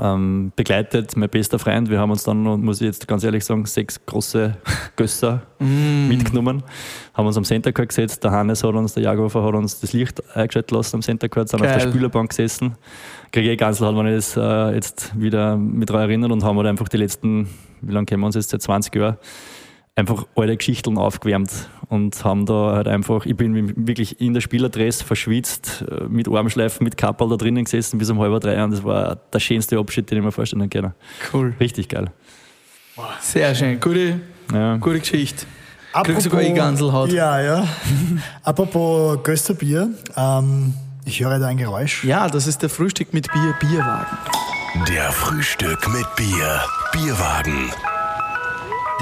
ähm, 0.00 0.52
begleitet, 0.56 1.16
mein 1.16 1.28
bester 1.28 1.58
Freund. 1.58 1.90
Wir 1.90 1.98
haben 1.98 2.10
uns 2.10 2.24
dann, 2.24 2.42
muss 2.42 2.80
ich 2.80 2.86
jetzt 2.86 3.06
ganz 3.06 3.24
ehrlich 3.24 3.44
sagen, 3.44 3.64
sechs 3.66 4.04
große 4.04 4.56
Gösser 4.96 5.42
mm. 5.58 6.08
mitgenommen, 6.08 6.62
haben 7.14 7.26
uns 7.26 7.36
am 7.36 7.44
Center 7.44 7.72
Court 7.72 7.88
gesetzt. 7.88 8.24
Der 8.24 8.30
Hannes 8.30 8.62
hat 8.62 8.74
uns, 8.74 8.94
der 8.94 9.02
Jagofer 9.04 9.42
hat 9.44 9.54
uns 9.54 9.80
das 9.80 9.92
Licht 9.92 10.22
eingeschaltet 10.36 10.70
lassen 10.70 10.96
am 10.96 11.02
Center 11.02 11.28
Court, 11.28 11.48
sind 11.48 11.60
Geil. 11.60 11.74
auf 11.74 11.82
der 11.82 11.90
Spielerbank 11.90 12.30
gesessen. 12.30 12.76
Kriege 13.32 13.50
eh 13.50 13.56
ganz 13.56 13.80
hat 13.80 13.94
man 13.94 14.06
das 14.06 14.36
äh, 14.36 14.74
jetzt 14.74 15.18
wieder 15.20 15.56
mit 15.56 15.90
daran 15.90 16.02
erinnert 16.02 16.32
und 16.32 16.44
haben 16.44 16.56
halt 16.56 16.68
einfach 16.68 16.88
die 16.88 16.98
letzten 16.98 17.48
wie 17.86 17.92
lange 17.92 18.06
kennen 18.06 18.22
wir 18.22 18.26
uns 18.26 18.34
jetzt, 18.34 18.50
seit 18.50 18.62
20 18.62 18.94
Jahren, 18.94 19.16
einfach 19.96 20.26
alte 20.34 20.56
Geschichten 20.56 20.98
aufgewärmt 20.98 21.68
und 21.88 22.24
haben 22.24 22.46
da 22.46 22.72
halt 22.72 22.88
einfach, 22.88 23.26
ich 23.26 23.36
bin 23.36 23.86
wirklich 23.86 24.20
in 24.20 24.34
der 24.34 24.40
Spielerdress 24.40 25.02
verschwitzt, 25.02 25.84
äh, 25.88 26.04
mit 26.08 26.28
Armschleifen, 26.28 26.82
mit 26.84 26.96
Kappel 26.96 27.28
da 27.28 27.36
drinnen 27.36 27.64
gesessen 27.64 27.98
bis 27.98 28.10
um 28.10 28.18
halb 28.18 28.40
drei 28.42 28.62
und 28.62 28.72
das 28.72 28.82
war 28.82 29.16
der 29.32 29.38
schönste 29.38 29.78
Abschied, 29.78 30.10
den 30.10 30.18
ich 30.18 30.24
mir 30.24 30.32
vorstellen 30.32 30.68
kann. 30.68 30.94
Cool. 31.32 31.54
Richtig 31.60 31.88
geil. 31.88 32.10
Sehr 33.20 33.54
schön, 33.54 33.80
gute, 33.80 34.20
ja. 34.52 34.76
gute 34.76 35.00
Geschichte. 35.00 35.46
Apropos, 35.92 36.24
sogar 36.24 36.42
ich 36.42 36.54
Ganselhaut. 36.54 37.12
Ja, 37.12 37.40
ja. 37.40 37.68
Apropos 38.42 39.22
Gösterbier, 39.22 39.90
ähm, 40.16 40.74
ich 41.04 41.20
höre 41.20 41.38
da 41.38 41.46
ein 41.46 41.56
Geräusch. 41.56 42.04
Ja, 42.04 42.28
das 42.28 42.48
ist 42.48 42.62
der 42.62 42.68
Frühstück 42.68 43.12
mit 43.14 43.32
Bier, 43.32 43.54
Bierwagen. 43.60 44.18
Der 44.88 45.12
Frühstück 45.12 45.88
mit 45.92 46.06
Bier, 46.16 46.62
Bierwagen. 46.92 47.70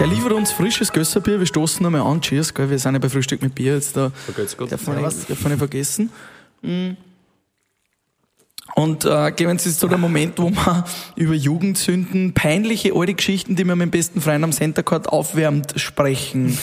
Der 0.03 0.09
liefert 0.09 0.33
uns 0.33 0.51
frisches 0.51 0.93
Gösserbier. 0.93 1.39
Wir 1.39 1.47
stoßen 1.47 1.81
nochmal 1.81 2.01
an. 2.01 2.21
Cheers, 2.21 2.53
gell? 2.53 2.69
wir 2.69 2.77
sind 2.77 2.95
ja 2.95 2.99
bei 2.99 3.09
Frühstück 3.09 3.41
mit 3.41 3.55
Bier 3.55 3.75
jetzt 3.75 3.97
da. 3.97 4.11
Vergeht's 4.11 4.57
gut. 4.57 4.73
Darf 4.73 4.85
man, 4.89 5.01
nicht, 5.01 5.31
darf 5.31 5.41
man 5.43 5.53
nicht 5.53 5.61
vergessen. 5.61 6.11
Mhm. 6.61 6.97
Und 8.75 9.05
äh, 9.05 9.31
Clemens 9.31 9.65
ist 9.65 9.79
so 9.79 9.87
der 9.87 9.99
Moment, 9.99 10.41
wo 10.41 10.51
man 10.51 10.83
über 11.15 11.35
Jugendsünden, 11.35 12.35
peinliche 12.35 12.97
alte 12.97 13.15
Geschichten, 13.15 13.55
die 13.55 13.63
man 13.63 13.79
mit 13.79 13.87
dem 13.87 13.93
besten 13.93 14.21
Freund 14.21 14.43
am 14.43 14.51
Center 14.51 14.83
Court 14.83 15.09
aufwärmt, 15.09 15.75
sprechen. 15.77 16.59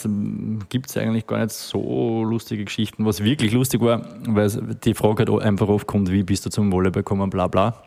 Gibt 0.68 0.90
es 0.90 0.96
eigentlich 0.98 1.26
gar 1.26 1.38
nicht 1.38 1.52
so 1.52 2.22
lustige 2.22 2.66
Geschichten. 2.66 3.06
Was 3.06 3.24
wirklich 3.24 3.52
lustig 3.52 3.80
war, 3.80 4.02
weil 4.26 4.50
die 4.84 4.92
Frage 4.92 5.24
halt 5.26 5.42
einfach 5.42 5.68
oft 5.68 5.86
kommt, 5.86 6.12
wie 6.12 6.22
bist 6.22 6.44
du 6.44 6.50
zum 6.50 6.70
Volleyball 6.70 7.02
gekommen, 7.02 7.30
bla 7.30 7.46
bla. 7.46 7.82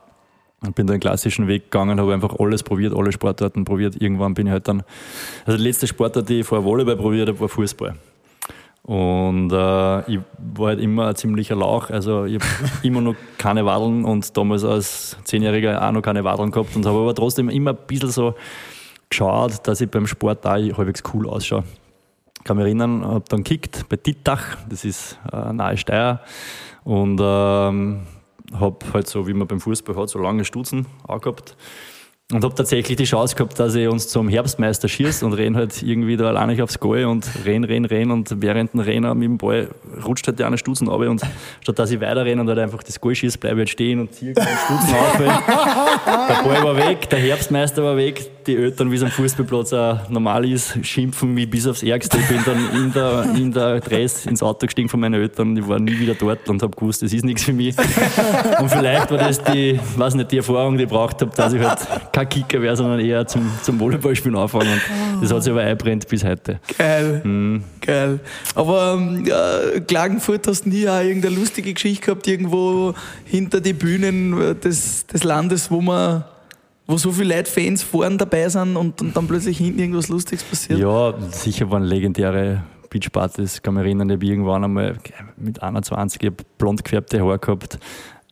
Ich 0.67 0.73
bin 0.73 0.87
da 0.87 0.93
den 0.93 0.99
klassischen 0.99 1.47
Weg 1.47 1.71
gegangen, 1.71 1.99
habe 1.99 2.13
einfach 2.13 2.35
alles 2.39 2.63
probiert, 2.63 2.95
alle 2.95 3.11
Sportarten 3.11 3.63
probiert. 3.63 4.01
Irgendwann 4.01 4.33
bin 4.33 4.47
ich 4.47 4.53
halt 4.53 4.67
dann, 4.67 4.81
also 5.45 5.57
die 5.57 5.63
letzte 5.63 5.85
Sportart, 5.85 6.27
die 6.29 6.39
ich 6.39 6.45
vor 6.47 6.63
Volleyball 6.63 6.97
probiert 6.97 7.29
habe, 7.29 7.39
war 7.39 7.49
Fußball. 7.49 7.95
Und 8.83 9.51
äh, 9.51 10.11
ich 10.11 10.19
war 10.37 10.69
halt 10.69 10.79
immer 10.79 11.07
ein 11.07 11.15
ziemlicher 11.15 11.55
Lauch. 11.55 11.89
Also 11.89 12.25
ich 12.25 12.35
habe 12.35 12.45
immer 12.83 13.01
noch 13.01 13.15
keine 13.37 13.65
Wadeln 13.65 14.05
und 14.05 14.35
damals 14.35 14.63
als 14.63 15.17
Zehnjähriger 15.23 15.87
auch 15.87 15.91
noch 15.91 16.01
keine 16.01 16.23
Wadeln 16.23 16.51
gehabt 16.51 16.75
und 16.75 16.85
habe 16.85 16.99
aber 16.99 17.13
trotzdem 17.13 17.49
immer 17.49 17.71
ein 17.71 17.77
bisschen 17.87 18.09
so 18.09 18.35
geschaut, 19.09 19.67
dass 19.67 19.81
ich 19.81 19.89
beim 19.89 20.07
Sport 20.07 20.45
da 20.45 20.53
halbwegs 20.53 21.03
cool 21.13 21.29
ausschaue. 21.29 21.63
Ich 22.37 22.43
kann 22.43 22.57
mich 22.57 22.65
erinnern, 22.65 23.05
habe 23.05 23.23
dann 23.29 23.43
gekickt 23.43 23.87
bei 23.87 23.97
Dittach, 23.97 24.57
das 24.67 24.83
ist 24.83 25.19
äh, 25.31 25.53
nahe 25.53 25.77
Steyr 25.77 26.21
und 26.83 27.19
ähm, 27.21 28.01
habe 28.51 28.77
halt 28.93 29.07
so, 29.07 29.27
wie 29.27 29.33
man 29.33 29.47
beim 29.47 29.59
Fußball 29.59 29.95
hat, 29.95 30.09
so 30.09 30.17
lange 30.17 30.43
Stutzen 30.43 30.87
auch 31.07 31.21
gehabt 31.21 31.55
und 32.31 32.43
habe 32.43 32.55
tatsächlich 32.55 32.97
die 32.97 33.03
Chance 33.03 33.35
gehabt, 33.35 33.59
dass 33.59 33.75
ich 33.75 33.87
uns 33.87 34.07
zum 34.07 34.29
Herbstmeister 34.29 34.87
schießt 34.87 35.23
und 35.23 35.33
renn 35.33 35.55
halt 35.55 35.81
irgendwie 35.81 36.17
da 36.17 36.27
alleine 36.27 36.61
aufs 36.63 36.79
Goal 36.79 37.05
und 37.05 37.29
renn, 37.45 37.63
renn, 37.63 37.85
renn 37.85 38.11
und 38.11 38.41
während 38.41 38.73
dem 38.73 38.79
Rennen 38.79 39.17
mit 39.17 39.25
dem 39.25 39.37
Ball 39.37 39.69
rutscht 40.05 40.27
halt 40.27 40.39
die 40.39 40.43
eine 40.43 40.57
Stutzen 40.57 40.87
runter 40.87 41.09
und 41.09 41.21
statt 41.61 41.79
dass 41.79 41.91
ich 41.91 41.99
weiter 41.99 42.25
renne 42.25 42.41
und 42.41 42.47
halt 42.47 42.59
einfach 42.59 42.83
das 42.83 42.99
Goal 42.99 43.15
schießt, 43.15 43.39
bleibe 43.39 43.55
ich 43.55 43.59
halt 43.61 43.69
stehen 43.69 43.99
und 43.99 44.13
ziehe 44.13 44.33
den 44.33 44.43
Stutzen 44.43 44.95
auf. 44.95 45.17
der 45.17 46.43
Ball 46.43 46.63
war 46.63 46.77
weg, 46.77 47.09
der 47.09 47.19
Herbstmeister 47.19 47.83
war 47.83 47.97
weg, 47.97 48.40
die 48.47 48.55
Eltern, 48.55 48.91
wie 48.91 48.95
es 48.95 49.03
am 49.03 49.11
Fußballplatz 49.11 49.73
auch 49.73 50.09
normal 50.09 50.49
ist, 50.49 50.77
schimpfen 50.85 51.33
mich 51.33 51.49
bis 51.49 51.67
aufs 51.67 51.83
Ärgste. 51.83 52.17
Ich 52.17 52.27
bin 52.27 52.39
dann 52.45 52.57
in 52.75 52.93
der, 52.93 53.25
in 53.35 53.51
der 53.51 53.79
Dress 53.79 54.25
ins 54.25 54.43
Auto 54.43 54.65
gestiegen 54.65 54.89
von 54.89 54.99
meinen 54.99 55.15
Eltern 55.21 55.55
ich 55.57 55.67
war 55.67 55.79
nie 55.79 55.97
wieder 55.97 56.15
dort 56.15 56.49
und 56.49 56.61
habe 56.61 56.75
gewusst, 56.75 57.01
das 57.01 57.13
ist 57.13 57.23
nichts 57.25 57.43
für 57.43 57.53
mich. 57.53 57.75
Und 58.59 58.69
vielleicht 58.69 59.11
war 59.11 59.17
das 59.17 59.43
die, 59.43 59.79
weiß 59.95 60.15
nicht, 60.15 60.31
die 60.31 60.37
Erfahrung, 60.37 60.77
die 60.77 60.83
ich 60.83 60.89
braucht 60.89 61.21
habe, 61.21 61.31
dass 61.35 61.53
ich 61.53 61.61
halt 61.61 61.79
kein 62.11 62.29
Kicker 62.29 62.61
wäre, 62.61 62.75
sondern 62.75 62.99
eher 62.99 63.25
zum, 63.27 63.49
zum 63.61 63.79
Volleyballspielen 63.79 64.37
anfangen. 64.37 64.81
Und 65.15 65.23
das 65.23 65.31
hat 65.31 65.43
sich 65.43 65.51
aber 65.51 65.61
einbrennt 65.61 66.07
bis 66.07 66.23
heute. 66.23 66.59
Geil. 66.77 67.21
Mhm. 67.23 67.63
Geil. 67.81 68.19
Aber 68.55 69.01
ja, 69.25 69.79
Klagenfurt 69.87 70.47
hast 70.47 70.65
nie 70.65 70.87
auch 70.87 71.01
irgendeine 71.01 71.35
lustige 71.35 71.73
Geschichte 71.73 72.05
gehabt, 72.05 72.27
irgendwo 72.27 72.93
hinter 73.25 73.61
die 73.61 73.73
Bühnen 73.73 74.59
des, 74.61 75.05
des 75.07 75.23
Landes, 75.23 75.69
wo 75.71 75.81
man 75.81 76.23
wo 76.87 76.97
so 76.97 77.11
viele 77.11 77.35
Leute, 77.35 77.49
Fans 77.49 77.83
vorne 77.83 78.17
dabei 78.17 78.49
sind 78.49 78.75
und, 78.75 79.01
und 79.01 79.15
dann 79.15 79.27
plötzlich 79.27 79.57
hinten 79.57 79.79
irgendwas 79.79 80.09
Lustiges 80.09 80.43
passiert? 80.43 80.79
Ja, 80.79 81.13
sicher 81.31 81.69
waren 81.71 81.83
legendäre 81.83 82.63
Beachpartys. 82.89 83.55
Ich 83.55 83.61
kann 83.61 83.73
mich 83.75 83.83
erinnern, 83.83 84.09
ich 84.09 84.15
habe 84.15 84.25
irgendwann 84.25 84.63
einmal, 84.63 84.97
mit 85.37 85.61
21, 85.61 86.21
ich 86.23 86.31
blond 86.57 86.83
gefärbte 86.83 87.21
Haare 87.21 87.39
gehabt, 87.39 87.79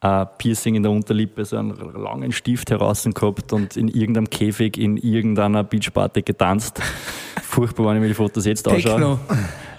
ein 0.02 0.28
Piercing 0.38 0.76
in 0.76 0.84
der 0.84 0.92
Unterlippe, 0.92 1.44
so 1.44 1.58
einen 1.58 1.76
langen 1.94 2.32
Stift 2.32 2.72
heraus 2.72 3.04
gehabt 3.04 3.52
und 3.52 3.76
in 3.76 3.88
irgendeinem 3.88 4.30
Käfig 4.30 4.78
in 4.78 4.98
irgendeiner 4.98 5.64
Beachparty 5.64 6.22
getanzt. 6.22 6.82
Furchtbar, 7.44 7.88
wenn 7.88 7.96
ich 7.96 8.02
mir 8.02 8.08
die 8.10 8.14
Fotos 8.14 8.46
jetzt 8.46 8.68
anschaue. 8.68 9.20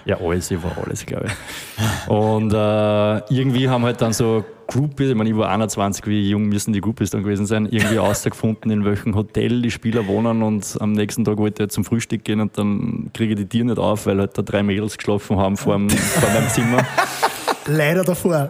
Ja, 0.05 0.19
alles, 0.19 0.51
ich 0.51 0.61
war 0.61 0.75
alles, 0.83 1.05
glaube 1.05 1.27
ich. 1.27 2.09
Und 2.09 2.53
äh, 2.53 3.33
irgendwie 3.33 3.69
haben 3.69 3.83
halt 3.83 4.01
dann 4.01 4.13
so 4.13 4.43
Groupies, 4.71 5.09
ich 5.09 5.15
meine, 5.15 5.29
ich 5.29 5.35
war 5.35 5.49
21, 5.49 6.07
wie 6.07 6.29
jung 6.29 6.47
müssen 6.47 6.71
die 6.71 6.79
Groupies 6.79 7.09
dann 7.09 7.23
gewesen 7.23 7.45
sein, 7.45 7.67
irgendwie 7.69 7.97
rausgefunden, 7.97 8.71
in 8.71 8.85
welchem 8.85 9.15
Hotel 9.15 9.61
die 9.61 9.69
Spieler 9.69 10.07
wohnen 10.07 10.41
und 10.41 10.77
am 10.79 10.93
nächsten 10.93 11.25
Tag 11.25 11.37
wollte 11.37 11.55
ich 11.55 11.59
halt 11.59 11.71
zum 11.73 11.83
Frühstück 11.83 12.23
gehen 12.23 12.39
und 12.39 12.57
dann 12.57 13.09
kriege 13.13 13.33
ich 13.33 13.39
die 13.39 13.47
Tür 13.47 13.65
nicht 13.65 13.79
auf, 13.79 14.05
weil 14.05 14.19
halt 14.19 14.37
da 14.37 14.41
drei 14.41 14.63
Mädels 14.63 14.97
geschlafen 14.97 15.37
haben 15.37 15.57
vor, 15.57 15.75
dem, 15.75 15.89
vor 15.89 16.29
meinem 16.29 16.47
Zimmer. 16.47 16.85
Leider 17.67 18.03
davor. 18.03 18.49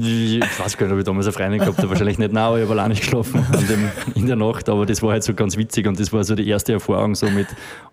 Ich 0.00 0.40
weiß 0.40 0.76
gar 0.76 0.86
nicht, 0.86 0.92
ob 0.92 0.98
ich 0.98 1.04
damals 1.04 1.26
eine 1.26 1.32
Freundin 1.32 1.60
gehabt 1.60 1.78
habe. 1.78 1.88
Wahrscheinlich 1.88 2.18
nicht, 2.18 2.32
nein, 2.32 2.44
aber 2.44 2.58
ich 2.58 2.64
habe 2.64 2.72
allein 2.72 2.90
nicht 2.90 3.00
geschlafen 3.00 3.46
dem, 3.70 3.90
in 4.14 4.26
der 4.26 4.36
Nacht. 4.36 4.68
Aber 4.68 4.84
das 4.84 5.02
war 5.02 5.12
halt 5.12 5.24
so 5.24 5.32
ganz 5.32 5.56
witzig 5.56 5.86
und 5.86 5.98
das 5.98 6.12
war 6.12 6.22
so 6.24 6.34
die 6.34 6.46
erste 6.46 6.74
Erfahrung 6.74 7.14
so 7.14 7.30
mit, 7.30 7.46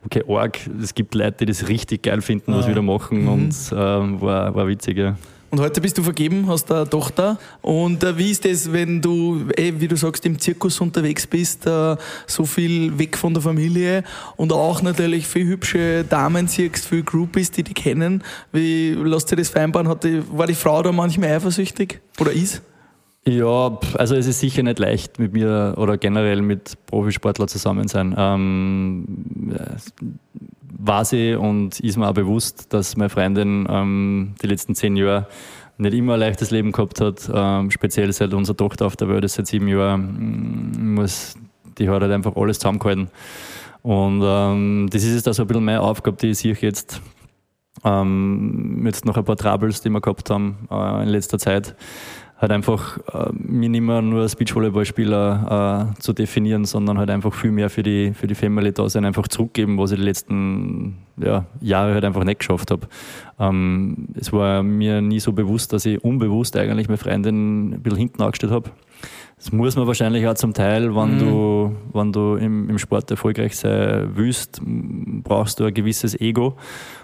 okay, 0.04 0.24
arg, 0.28 0.60
es 0.82 0.94
gibt 0.94 1.16
Leute, 1.16 1.46
die 1.46 1.46
das 1.46 1.70
richtig 1.70 2.04
geil 2.04 2.22
finden, 2.22 2.54
was 2.54 2.68
wir 2.68 2.76
da 2.76 2.82
machen 2.82 3.22
mhm. 3.22 3.30
und 3.30 3.54
äh, 3.72 3.76
war, 4.22 4.54
war 4.54 4.68
witzig, 4.68 4.98
ja. 4.98 5.16
Und 5.56 5.62
heute 5.62 5.80
bist 5.80 5.98
du 5.98 6.04
vergeben, 6.04 6.50
hast 6.50 6.70
eine 6.70 6.90
Tochter. 6.90 7.38
Und 7.62 8.04
äh, 8.04 8.18
wie 8.18 8.30
ist 8.30 8.44
das, 8.44 8.74
wenn 8.74 9.02
du, 9.02 9.48
eh, 9.56 9.72
wie 9.78 9.88
du 9.88 9.96
sagst, 9.96 10.26
im 10.26 10.38
Zirkus 10.38 10.82
unterwegs 10.82 11.26
bist, 11.26 11.66
äh, 11.66 11.96
so 12.28 12.44
viel 12.44 13.00
weg 13.00 13.16
von 13.18 13.34
der 13.34 13.42
Familie 13.42 14.04
und 14.36 14.52
auch 14.52 14.82
natürlich 14.82 15.28
viele 15.28 15.46
hübsche 15.46 16.04
Damen 16.04 16.50
siehst, 16.50 16.86
viele 16.86 17.04
Groupies, 17.04 17.52
die 17.52 17.64
dich 17.64 17.74
kennen. 17.74 18.22
Wie 18.52 18.96
lässt 18.96 19.30
sich 19.30 19.38
das 19.38 19.48
vereinbaren? 19.48 19.88
Hat 19.88 20.04
die, 20.04 20.22
war 20.30 20.46
die 20.46 20.56
Frau 20.56 20.84
da 20.84 20.92
manchmal 20.92 21.30
eifersüchtig 21.30 22.02
oder 22.20 22.34
ist? 22.34 22.62
Ja, 23.26 23.80
also 23.94 24.16
es 24.16 24.28
ist 24.28 24.42
sicher 24.42 24.62
nicht 24.62 24.80
leicht 24.80 25.20
mit 25.20 25.32
mir 25.32 25.76
oder 25.78 25.98
generell 25.98 26.42
mit 26.42 26.74
Profisportler 26.86 27.48
zusammen 27.48 27.88
sein. 27.88 28.14
Ähm, 28.18 29.06
war 30.78 31.06
sie 31.06 31.36
und 31.36 31.80
ist 31.80 31.98
mir 31.98 32.08
auch 32.08 32.14
bewusst, 32.14 32.74
dass 32.74 32.98
meine 32.98 33.10
Freundin 33.10 33.68
ähm, 33.70 34.36
die 34.42 34.48
letzten 34.48 34.76
zehn 34.76 34.96
Jahre 34.96 35.28
nicht 35.78 35.94
immer 35.94 36.14
ein 36.14 36.20
leichtes 36.20 36.52
Leben 36.52 36.72
gehabt 36.72 37.02
hat, 37.02 37.30
ähm, 37.34 37.72
speziell 37.72 38.12
seit 38.14 38.34
unserer 38.34 38.58
Tochter 38.58 38.86
auf 38.86 38.96
der 38.96 39.10
Welt 39.10 39.24
ist 39.26 39.36
seit 39.36 39.48
sieben 39.48 39.68
Jahren, 39.68 40.72
mm, 40.72 40.96
muss, 40.96 41.36
die 41.78 41.90
hat 41.90 42.02
halt 42.02 42.12
einfach 42.12 42.36
alles 42.36 42.60
zusammengehalten. 42.60 43.10
Und 43.82 44.22
ähm, 44.24 44.88
das 44.92 45.04
ist 45.04 45.14
jetzt 45.26 45.36
so 45.36 45.44
ein 45.44 45.48
bisschen 45.48 45.66
meine 45.66 45.82
Aufgabe, 45.82 46.18
die 46.18 46.32
ich 46.32 46.40
sehe 46.40 46.56
jetzt 46.60 47.02
ähm, 47.84 48.82
mit 48.82 49.06
noch 49.06 49.18
ein 49.18 49.26
paar 49.26 49.36
Troubles, 49.36 49.82
die 49.82 49.90
wir 49.90 50.02
gehabt 50.02 50.30
haben 50.30 50.68
äh, 50.72 51.04
in 51.04 51.10
letzter 51.10 51.38
Zeit 51.38 51.76
halt 52.38 52.52
einfach 52.52 52.98
äh, 53.14 53.32
mir 53.34 53.70
nicht 53.70 53.82
mehr 53.82 54.02
nur 54.02 54.22
als 54.22 54.36
Beachvolleyballspieler 54.36 55.94
äh, 55.96 56.02
zu 56.02 56.14
definieren, 56.14 56.66
sondern 56.66 56.98
halt 56.98 57.10
einfach 57.10 57.34
viel 57.34 57.52
mehr 57.52 57.70
für 57.70 57.82
die, 57.82 58.14
für 58.14 58.28
die 58.28 58.36
Family 58.36 58.74
da 58.74 58.90
sein, 58.90 59.06
einfach 59.06 59.28
zurückgeben, 59.28 59.78
was 59.78 59.92
ich 59.92 60.00
die 60.00 60.04
letzten 60.04 60.98
ja, 61.18 61.46
Jahre 61.62 61.94
halt 61.94 62.04
einfach 62.04 62.26
nicht 62.26 62.40
geschafft 62.40 62.72
habe. 62.72 62.88
Ähm, 63.40 64.10
es 64.20 64.34
war 64.34 64.64
mir 64.64 65.02
nie 65.02 65.20
so 65.20 65.32
bewusst, 65.32 65.72
dass 65.72 65.86
ich 65.86 66.04
unbewusst 66.04 66.58
eigentlich 66.58 66.90
meine 66.90 66.98
Freundin 66.98 67.70
ein 67.70 67.82
bisschen 67.82 68.00
hinten 68.00 68.22
angestellt 68.22 68.52
habe. 68.52 68.70
Das 69.38 69.52
muss 69.52 69.76
man 69.76 69.86
wahrscheinlich 69.86 70.26
auch 70.28 70.34
zum 70.36 70.54
Teil, 70.54 70.96
wenn 70.96 71.16
mhm. 71.16 71.20
du, 71.20 71.76
wenn 71.94 72.12
du 72.12 72.36
im, 72.36 72.70
im 72.70 72.78
Sport 72.78 73.12
erfolgreich 73.12 73.56
sein 73.56 74.12
willst, 74.16 74.62
brauchst 74.64 75.60
du 75.60 75.66
ein 75.66 75.74
gewisses 75.74 76.20
Ego. 76.20 76.56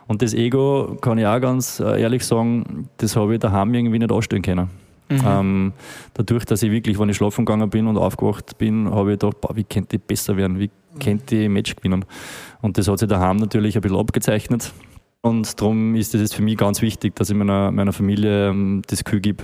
Und 0.07 0.21
das 0.21 0.33
Ego, 0.33 0.97
kann 1.01 1.17
ich 1.17 1.25
auch 1.25 1.39
ganz 1.39 1.79
äh, 1.79 2.01
ehrlich 2.01 2.25
sagen, 2.25 2.89
das 2.97 3.15
habe 3.15 3.33
ich 3.33 3.39
daheim 3.39 3.73
irgendwie 3.73 3.99
nicht 3.99 4.11
anstellen 4.11 4.41
können. 4.41 4.69
Mhm. 5.11 5.21
Ähm, 5.25 5.73
dadurch, 6.13 6.45
dass 6.45 6.63
ich 6.63 6.71
wirklich, 6.71 6.99
wenn 6.99 7.09
ich 7.09 7.17
schlafen 7.17 7.45
gegangen 7.45 7.69
bin 7.69 7.87
und 7.87 7.97
aufgewacht 7.97 8.57
bin, 8.57 8.89
habe 8.89 9.13
ich 9.13 9.19
gedacht, 9.19 9.41
boah, 9.41 9.55
wie 9.55 9.63
könnte 9.63 9.97
ich 9.97 10.01
besser 10.01 10.37
werden, 10.37 10.59
wie 10.59 10.69
könnte 10.99 11.35
ich 11.35 11.49
Match 11.49 11.75
gewinnen. 11.75 12.05
Und 12.61 12.77
das 12.77 12.87
hat 12.87 12.99
sich 12.99 13.09
daheim 13.09 13.37
natürlich 13.37 13.75
ein 13.75 13.81
bisschen 13.81 13.97
abgezeichnet. 13.97 14.71
Und 15.21 15.59
darum 15.59 15.95
ist 15.95 16.15
es 16.15 16.33
für 16.33 16.41
mich 16.41 16.57
ganz 16.57 16.81
wichtig, 16.81 17.15
dass 17.15 17.29
ich 17.29 17.35
meiner, 17.35 17.71
meiner 17.71 17.93
Familie 17.93 18.49
ähm, 18.49 18.81
das 18.87 19.03
Gefühl 19.03 19.19
gebe, 19.19 19.43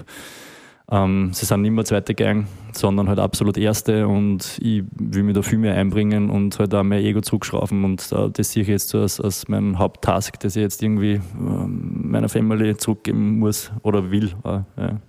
ähm, 0.89 1.31
sie 1.33 1.45
sind 1.45 1.63
nicht 1.63 1.71
mehr 1.71 1.83
zweite 1.83 2.15
Gang, 2.15 2.47
sondern 2.71 3.09
halt 3.09 3.19
absolut 3.19 3.57
erste 3.57 4.07
und 4.07 4.57
ich 4.61 4.83
will 4.93 5.23
mich 5.23 5.35
da 5.35 5.41
viel 5.41 5.59
mehr 5.59 5.75
einbringen 5.75 6.29
und 6.29 6.57
halt 6.59 6.73
auch 6.73 6.83
mein 6.83 7.03
Ego 7.03 7.19
zurückschrauben 7.19 7.83
und 7.83 8.09
äh, 8.13 8.29
das 8.29 8.53
sehe 8.53 8.63
ich 8.63 8.69
jetzt 8.69 8.89
so 8.89 9.01
als, 9.01 9.19
als 9.19 9.49
mein 9.49 9.77
Haupttask, 9.77 10.39
dass 10.39 10.55
ich 10.55 10.61
jetzt 10.61 10.81
irgendwie 10.81 11.19
ähm, 11.37 12.09
meiner 12.09 12.29
Familie 12.29 12.77
zurückgeben 12.77 13.37
muss 13.39 13.69
oder 13.83 14.11
will. 14.11 14.31
Äh, 14.45 14.59
ja. 14.77 14.99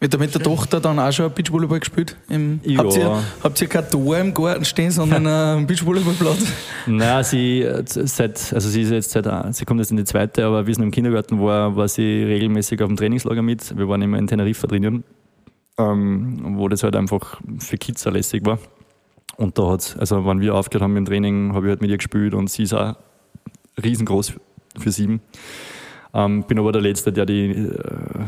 Mit 0.00 0.12
der, 0.12 0.18
mit 0.18 0.34
der 0.34 0.42
Tochter 0.42 0.80
dann 0.80 0.98
auch 0.98 1.12
schon 1.12 1.32
Beachvolleyball 1.32 1.78
gespielt? 1.78 2.16
Im, 2.28 2.60
ja. 2.64 2.78
habt, 2.78 2.96
ihr, 2.96 3.22
habt 3.42 3.60
ihr 3.60 3.68
kein 3.68 3.88
Tor 3.88 4.18
im 4.18 4.34
Garten 4.34 4.64
stehen, 4.64 4.90
sondern 4.90 5.26
einen 5.28 5.66
Beachvolleyballplatz? 5.66 6.44
Nein, 6.86 7.24
sie, 7.24 7.66
seit, 7.86 8.52
also 8.52 8.68
sie 8.68 8.82
ist 8.82 8.90
jetzt 8.90 9.10
seit, 9.12 9.54
sie 9.54 9.64
kommt 9.64 9.80
jetzt 9.80 9.92
in 9.92 9.96
die 9.96 10.04
zweite, 10.04 10.44
aber 10.44 10.66
wie 10.66 10.74
sie 10.74 10.80
noch 10.80 10.86
im 10.86 10.90
Kindergarten 10.90 11.40
war, 11.40 11.76
war 11.76 11.86
sie 11.86 12.24
regelmäßig 12.24 12.82
auf 12.82 12.88
dem 12.88 12.96
Trainingslager 12.96 13.42
mit. 13.42 13.76
Wir 13.76 13.88
waren 13.88 14.02
immer 14.02 14.18
in 14.18 14.26
Teneriffa 14.26 14.66
drinnen, 14.66 15.04
ähm, 15.78 16.56
wo 16.56 16.68
das 16.68 16.82
halt 16.82 16.96
einfach 16.96 17.40
für 17.58 17.78
Kids 17.78 18.06
auch 18.06 18.12
lässig 18.12 18.44
war. 18.44 18.58
Und 19.36 19.58
da 19.58 19.70
hat 19.70 19.96
also 19.98 20.26
wenn 20.26 20.40
wir 20.40 20.54
aufgehört 20.54 20.82
haben 20.82 20.94
mit 20.94 21.06
dem 21.06 21.06
Training, 21.06 21.54
habe 21.54 21.66
ich 21.66 21.70
halt 21.70 21.80
mit 21.80 21.90
ihr 21.90 21.96
gespielt 21.96 22.34
und 22.34 22.50
sie 22.50 22.64
ist 22.64 22.74
auch 22.74 22.96
riesengroß 23.82 24.34
für 24.78 24.90
sieben. 24.90 25.20
Ähm, 26.14 26.44
bin 26.44 26.58
aber 26.58 26.72
der 26.72 26.82
Letzte, 26.82 27.12
der 27.12 27.26
die 27.26 27.50
äh, 27.50 28.24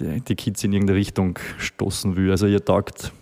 die, 0.00 0.20
die 0.20 0.34
Kids 0.34 0.64
in 0.64 0.72
irgendeine 0.72 0.98
Richtung 0.98 1.38
stoßen 1.58 2.16
will. 2.16 2.30
Also 2.30 2.46
ihr 2.46 2.64
taugt 2.64 3.12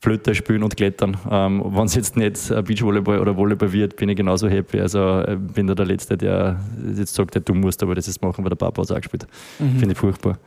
Flöte 0.00 0.34
spielen 0.34 0.62
und 0.62 0.76
klettern. 0.76 1.16
Ähm, 1.30 1.62
Wenn 1.66 1.86
es 1.86 1.94
jetzt 1.94 2.16
nicht 2.16 2.48
Beachvolleyball 2.48 3.18
oder 3.18 3.36
Volleyball 3.36 3.72
wird, 3.72 3.96
bin 3.96 4.08
ich 4.08 4.16
genauso 4.16 4.48
happy. 4.48 4.80
Also 4.80 5.20
äh, 5.20 5.36
bin 5.36 5.66
da 5.66 5.74
der 5.74 5.86
Letzte, 5.86 6.16
der 6.16 6.60
jetzt 6.96 7.14
sagt, 7.14 7.36
du 7.48 7.54
musst 7.54 7.82
aber 7.82 7.94
das 7.94 8.06
jetzt 8.06 8.22
machen, 8.22 8.44
weil 8.44 8.50
der 8.50 8.56
Papa 8.56 8.82
es 8.82 8.90
auch 8.90 8.96
gespielt. 8.96 9.26
Mhm. 9.58 9.78
Finde 9.78 9.92
ich 9.92 9.98
furchtbar. 9.98 10.38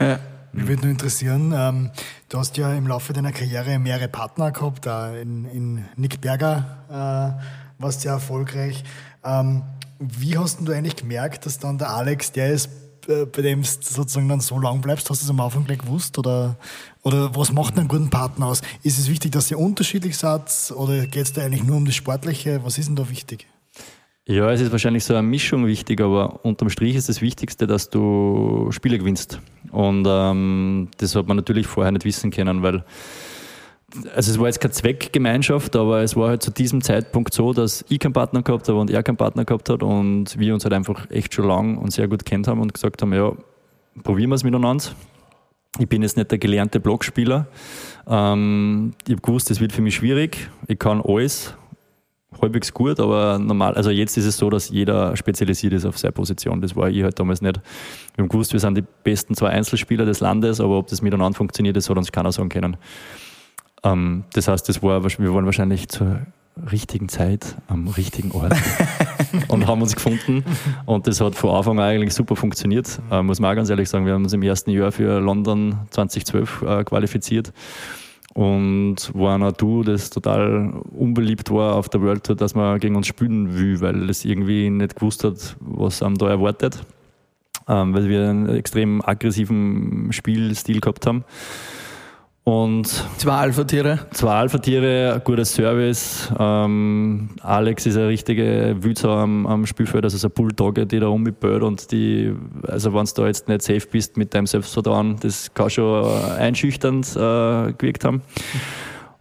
Ja. 0.00 0.18
Mich 0.52 0.66
würde 0.66 0.82
nur 0.82 0.90
interessieren, 0.90 1.54
ähm, 1.56 1.90
du 2.28 2.38
hast 2.38 2.56
ja 2.56 2.74
im 2.74 2.88
Laufe 2.88 3.12
deiner 3.12 3.30
Karriere 3.30 3.78
mehrere 3.78 4.08
Partner 4.08 4.50
gehabt, 4.50 4.84
äh, 4.84 5.22
in, 5.22 5.44
in 5.44 5.84
Nick 5.96 6.20
Berger 6.20 7.38
äh, 7.38 7.80
warst 7.80 8.02
du 8.02 8.08
ja 8.08 8.14
erfolgreich. 8.14 8.82
Ähm, 9.24 9.62
wie 10.00 10.36
hast 10.36 10.58
du 10.66 10.72
eigentlich 10.72 10.96
gemerkt, 10.96 11.46
dass 11.46 11.58
dann 11.58 11.78
der 11.78 11.90
Alex 11.90 12.32
der 12.32 12.52
ist, 12.52 12.68
äh, 13.10 13.26
bei 13.26 13.42
dem 13.42 13.62
du 13.62 13.68
sozusagen 13.68 14.28
dann 14.28 14.40
so 14.40 14.58
lang 14.58 14.80
bleibst? 14.80 15.10
Hast 15.10 15.22
du 15.22 15.24
es 15.24 15.30
am 15.30 15.40
Anfang 15.40 15.64
gleich 15.64 15.78
gewusst? 15.78 16.18
Oder, 16.18 16.56
oder 17.02 17.34
was 17.34 17.52
macht 17.52 17.78
einen 17.78 17.88
guten 17.88 18.10
Partner 18.10 18.46
aus? 18.46 18.62
Ist 18.82 18.98
es 18.98 19.10
wichtig, 19.10 19.32
dass 19.32 19.50
ihr 19.50 19.58
unterschiedlich 19.58 20.16
seid 20.16 20.72
oder 20.74 21.06
geht 21.06 21.22
es 21.22 21.32
da 21.32 21.42
eigentlich 21.42 21.64
nur 21.64 21.76
um 21.76 21.84
das 21.84 21.94
Sportliche? 21.94 22.60
Was 22.64 22.78
ist 22.78 22.88
denn 22.88 22.96
da 22.96 23.08
wichtig? 23.10 23.46
Ja, 24.26 24.50
es 24.52 24.60
ist 24.60 24.70
wahrscheinlich 24.70 25.04
so 25.04 25.14
eine 25.14 25.26
Mischung 25.26 25.66
wichtig, 25.66 26.00
aber 26.00 26.44
unterm 26.44 26.70
Strich 26.70 26.94
ist 26.94 27.08
das 27.08 27.20
Wichtigste, 27.20 27.66
dass 27.66 27.90
du 27.90 28.68
Spiele 28.70 28.98
gewinnst. 28.98 29.40
Und 29.72 30.06
ähm, 30.08 30.88
das 30.98 31.16
hat 31.16 31.26
man 31.26 31.36
natürlich 31.36 31.66
vorher 31.66 31.90
nicht 31.90 32.04
wissen 32.04 32.30
können, 32.30 32.62
weil 32.62 32.84
also 34.14 34.30
es 34.30 34.38
war 34.38 34.46
jetzt 34.46 34.60
keine 34.60 34.72
Zweckgemeinschaft, 34.72 35.74
aber 35.76 36.02
es 36.02 36.16
war 36.16 36.30
halt 36.30 36.42
zu 36.42 36.50
diesem 36.50 36.82
Zeitpunkt 36.82 37.34
so, 37.34 37.52
dass 37.52 37.84
ich 37.88 37.98
keinen 37.98 38.12
Partner 38.12 38.42
gehabt 38.42 38.68
habe 38.68 38.78
und 38.78 38.90
er 38.90 39.02
keinen 39.02 39.16
Partner 39.16 39.44
gehabt 39.44 39.68
hat 39.68 39.82
und 39.82 40.38
wir 40.38 40.54
uns 40.54 40.64
halt 40.64 40.74
einfach 40.74 41.10
echt 41.10 41.34
schon 41.34 41.46
lang 41.46 41.76
und 41.78 41.92
sehr 41.92 42.08
gut 42.08 42.24
kennt 42.24 42.46
haben 42.48 42.60
und 42.60 42.72
gesagt 42.72 43.02
haben, 43.02 43.12
ja, 43.12 43.32
probieren 44.02 44.30
wir 44.30 44.36
es 44.36 44.44
miteinander. 44.44 44.84
Ich 45.78 45.88
bin 45.88 46.02
jetzt 46.02 46.16
nicht 46.16 46.30
der 46.30 46.38
gelernte 46.38 46.80
Blockspieler. 46.80 47.46
Ähm, 48.08 48.92
ich 49.06 49.12
habe 49.12 49.22
gewusst, 49.22 49.50
es 49.50 49.60
wird 49.60 49.72
für 49.72 49.82
mich 49.82 49.94
schwierig. 49.94 50.50
Ich 50.66 50.78
kann 50.78 51.00
alles 51.00 51.54
halbwegs 52.40 52.72
gut, 52.72 53.00
aber 53.00 53.38
normal, 53.38 53.74
also 53.74 53.90
jetzt 53.90 54.16
ist 54.16 54.24
es 54.24 54.36
so, 54.36 54.50
dass 54.50 54.68
jeder 54.68 55.16
spezialisiert 55.16 55.72
ist 55.72 55.84
auf 55.84 55.98
seine 55.98 56.12
Position. 56.12 56.60
Das 56.60 56.76
war 56.76 56.88
ich 56.88 57.02
halt 57.02 57.18
damals 57.18 57.42
nicht. 57.42 57.60
Wir 58.14 58.22
haben 58.22 58.28
gewusst, 58.28 58.52
wir 58.52 58.60
sind 58.60 58.76
die 58.76 58.84
besten 59.04 59.34
zwei 59.34 59.50
Einzelspieler 59.50 60.04
des 60.04 60.20
Landes, 60.20 60.60
aber 60.60 60.78
ob 60.78 60.88
das 60.88 61.02
miteinander 61.02 61.36
funktioniert, 61.36 61.76
das 61.76 61.88
hat 61.88 61.96
uns 61.96 62.12
keiner 62.12 62.32
sagen 62.32 62.48
können. 62.48 62.76
Ähm, 63.82 64.24
das 64.32 64.48
heißt, 64.48 64.68
das 64.68 64.82
war, 64.82 65.02
wir 65.04 65.34
waren 65.34 65.46
wahrscheinlich 65.46 65.88
zur 65.88 66.20
richtigen 66.70 67.08
Zeit 67.08 67.56
am 67.68 67.88
richtigen 67.88 68.32
Ort 68.32 68.54
und 69.48 69.66
haben 69.66 69.82
uns 69.82 69.94
gefunden. 69.94 70.44
Und 70.86 71.06
das 71.06 71.20
hat 71.20 71.34
von 71.34 71.50
Anfang 71.50 71.78
an 71.78 71.84
eigentlich 71.84 72.14
super 72.14 72.36
funktioniert, 72.36 73.00
äh, 73.10 73.22
muss 73.22 73.40
man 73.40 73.50
auch 73.50 73.56
ganz 73.56 73.70
ehrlich 73.70 73.88
sagen. 73.88 74.06
Wir 74.06 74.14
haben 74.14 74.24
uns 74.24 74.32
im 74.32 74.42
ersten 74.42 74.70
Jahr 74.70 74.92
für 74.92 75.20
London 75.20 75.78
2012 75.90 76.62
äh, 76.62 76.84
qualifiziert 76.84 77.52
und 78.34 79.12
waren 79.14 79.42
auch 79.42 79.52
du, 79.52 79.82
das 79.82 80.10
total 80.10 80.72
unbeliebt 80.92 81.50
war 81.50 81.74
auf 81.74 81.88
der 81.88 82.00
World 82.02 82.24
Tour, 82.24 82.36
dass 82.36 82.54
man 82.54 82.78
gegen 82.78 82.96
uns 82.96 83.06
spielen 83.06 83.58
will, 83.58 83.80
weil 83.80 84.08
es 84.08 84.24
irgendwie 84.24 84.70
nicht 84.70 84.96
gewusst 84.96 85.24
hat, 85.24 85.56
was 85.60 86.02
einem 86.02 86.16
da 86.16 86.28
erwartet, 86.28 86.84
ähm, 87.68 87.92
weil 87.94 88.08
wir 88.08 88.28
einen 88.28 88.48
extrem 88.48 89.02
aggressiven 89.02 90.12
Spielstil 90.12 90.80
gehabt 90.80 91.06
haben. 91.06 91.24
Und 92.50 92.86
zwei 93.16 93.34
Alpha-Tiere. 93.34 94.00
Zwei 94.10 94.34
Alpha-Tiere, 94.34 95.22
gutes 95.22 95.54
Service. 95.54 96.32
Ähm, 96.36 97.30
Alex 97.42 97.86
ist 97.86 97.96
eine 97.96 98.08
richtige 98.08 98.76
Wützer 98.80 99.10
am, 99.10 99.46
am 99.46 99.66
Spielfeld, 99.66 100.02
also 100.02 100.18
so 100.18 100.26
ein 100.26 100.32
Bulldogge, 100.32 100.84
die 100.84 100.98
da 100.98 101.06
rumböht 101.06 101.62
und 101.62 101.92
die, 101.92 102.34
also 102.66 102.92
wenn 102.92 103.04
du 103.04 103.12
da 103.14 103.26
jetzt 103.28 103.46
nicht 103.46 103.62
safe 103.62 103.86
bist 103.88 104.16
mit 104.16 104.34
deinem 104.34 104.48
Selbstvertrauen, 104.48 105.14
das 105.20 105.54
kann 105.54 105.70
schon 105.70 106.04
einschüchternd 106.38 107.06
äh, 107.10 107.72
gewirkt 107.72 108.04
haben. 108.04 108.20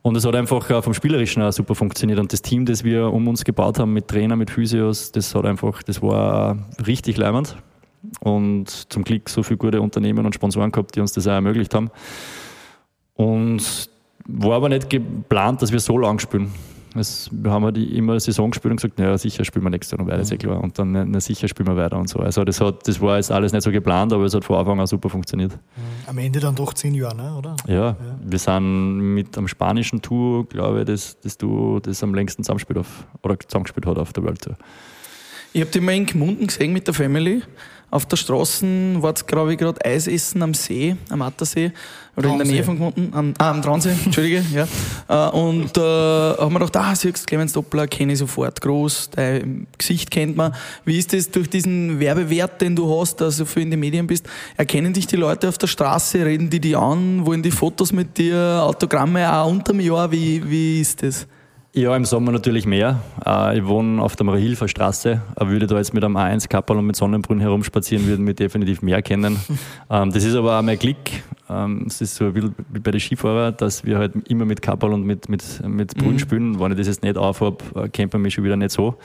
Und 0.02 0.18
es 0.18 0.26
hat 0.26 0.34
einfach 0.34 0.82
vom 0.84 0.96
Spielerischen 0.96 1.44
auch 1.44 1.54
super 1.54 1.76
funktioniert. 1.76 2.18
Und 2.18 2.34
das 2.34 2.42
Team, 2.42 2.66
das 2.66 2.84
wir 2.84 3.14
um 3.14 3.28
uns 3.28 3.44
gebaut 3.44 3.78
haben 3.78 3.94
mit 3.94 4.08
Trainer, 4.08 4.38
mit 4.38 4.50
Physios, 4.50 5.12
das 5.12 5.36
hat 5.36 5.46
einfach, 5.46 5.84
das 5.84 6.02
war 6.02 6.58
richtig 6.84 7.18
leimend. 7.18 7.58
Und 8.22 8.92
zum 8.92 9.04
Glück 9.04 9.30
so 9.30 9.44
viele 9.44 9.58
gute 9.58 9.82
Unternehmen 9.82 10.26
und 10.26 10.34
Sponsoren 10.34 10.72
gehabt, 10.72 10.96
die 10.96 11.00
uns 11.00 11.12
das 11.12 11.28
auch 11.28 11.34
ermöglicht 11.34 11.76
haben. 11.76 11.92
Und 13.20 13.90
war 14.30 14.56
aber 14.56 14.70
nicht 14.70 14.90
geplant, 14.90 15.62
dass 15.62 15.74
wir 15.74 15.82
so 15.82 15.98
lang 15.98 16.20
spielen. 16.20 16.50
Es, 16.96 17.30
wir 17.34 17.52
haben 17.52 17.66
halt 17.66 17.78
immer 17.78 18.14
eine 18.14 18.20
Saison 18.22 18.50
gespielt 18.50 18.72
und 18.72 18.78
gesagt, 18.78 18.98
naja, 18.98 19.18
sicher 19.18 19.44
spielen 19.44 19.66
wir 19.66 19.70
nächstes 19.70 19.92
Jahr 19.92 20.02
noch 20.02 20.10
weiter, 20.10 20.22
ist 20.22 20.32
ja 20.32 20.38
klar. 20.38 20.64
Und 20.64 20.80
dann, 20.80 21.12
na 21.12 21.20
sicher 21.20 21.50
spielen 21.50 21.68
wir 21.68 21.76
weiter 21.76 21.98
und 21.98 22.08
so. 22.08 22.20
Also 22.20 22.46
das, 22.46 22.62
hat, 22.62 22.88
das 22.88 23.02
war 23.02 23.18
jetzt 23.18 23.30
alles 23.30 23.52
nicht 23.52 23.64
so 23.64 23.72
geplant, 23.72 24.14
aber 24.14 24.24
es 24.24 24.34
hat 24.34 24.46
von 24.46 24.56
Anfang 24.56 24.80
an 24.80 24.88
super 24.88 25.10
funktioniert. 25.10 25.52
Am 26.08 26.18
Ende 26.18 26.40
dann 26.40 26.56
doch 26.56 26.74
zehn 26.74 26.96
Jahre, 26.96 27.18
ne? 27.18 27.36
oder? 27.38 27.58
Ja, 27.68 27.74
ja, 27.74 27.96
wir 28.24 28.40
sind 28.40 29.00
mit 29.14 29.38
am 29.38 29.50
spanischen 29.50 30.02
Tour, 30.02 30.48
glaube 30.48 30.80
ich, 30.80 30.86
das, 30.86 31.20
das 31.20 31.38
Duo, 31.38 31.82
das 31.82 32.02
am 32.02 32.14
längsten 32.14 32.44
zusammengespielt, 32.44 32.80
auf, 32.80 33.06
oder 33.22 33.38
zusammengespielt 33.38 33.86
hat 33.86 33.98
auf 33.98 34.14
der 34.14 34.24
World 34.24 34.42
Tour. 34.42 34.56
Ich 35.52 35.60
habe 35.60 35.72
dich 35.72 35.82
mal 35.82 35.92
in 35.92 36.06
Gmunden 36.06 36.48
gesehen 36.48 36.72
mit 36.72 36.88
der 36.88 36.94
Family 36.94 37.42
auf 37.92 38.06
der 38.06 38.18
Straße 38.18 38.66
war 39.02 39.14
es, 39.14 39.26
glaube 39.26 39.54
ich, 39.54 39.58
gerade 39.58 39.84
Eis 39.84 40.08
essen 40.08 40.42
am 40.44 40.54
See, 40.54 40.96
am 41.10 41.22
Attersee, 41.22 41.72
oder 42.16 42.30
Traunsee. 42.30 42.42
in 42.42 42.48
der 42.48 42.56
Nähe 42.56 42.64
von 42.64 42.78
Gmunden, 42.78 43.14
am, 43.14 43.34
ah, 43.38 43.52
am 43.52 43.62
Traunsee, 43.62 43.96
Entschuldige, 44.06 44.44
ja. 44.54 44.68
Äh, 45.08 45.32
und 45.32 45.78
äh, 45.78 45.82
haben 45.82 46.54
wir 46.54 46.60
gedacht, 46.60 46.78
ah, 46.78 46.96
siehst 46.96 47.26
Clemens 47.26 47.54
Doppler, 47.54 47.88
kenne 47.88 48.14
ich 48.14 48.20
sofort, 48.20 48.62
groß, 48.62 49.12
dein 49.12 49.68
Gesicht 49.78 50.12
kennt 50.12 50.36
man. 50.36 50.54
Wie 50.86 50.98
ist 50.98 51.14
das 51.14 51.32
durch 51.32 51.50
diesen 51.50 52.00
Werbewert, 52.00 52.62
den 52.62 52.76
du 52.76 53.00
hast, 53.00 53.22
dass 53.22 53.38
du 53.38 53.46
viel 53.46 53.64
in 53.64 53.72
den 53.72 53.80
Medien 53.80 54.06
bist? 54.06 54.28
Erkennen 54.58 54.94
dich 54.94 55.08
die 55.08 55.16
Leute 55.16 55.50
auf 55.50 55.58
der 55.58 55.68
Straße, 55.68 56.26
reden 56.26 56.50
die 56.50 56.60
die 56.60 56.76
an, 56.76 57.26
wollen 57.26 57.42
die 57.42 57.52
Fotos 57.52 57.92
mit 57.92 58.18
dir, 58.18 58.62
Autogramme 58.64 59.32
auch 59.34 59.50
unter 59.50 59.74
dem 59.74 59.80
Jahr, 59.80 60.12
wie, 60.12 60.48
wie 60.50 60.82
ist 60.82 61.02
das? 61.02 61.28
Ja, 61.72 61.96
im 61.96 62.04
Sommer 62.04 62.32
natürlich 62.32 62.66
mehr. 62.66 63.00
Äh, 63.24 63.60
ich 63.60 63.66
wohne 63.66 64.02
auf 64.02 64.16
der 64.16 64.26
Mariahilfer 64.26 64.68
Straße. 64.68 65.22
Würde 65.40 65.68
da 65.68 65.78
jetzt 65.78 65.94
mit 65.94 66.04
einem 66.04 66.18
A1 66.18 66.48
Kappel 66.50 66.76
und 66.76 66.88
mit 66.88 66.96
Sonnenbrunn 66.96 67.40
herumspazieren, 67.40 68.08
würden 68.08 68.26
wir 68.26 68.34
definitiv 68.34 68.82
mehr 68.82 69.02
kennen. 69.02 69.38
Ähm, 69.92 70.12
das 70.12 70.24
ist 70.24 70.36
aber 70.36 70.60
auch 70.60 70.62
mein 70.62 70.78
Glück. 70.78 70.98
Ähm, 71.50 71.86
es 71.88 72.00
ist 72.00 72.16
so 72.16 72.36
wie 72.36 72.42
bei 72.80 72.92
den 72.92 73.00
Skifahrern, 73.00 73.56
dass 73.58 73.84
wir 73.84 73.98
halt 73.98 74.14
immer 74.30 74.46
mit 74.46 74.62
Kappel 74.62 74.94
und 74.94 75.04
mit, 75.04 75.30
mit, 75.30 75.44
mit 75.68 75.98
Brunn 75.98 76.14
mhm. 76.14 76.20
spielen. 76.20 76.60
Wenn 76.60 76.72
ich 76.72 76.78
das 76.78 76.88
jetzt 76.88 77.02
nicht 77.02 77.18
aufhabe, 77.18 77.58
äh, 77.76 77.90
kennt 77.90 78.14
man 78.14 78.22
mich 78.22 78.36
schon 78.36 78.44
wieder 78.44 78.56
nicht 78.56 78.70
so. 78.70 78.96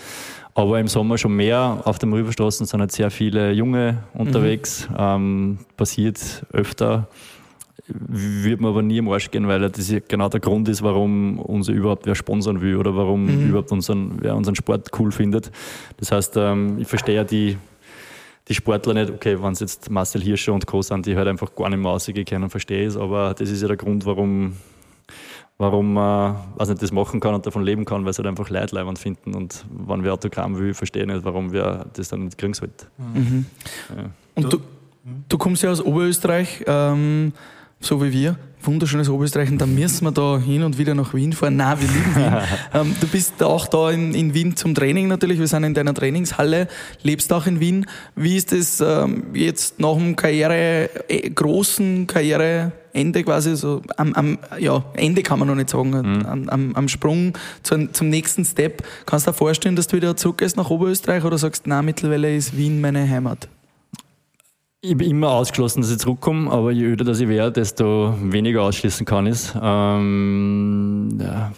Aber 0.54 0.78
im 0.78 0.88
Sommer 0.88 1.16
schon 1.16 1.34
mehr. 1.34 1.80
Auf 1.84 1.98
der 1.98 2.08
Mariahilfer 2.10 2.50
sind 2.50 2.78
halt 2.78 2.92
sehr 2.92 3.10
viele 3.10 3.52
Junge 3.52 4.04
unterwegs. 4.12 4.86
Mhm. 4.90 5.58
Passiert 5.78 6.44
öfter 6.52 7.08
würde 7.86 8.62
mir 8.62 8.68
aber 8.68 8.82
nie 8.82 8.98
im 8.98 9.08
Arsch 9.08 9.30
gehen, 9.30 9.46
weil 9.46 9.68
das 9.68 9.90
ja 9.90 9.98
genau 10.06 10.28
der 10.28 10.40
Grund 10.40 10.68
ist, 10.68 10.82
warum 10.82 11.38
uns 11.38 11.68
überhaupt 11.68 12.06
wer 12.06 12.14
sponsern 12.14 12.60
will 12.60 12.76
oder 12.76 12.96
warum 12.96 13.26
mhm. 13.26 13.48
überhaupt 13.48 13.72
unseren, 13.72 14.18
wer 14.20 14.34
unseren 14.36 14.54
Sport 14.54 14.90
cool 14.98 15.12
findet. 15.12 15.50
Das 15.98 16.10
heißt, 16.10 16.36
ähm, 16.36 16.78
ich 16.78 16.88
verstehe 16.88 17.16
ja 17.16 17.24
die, 17.24 17.58
die 18.48 18.54
Sportler 18.54 18.94
nicht, 18.94 19.10
okay, 19.10 19.42
wenn 19.42 19.52
es 19.52 19.60
jetzt 19.60 19.90
Marcel 19.90 20.22
Hirscher 20.22 20.52
und 20.52 20.66
Co. 20.66 20.82
sind, 20.82 21.06
die 21.06 21.16
halt 21.16 21.28
einfach 21.28 21.54
gar 21.54 21.68
nicht 21.68 21.78
mehr 21.78 21.90
rausgehen 21.90 22.24
können, 22.24 22.48
verstehe 22.48 22.82
ich 22.82 22.88
es, 22.88 22.96
aber 22.96 23.34
das 23.34 23.50
ist 23.50 23.60
ja 23.60 23.68
der 23.68 23.76
Grund, 23.76 24.06
warum, 24.06 24.54
warum 25.58 25.92
man 25.92 26.36
weiß 26.56 26.68
nicht, 26.70 26.82
das 26.82 26.92
machen 26.92 27.20
kann 27.20 27.34
und 27.34 27.44
davon 27.44 27.62
leben 27.64 27.84
kann, 27.84 28.04
weil 28.04 28.10
es 28.10 28.18
halt 28.18 28.26
einfach 28.26 28.48
Leute 28.48 28.74
leibend 28.74 28.98
finden 28.98 29.34
und 29.34 29.64
wenn 29.70 30.04
wer 30.04 30.14
Autogramm 30.14 30.58
will, 30.58 30.72
verstehe 30.72 31.02
ich 31.02 31.08
nicht, 31.08 31.24
warum 31.24 31.52
wir 31.52 31.86
das 31.92 32.08
dann 32.08 32.24
nicht 32.24 32.38
kriegen 32.38 32.54
sollten. 32.54 32.86
Mhm. 32.96 33.46
Ja. 33.94 34.10
Und 34.36 34.52
du, 34.52 34.60
du 35.28 35.38
kommst 35.38 35.62
ja 35.62 35.70
aus 35.70 35.82
Oberösterreich, 35.82 36.64
ähm, 36.66 37.32
so 37.84 38.02
wie 38.02 38.12
wir, 38.12 38.36
wunderschönes 38.62 39.08
Oberösterreich, 39.08 39.50
und 39.50 39.60
dann 39.60 39.74
müssen 39.74 40.04
wir 40.04 40.12
da 40.12 40.38
hin 40.38 40.62
und 40.62 40.78
wieder 40.78 40.94
nach 40.94 41.14
Wien 41.14 41.32
fahren. 41.32 41.56
Nein, 41.56 41.80
wir 41.80 41.88
lieben 41.88 42.16
Wien. 42.16 42.36
ähm, 42.74 42.96
du 43.00 43.06
bist 43.06 43.42
auch 43.42 43.66
da 43.66 43.90
in, 43.90 44.14
in, 44.14 44.34
Wien 44.34 44.56
zum 44.56 44.74
Training 44.74 45.08
natürlich, 45.08 45.38
wir 45.38 45.46
sind 45.46 45.64
in 45.64 45.74
deiner 45.74 45.94
Trainingshalle, 45.94 46.68
lebst 47.02 47.32
auch 47.32 47.46
in 47.46 47.60
Wien. 47.60 47.86
Wie 48.16 48.36
ist 48.36 48.52
es 48.52 48.80
ähm, 48.80 49.34
jetzt 49.34 49.80
nach 49.80 49.94
dem 49.94 50.16
Karriere, 50.16 50.88
äh, 51.08 51.28
großen 51.30 52.06
Karriereende 52.06 53.24
quasi, 53.24 53.56
so 53.56 53.82
am, 53.96 54.14
am, 54.14 54.38
ja, 54.58 54.84
Ende 54.94 55.22
kann 55.22 55.38
man 55.38 55.48
noch 55.48 55.56
nicht 55.56 55.70
sagen, 55.70 55.90
mhm. 55.90 56.48
am, 56.48 56.74
am, 56.74 56.88
Sprung 56.88 57.34
zum, 57.62 57.92
zum 57.92 58.08
nächsten 58.08 58.44
Step. 58.44 58.82
Kannst 59.06 59.26
du 59.26 59.30
dir 59.30 59.36
vorstellen, 59.36 59.76
dass 59.76 59.88
du 59.88 59.96
wieder 59.96 60.16
zurückgehst 60.16 60.56
nach 60.56 60.70
Oberösterreich 60.70 61.24
oder 61.24 61.38
sagst, 61.38 61.66
na 61.66 61.82
mittlerweile 61.82 62.34
ist 62.34 62.56
Wien 62.56 62.80
meine 62.80 63.08
Heimat? 63.08 63.48
Ich 64.86 64.94
bin 64.98 65.08
immer 65.08 65.30
ausgeschlossen, 65.30 65.80
dass 65.80 65.90
ich 65.90 65.96
zurückkomme, 65.96 66.50
aber 66.50 66.70
je 66.70 66.84
öder 66.84 67.06
das 67.06 67.18
ich 67.18 67.26
wäre, 67.26 67.50
desto 67.50 68.14
weniger 68.20 68.64
ausschließen 68.64 69.06
kann 69.06 69.26
ich 69.26 69.50
ähm, 69.58 71.08
ja, 71.18 71.52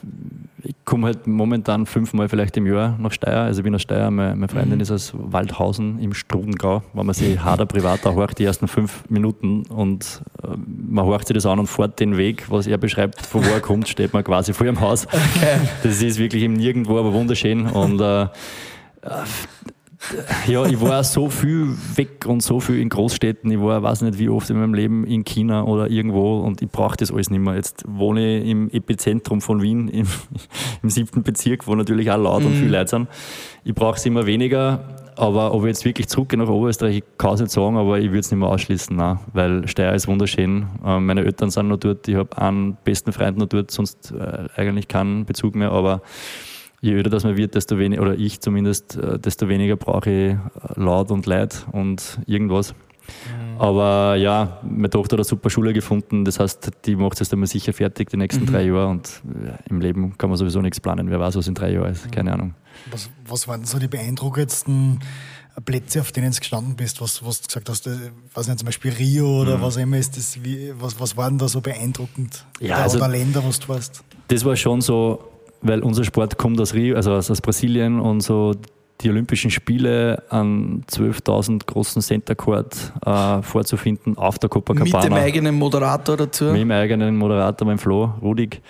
Ich 0.63 0.77
komme 0.85 1.07
halt 1.09 1.27
momentan 1.27 1.87
fünfmal 1.87 2.29
vielleicht 2.29 2.57
im 2.57 2.69
Jahr 2.69 2.97
nach 3.01 3.11
Steyr. 3.11 3.41
Also 3.41 3.63
ich 3.63 3.65
bin 3.65 3.75
aus 3.75 3.83
Steyr, 3.83 4.13
meine, 4.13 4.37
meine 4.37 4.47
Freundin 4.47 4.77
mhm. 4.77 4.81
ist 4.81 4.93
aus 4.93 5.13
Waldhausen 5.13 5.99
im 5.99 6.15
Strudengau. 6.15 6.85
Wenn 6.93 7.07
man 7.07 7.17
sich 7.17 7.41
harder 7.41 7.67
privat 7.67 8.05
horcht, 8.05 8.39
die 8.39 8.45
ersten 8.45 8.69
fünf 8.69 9.03
Minuten 9.09 9.65
und 9.67 10.23
äh, 10.45 10.57
man 10.89 11.05
horcht 11.05 11.27
sich 11.27 11.35
das 11.35 11.47
an 11.47 11.59
und 11.59 11.67
fährt 11.67 11.99
den 11.99 12.17
Weg, 12.17 12.49
was 12.49 12.69
er 12.69 12.79
beschreibt, 12.79 13.27
von 13.27 13.45
wo 13.45 13.51
er 13.51 13.61
kommt, 13.61 13.89
steht 13.89 14.13
man 14.13 14.23
quasi 14.23 14.53
vor 14.53 14.67
ihrem 14.67 14.81
Haus. 14.81 15.09
Okay. 15.09 15.59
Das 15.83 16.01
ist 16.01 16.21
wirklich 16.21 16.45
im 16.45 16.53
Nirgendwo, 16.53 16.97
aber 16.97 17.13
wunderschön 17.13 17.67
und 17.67 18.01
äh, 18.01 18.29
ja, 20.47 20.65
ich 20.67 20.81
war 20.81 21.03
so 21.05 21.29
viel 21.29 21.69
weg 21.95 22.27
und 22.27 22.43
so 22.43 22.61
viel 22.61 22.81
in 22.81 22.89
Großstädten. 22.89 23.51
Ich 23.51 23.61
war, 23.61 23.83
weiß 23.83 24.03
nicht 24.03 24.19
wie 24.19 24.29
oft 24.29 24.49
in 24.51 24.59
meinem 24.59 24.75
Leben 24.75 25.05
in 25.05 25.25
China 25.25 25.65
oder 25.65 25.91
irgendwo 25.91 26.41
und 26.41 26.63
ich 26.63 26.69
brauche 26.69 26.97
das 26.97 27.11
alles 27.11 27.31
nicht 27.31 27.41
mehr. 27.41 27.55
Jetzt 27.55 27.85
wohne 27.87 28.39
ich 28.39 28.49
im 28.49 28.71
Epizentrum 28.71 29.41
von 29.41 29.63
Wien, 29.63 29.89
im, 29.89 30.07
im 30.83 30.91
siebten 30.91 31.23
Bezirk, 31.23 31.67
wo 31.67 31.75
natürlich 31.75 32.11
auch 32.11 32.19
laut 32.19 32.45
und 32.45 32.55
mhm. 32.55 32.61
viel 32.61 32.71
Leute 32.71 32.91
sind. 32.91 33.09
Ich 33.65 33.75
brauche 33.75 33.97
es 33.97 34.07
immer 34.07 34.27
weniger. 34.27 34.81
Aber 35.19 35.55
ob 35.55 35.63
ich 35.63 35.69
jetzt 35.69 35.85
wirklich 35.87 36.09
zurückgehe 36.09 36.39
nach 36.39 36.49
Oberösterreich, 36.49 36.99
ich 36.99 37.05
kann 37.17 37.35
es 37.35 37.41
nicht 37.41 37.51
sagen, 37.51 37.79
aber 37.79 37.99
ich 37.99 38.09
würde 38.09 38.19
es 38.19 38.31
nicht 38.31 38.39
mehr 38.39 38.51
ausschließen, 38.51 38.95
nein, 38.95 39.19
weil 39.33 39.67
Steyr 39.67 39.95
ist 39.95 40.07
wunderschön. 40.09 40.67
Ähm, 40.85 41.07
meine 41.07 41.25
Eltern 41.25 41.49
sind 41.49 41.69
noch 41.69 41.79
dort, 41.79 42.07
ich 42.07 42.17
habe 42.17 42.37
einen 42.37 42.77
besten 42.85 43.13
Freund 43.13 43.39
noch 43.39 43.47
dort, 43.47 43.71
sonst 43.71 44.13
äh, 44.13 44.45
eigentlich 44.57 44.89
keinen 44.89 45.25
Bezug 45.25 45.55
mehr, 45.55 45.73
aber 45.73 46.03
je 46.87 46.95
öder 46.95 47.11
das 47.11 47.25
man 47.25 47.37
wird, 47.37 47.55
desto 47.55 47.79
weniger, 47.79 48.03
oder 48.03 48.15
ich 48.15 48.41
zumindest, 48.41 48.97
äh, 48.97 49.19
desto 49.19 49.49
weniger 49.49 49.77
brauche 49.77 50.11
ich 50.11 50.33
äh, 50.33 50.39
laut 50.77 51.11
und 51.11 51.27
Leid 51.27 51.67
und 51.73 52.19
irgendwas. 52.27 52.73
Mhm. 52.73 53.61
Aber 53.61 54.17
ja, 54.17 54.61
meine 54.63 54.91
Tochter 54.91 55.15
hat 55.15 55.21
eine 55.21 55.25
super 55.25 55.51
Schule 55.51 55.73
gefunden, 55.73 56.25
das 56.25 56.39
heißt, 56.39 56.71
die 56.85 56.97
macht 56.97 57.15
es 57.15 57.21
jetzt 57.21 57.33
einmal 57.33 57.47
sicher 57.47 57.73
fertig 57.73 58.11
die 58.11 58.17
nächsten 58.17 58.45
mhm. 58.45 58.47
drei 58.47 58.63
Jahre 58.65 58.89
und 58.89 59.23
äh, 59.25 59.69
im 59.69 59.81
Leben 59.81 60.17
kann 60.17 60.31
man 60.31 60.39
sowieso 60.39 60.61
nichts 60.61 60.81
planen. 60.81 61.11
Wer 61.11 61.21
weiß, 61.21 61.37
was 61.37 61.49
in 61.49 61.55
drei 61.55 61.73
Jahren 61.73 61.93
ist, 61.93 62.11
keine 62.13 62.33
Ahnung. 62.33 62.55
Was, 62.91 63.11
was 63.27 63.49
waren 63.49 63.65
so 63.65 63.79
die 63.79 63.89
beeindruckendsten 63.89 65.01
Plätze, 65.65 66.03
auf 66.03 66.13
denen 66.13 66.31
du 66.31 66.39
gestanden 66.39 66.77
bist, 66.77 67.01
was, 67.01 67.25
was 67.25 67.41
du 67.41 67.47
gesagt 67.47 67.69
hast, 67.71 67.89
was 68.35 68.47
nicht, 68.47 68.59
zum 68.59 68.67
Beispiel 68.67 68.93
Rio 68.93 69.41
oder 69.41 69.59
mhm. 69.59 69.63
was 69.63 69.77
immer 69.77 69.97
ist 69.97 70.17
das, 70.17 70.43
wie, 70.45 70.73
was, 70.79 71.01
was 71.01 71.17
war 71.17 71.31
denn 71.31 71.39
da 71.39 71.49
so 71.49 71.61
beeindruckend? 71.61 72.45
Ja, 72.61 72.75
oder, 72.75 72.83
also, 72.85 72.99
oder 72.99 73.09
Länder, 73.09 73.43
was 73.45 73.59
du 73.59 73.69
warst? 73.69 74.05
Das 74.29 74.45
war 74.45 74.55
schon 74.55 74.83
so, 74.83 75.36
weil 75.67 75.83
unser 75.83 76.05
Sport 76.05 76.39
kommt 76.39 76.61
aus 76.61 76.75
Rio, 76.75 76.97
also 76.97 77.13
aus, 77.13 77.31
aus 77.31 77.41
Brasilien 77.41 78.01
und 78.01 78.21
so 78.21 78.55
die 79.01 79.11
Olympischen 79.11 79.51
Spiele 79.51 80.23
an 80.31 80.83
12.000 80.91 81.67
großen 81.67 82.01
Center 82.01 82.35
Court 82.35 82.93
äh, 83.05 83.43
vorzufinden 83.43 84.17
auf 84.17 84.39
der 84.39 84.49
Copacabana. 84.49 84.97
Mit 84.97 85.05
dem 85.05 85.13
eigenen 85.13 85.55
Moderator 85.57 86.17
dazu? 86.17 86.45
Mit 86.45 86.63
dem 86.63 86.71
eigenen 86.71 87.17
Moderator, 87.17 87.67
mein 87.67 87.79
Flo, 87.79 88.15
Rudig. 88.23 88.63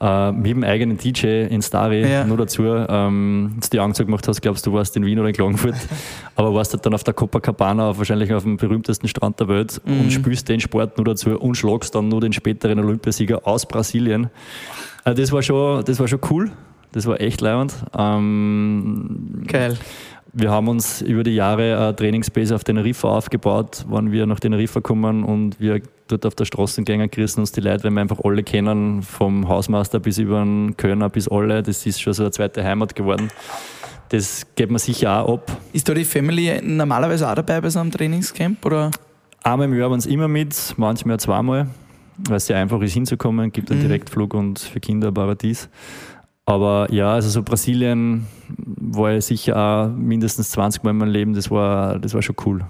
Äh, 0.00 0.30
mit 0.30 0.46
dem 0.46 0.62
eigenen 0.62 0.96
DJ 0.96 1.46
in 1.46 1.60
Stari 1.60 2.08
ja. 2.08 2.24
nur 2.24 2.36
dazu. 2.36 2.62
Ähm, 2.62 3.54
als 3.56 3.70
du 3.70 3.76
die 3.76 3.80
Augen 3.80 3.92
gemacht 3.92 4.28
hast, 4.28 4.40
glaubst 4.40 4.64
du, 4.64 4.72
warst 4.72 4.96
in 4.96 5.04
Wien 5.04 5.18
oder 5.18 5.28
in 5.28 5.34
Klagenfurt. 5.34 5.74
aber 6.36 6.54
warst 6.54 6.72
halt 6.72 6.86
dann 6.86 6.94
auf 6.94 7.02
der 7.02 7.14
Copacabana, 7.14 7.98
wahrscheinlich 7.98 8.32
auf 8.32 8.44
dem 8.44 8.56
berühmtesten 8.56 9.08
Strand 9.08 9.40
der 9.40 9.48
Welt 9.48 9.80
mhm. 9.84 10.00
und 10.00 10.12
spielst 10.12 10.48
den 10.48 10.60
Sport 10.60 10.98
nur 10.98 11.04
dazu 11.04 11.30
und 11.30 11.56
schlagst 11.56 11.94
dann 11.96 12.08
nur 12.08 12.20
den 12.20 12.32
späteren 12.32 12.78
Olympiasieger 12.78 13.46
aus 13.46 13.66
Brasilien. 13.66 14.30
Also 15.02 15.20
das 15.20 15.32
war 15.32 15.42
schon, 15.42 15.84
das 15.84 15.98
war 15.98 16.06
schon 16.06 16.20
cool. 16.30 16.52
Das 16.92 17.06
war 17.06 17.20
echt 17.20 17.40
leibend. 17.40 17.74
Ähm, 17.96 19.42
Geil. 19.46 19.76
Wir 20.40 20.52
haben 20.52 20.68
uns 20.68 21.02
über 21.02 21.24
die 21.24 21.34
Jahre 21.34 21.76
eine 21.76 21.96
Trainingsbase 21.96 22.54
auf 22.54 22.62
Teneriffa 22.62 23.08
aufgebaut, 23.08 23.84
wann 23.88 24.12
wir 24.12 24.24
nach 24.24 24.38
Teneriffa 24.38 24.80
kommen 24.80 25.24
und 25.24 25.58
wir 25.58 25.80
dort 26.06 26.24
auf 26.26 26.36
der 26.36 26.44
Straße 26.44 26.80
gehen, 26.84 27.10
gerissen 27.10 27.40
uns 27.40 27.50
die 27.50 27.60
Leute, 27.60 27.82
weil 27.82 27.90
wir 27.90 28.02
einfach 28.02 28.20
alle 28.22 28.44
kennen, 28.44 29.02
vom 29.02 29.48
Hausmeister 29.48 29.98
bis 29.98 30.18
über 30.18 30.38
den 30.38 30.76
Kölner 30.76 31.08
bis 31.08 31.26
alle. 31.26 31.64
Das 31.64 31.84
ist 31.84 32.00
schon 32.00 32.12
so 32.12 32.22
eine 32.22 32.30
zweite 32.30 32.62
Heimat 32.62 32.94
geworden. 32.94 33.32
Das 34.10 34.46
geht 34.54 34.70
man 34.70 34.78
sicher 34.78 35.24
auch 35.24 35.38
ab. 35.38 35.56
Ist 35.72 35.88
da 35.88 35.94
die 35.94 36.04
Family 36.04 36.60
normalerweise 36.62 37.28
auch 37.28 37.34
dabei 37.34 37.60
bei 37.60 37.68
so 37.68 37.80
einem 37.80 37.90
Trainingscamp? 37.90 38.64
Oder? 38.64 38.92
Einmal 39.42 39.66
im 39.66 39.76
Jahr 39.76 39.90
waren 39.90 40.00
sie 40.00 40.12
immer 40.12 40.28
mit, 40.28 40.54
manchmal 40.76 41.18
zweimal. 41.18 41.66
weil 42.28 42.36
es 42.36 42.46
sehr 42.46 42.58
einfach 42.58 42.80
ist 42.80 42.92
hinzukommen, 42.92 43.50
gibt 43.50 43.72
einen 43.72 43.80
Direktflug 43.80 44.34
und 44.34 44.60
für 44.60 44.78
Kinder 44.78 45.08
ein 45.08 45.14
Paradies. 45.14 45.68
Aber 46.48 46.90
ja, 46.90 47.12
also 47.12 47.28
so 47.28 47.42
Brasilien 47.42 48.26
war 48.56 49.12
ich 49.12 49.26
sicher 49.26 49.54
auch 49.54 49.88
mindestens 49.88 50.48
20 50.52 50.82
Mal 50.82 50.92
in 50.92 50.96
meinem 50.96 51.10
Leben, 51.10 51.34
das 51.34 51.50
war, 51.50 51.98
das 51.98 52.14
war 52.14 52.22
schon 52.22 52.36
cool. 52.46 52.64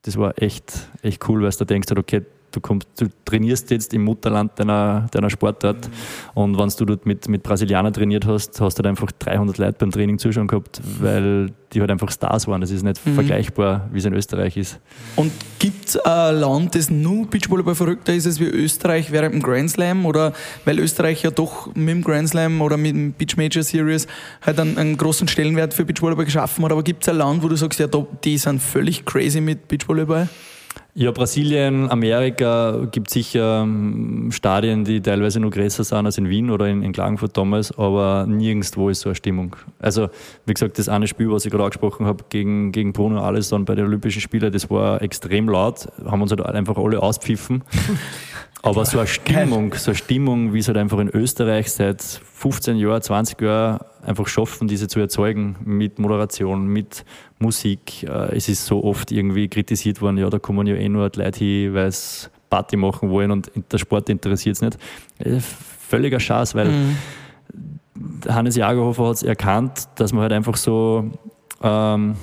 Das 0.00 0.16
war 0.16 0.40
echt, 0.40 0.88
echt 1.02 1.28
cool, 1.28 1.42
weil 1.42 1.50
du 1.50 1.66
denkst, 1.66 1.92
okay, 1.94 2.22
du, 2.54 2.60
kommst, 2.60 2.88
du 2.98 3.06
trainierst 3.24 3.70
jetzt 3.70 3.92
im 3.94 4.04
Mutterland 4.04 4.52
deiner, 4.58 5.06
deiner 5.10 5.30
Sportart 5.30 5.88
mhm. 5.88 6.42
und 6.42 6.58
wenn 6.58 6.68
du 6.68 6.84
dort 6.84 7.06
mit, 7.06 7.28
mit 7.28 7.42
Brasilianern 7.42 7.92
trainiert 7.92 8.26
hast, 8.26 8.60
hast 8.60 8.78
du 8.78 8.82
halt 8.82 8.86
einfach 8.86 9.10
300 9.12 9.58
Leute 9.58 9.76
beim 9.78 9.90
Training 9.90 10.18
zuschauen 10.18 10.46
gehabt, 10.46 10.80
weil 11.00 11.50
die 11.74 11.80
halt 11.80 11.90
einfach 11.90 12.10
Stars 12.10 12.46
waren. 12.46 12.60
Das 12.60 12.70
ist 12.70 12.82
nicht 12.82 13.04
mhm. 13.04 13.14
vergleichbar, 13.14 13.88
wie 13.92 13.98
es 13.98 14.04
in 14.04 14.14
Österreich 14.14 14.56
ist. 14.56 14.78
Und 15.16 15.32
gibt 15.58 15.88
es 15.88 15.96
ein 15.96 16.36
Land, 16.36 16.74
das 16.74 16.90
nur 16.90 17.26
Beachvolleyball 17.26 17.74
verrückter 17.74 18.14
ist 18.14 18.26
als 18.26 18.40
wie 18.40 18.44
Österreich 18.44 19.10
während 19.10 19.34
dem 19.34 19.42
Grand 19.42 19.70
Slam? 19.70 20.06
Oder 20.06 20.32
weil 20.64 20.78
Österreich 20.78 21.22
ja 21.22 21.30
doch 21.30 21.74
mit 21.74 21.88
dem 21.88 22.02
Grand 22.02 22.28
Slam 22.28 22.60
oder 22.60 22.76
mit 22.76 22.94
dem 22.94 23.12
Beach 23.12 23.36
Major 23.36 23.62
Series 23.62 24.06
halt 24.42 24.60
einen, 24.60 24.78
einen 24.78 24.96
großen 24.96 25.28
Stellenwert 25.28 25.74
für 25.74 25.84
Beachvolleyball 25.84 26.24
geschaffen 26.24 26.64
hat. 26.64 26.72
Aber 26.72 26.82
gibt 26.82 27.02
es 27.02 27.08
ein 27.08 27.16
Land, 27.16 27.42
wo 27.42 27.48
du 27.48 27.56
sagst, 27.56 27.80
ja, 27.80 27.88
die 28.24 28.38
sind 28.38 28.62
völlig 28.62 29.04
crazy 29.04 29.40
mit 29.40 29.68
Beachvolleyball? 29.68 30.28
Ja, 30.96 31.10
Brasilien, 31.10 31.90
Amerika 31.90 32.86
gibt 32.92 33.10
sicher 33.10 33.62
ähm, 33.62 34.30
Stadien, 34.30 34.84
die 34.84 35.00
teilweise 35.00 35.40
nur 35.40 35.50
größer 35.50 35.82
sind 35.82 36.06
als 36.06 36.18
in 36.18 36.28
Wien 36.28 36.50
oder 36.50 36.68
in, 36.68 36.84
in 36.84 36.92
Klagenfurt 36.92 37.36
damals, 37.36 37.76
aber 37.76 38.26
nirgendwo 38.28 38.88
ist 38.88 39.00
so 39.00 39.08
eine 39.08 39.16
Stimmung. 39.16 39.56
Also, 39.80 40.08
wie 40.46 40.54
gesagt, 40.54 40.78
das 40.78 40.88
eine 40.88 41.08
Spiel, 41.08 41.30
was 41.32 41.44
ich 41.44 41.50
gerade 41.50 41.64
angesprochen 41.64 42.06
habe, 42.06 42.24
gegen, 42.28 42.70
gegen 42.70 42.92
Bruno 42.92 43.20
Alesson 43.20 43.64
bei 43.64 43.74
den 43.74 43.86
Olympischen 43.86 44.20
Spielen, 44.20 44.52
das 44.52 44.70
war 44.70 45.02
extrem 45.02 45.48
laut, 45.48 45.88
haben 46.04 46.22
uns 46.22 46.30
halt 46.30 46.42
einfach 46.42 46.76
alle 46.76 47.02
auspfiffen. 47.02 47.64
Aber 48.64 48.86
so 48.86 48.98
eine 48.98 49.06
Stimmung, 49.06 49.74
so 49.74 49.90
eine 49.90 49.96
Stimmung, 49.96 50.54
wie 50.54 50.58
es 50.58 50.68
halt 50.68 50.78
einfach 50.78 50.98
in 50.98 51.08
Österreich 51.08 51.70
seit 51.70 52.00
15 52.00 52.76
Jahren, 52.78 53.02
20 53.02 53.40
Jahren 53.42 53.80
einfach 54.02 54.26
schaffen, 54.26 54.68
diese 54.68 54.88
zu 54.88 55.00
erzeugen 55.00 55.56
mit 55.64 55.98
Moderation, 55.98 56.66
mit 56.66 57.04
Musik. 57.38 58.04
Äh, 58.04 58.36
es 58.36 58.48
ist 58.48 58.64
so 58.64 58.82
oft 58.82 59.12
irgendwie 59.12 59.48
kritisiert 59.48 60.00
worden, 60.00 60.16
ja, 60.16 60.30
da 60.30 60.38
kommen 60.38 60.66
ja 60.66 60.76
eh 60.76 60.88
nur 60.88 61.10
Leute 61.14 61.38
hin, 61.38 61.74
weil 61.74 61.88
es 61.88 62.30
Party 62.48 62.76
machen 62.76 63.10
wollen 63.10 63.30
und 63.30 63.50
der 63.70 63.78
Sport 63.78 64.08
interessiert 64.08 64.56
es 64.56 64.62
nicht. 64.62 64.78
Äh, 65.18 65.40
völliger 65.40 66.18
Schatz, 66.18 66.54
weil 66.54 66.68
mhm. 66.68 66.96
Hannes 68.26 68.56
Jagerhofer 68.56 69.08
hat 69.08 69.16
es 69.16 69.22
erkannt, 69.22 69.88
dass 69.96 70.14
man 70.14 70.22
halt 70.22 70.32
einfach 70.32 70.56
so 70.56 71.10
ähm, 71.62 72.16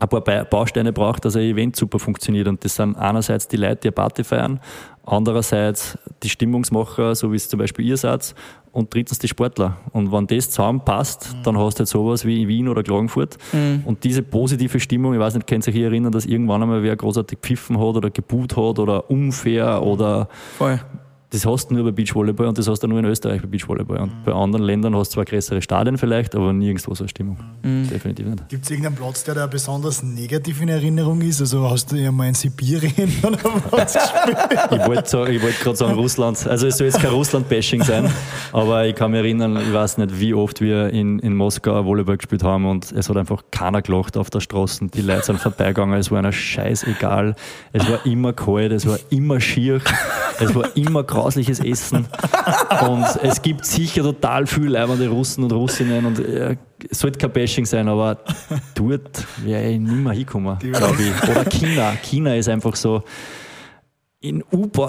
ein 0.00 0.08
paar 0.08 0.44
Bausteine 0.44 0.92
braucht, 0.92 1.24
dass 1.24 1.36
ein 1.36 1.42
Event 1.42 1.76
super 1.76 1.98
funktioniert. 1.98 2.48
Und 2.48 2.64
das 2.64 2.76
sind 2.76 2.96
einerseits 2.96 3.46
die 3.46 3.56
Leute, 3.56 3.76
die 3.76 3.88
eine 3.88 3.92
Party 3.92 4.24
feiern, 4.24 4.60
andererseits 5.06 5.96
die 6.22 6.28
Stimmungsmacher, 6.28 7.14
so 7.14 7.30
wie 7.30 7.36
es 7.36 7.48
zum 7.48 7.58
Beispiel 7.58 7.86
ihr 7.86 7.96
seid, 7.96 8.34
und 8.72 8.92
drittens 8.92 9.20
die 9.20 9.28
Sportler. 9.28 9.76
Und 9.92 10.10
wenn 10.10 10.26
das 10.26 10.50
zusammenpasst, 10.50 11.32
mhm. 11.32 11.42
dann 11.44 11.58
hast 11.58 11.76
du 11.76 11.80
halt 11.80 11.88
sowas 11.88 12.24
wie 12.24 12.42
in 12.42 12.48
Wien 12.48 12.68
oder 12.68 12.82
Klagenfurt. 12.82 13.38
Mhm. 13.52 13.82
Und 13.84 14.02
diese 14.02 14.22
positive 14.22 14.80
Stimmung, 14.80 15.14
ich 15.14 15.20
weiß 15.20 15.34
nicht, 15.34 15.46
könnt 15.46 15.66
ihr 15.68 15.72
euch 15.72 15.80
erinnern, 15.80 16.10
dass 16.10 16.26
irgendwann 16.26 16.62
einmal 16.62 16.82
wer 16.82 16.96
großartig 16.96 17.40
gepfiffen 17.40 17.78
hat 17.78 17.94
oder 17.94 18.10
geboot 18.10 18.56
hat 18.56 18.80
oder 18.80 19.08
unfair 19.08 19.82
oder 19.82 20.28
Voll 20.58 20.80
das 21.30 21.46
hast 21.46 21.70
du 21.70 21.74
nur 21.74 21.84
bei 21.84 21.90
Beachvolleyball 21.90 22.46
und 22.46 22.58
das 22.58 22.68
hast 22.68 22.82
du 22.82 22.86
nur 22.86 22.98
in 22.98 23.04
Österreich 23.06 23.40
bei 23.42 23.48
Beachvolleyball. 23.48 23.98
Und 23.98 24.10
mhm. 24.10 24.24
bei 24.24 24.32
anderen 24.32 24.64
Ländern 24.64 24.94
hast 24.94 25.10
du 25.10 25.14
zwar 25.14 25.24
größere 25.24 25.60
Stadien 25.62 25.98
vielleicht, 25.98 26.34
aber 26.34 26.52
nirgendwo 26.52 26.94
so 26.94 27.04
eine 27.04 27.08
Stimmung. 27.08 27.38
Mhm. 27.62 27.88
Definitiv 27.88 28.26
nicht. 28.26 28.48
Gibt 28.48 28.64
es 28.64 28.70
irgendeinen 28.70 28.96
Platz, 28.96 29.24
der 29.24 29.34
da 29.34 29.46
besonders 29.46 30.02
negativ 30.02 30.60
in 30.62 30.68
Erinnerung 30.68 31.20
ist? 31.22 31.40
Also 31.40 31.68
hast 31.68 31.90
du 31.90 31.96
ja 31.96 32.12
mal 32.12 32.28
in 32.28 32.34
Sibirien 32.34 33.12
oder 33.22 33.38
was 33.70 33.94
gespielt? 33.94 34.38
ich 34.70 34.86
wollte 34.86 35.42
wollt 35.42 35.60
gerade 35.60 35.76
sagen 35.76 35.94
Russland. 35.94 36.46
Also 36.46 36.66
es 36.66 36.78
soll 36.78 36.86
jetzt 36.86 37.00
kein 37.00 37.10
Russland-Bashing 37.10 37.82
sein, 37.82 38.10
aber 38.52 38.86
ich 38.86 38.94
kann 38.94 39.10
mich 39.10 39.20
erinnern, 39.20 39.56
ich 39.56 39.72
weiß 39.72 39.98
nicht, 39.98 40.20
wie 40.20 40.34
oft 40.34 40.60
wir 40.60 40.90
in, 40.90 41.18
in 41.18 41.34
Moskau 41.34 41.84
Volleyball 41.84 42.16
gespielt 42.16 42.42
haben 42.42 42.66
und 42.66 42.92
es 42.92 43.08
hat 43.08 43.16
einfach 43.16 43.42
keiner 43.50 43.82
gelacht 43.82 44.16
auf 44.16 44.30
der 44.30 44.40
Straße. 44.40 44.86
Die 44.86 45.00
Leute 45.00 45.24
sind 45.24 45.40
vorbeigegangen, 45.40 45.98
es 45.98 46.10
war 46.10 46.18
einer 46.18 46.32
scheißegal. 46.32 47.34
Es 47.72 47.88
war 47.88 48.04
immer 48.06 48.32
kalt, 48.32 48.72
es 48.72 48.86
war 48.86 48.98
immer 49.10 49.40
schier, 49.40 49.80
es 50.40 50.54
war 50.54 50.76
immer 50.76 51.02
grau 51.04 51.22
grausliches 51.22 51.60
Essen. 51.60 52.06
und 52.88 53.06
es 53.22 53.40
gibt 53.42 53.64
sicher 53.64 54.02
total 54.02 54.46
viel 54.46 54.68
leibende 54.68 55.08
Russen 55.08 55.44
und 55.44 55.52
Russinnen 55.52 56.04
und 56.04 56.18
äh, 56.18 56.56
es 56.90 56.98
sollte 56.98 57.18
kein 57.18 57.32
Bashing 57.32 57.64
sein, 57.64 57.88
aber 57.88 58.18
dort 58.74 59.26
wäre 59.42 59.70
ich 59.70 59.78
nicht 59.78 59.92
mehr 59.92 60.12
hinkommen, 60.12 60.58
glaube 60.58 60.96
ich. 61.02 61.28
Oder 61.28 61.44
China. 61.44 61.92
China 62.02 62.34
ist 62.34 62.48
einfach 62.48 62.76
so 62.76 63.02
in, 64.20 64.42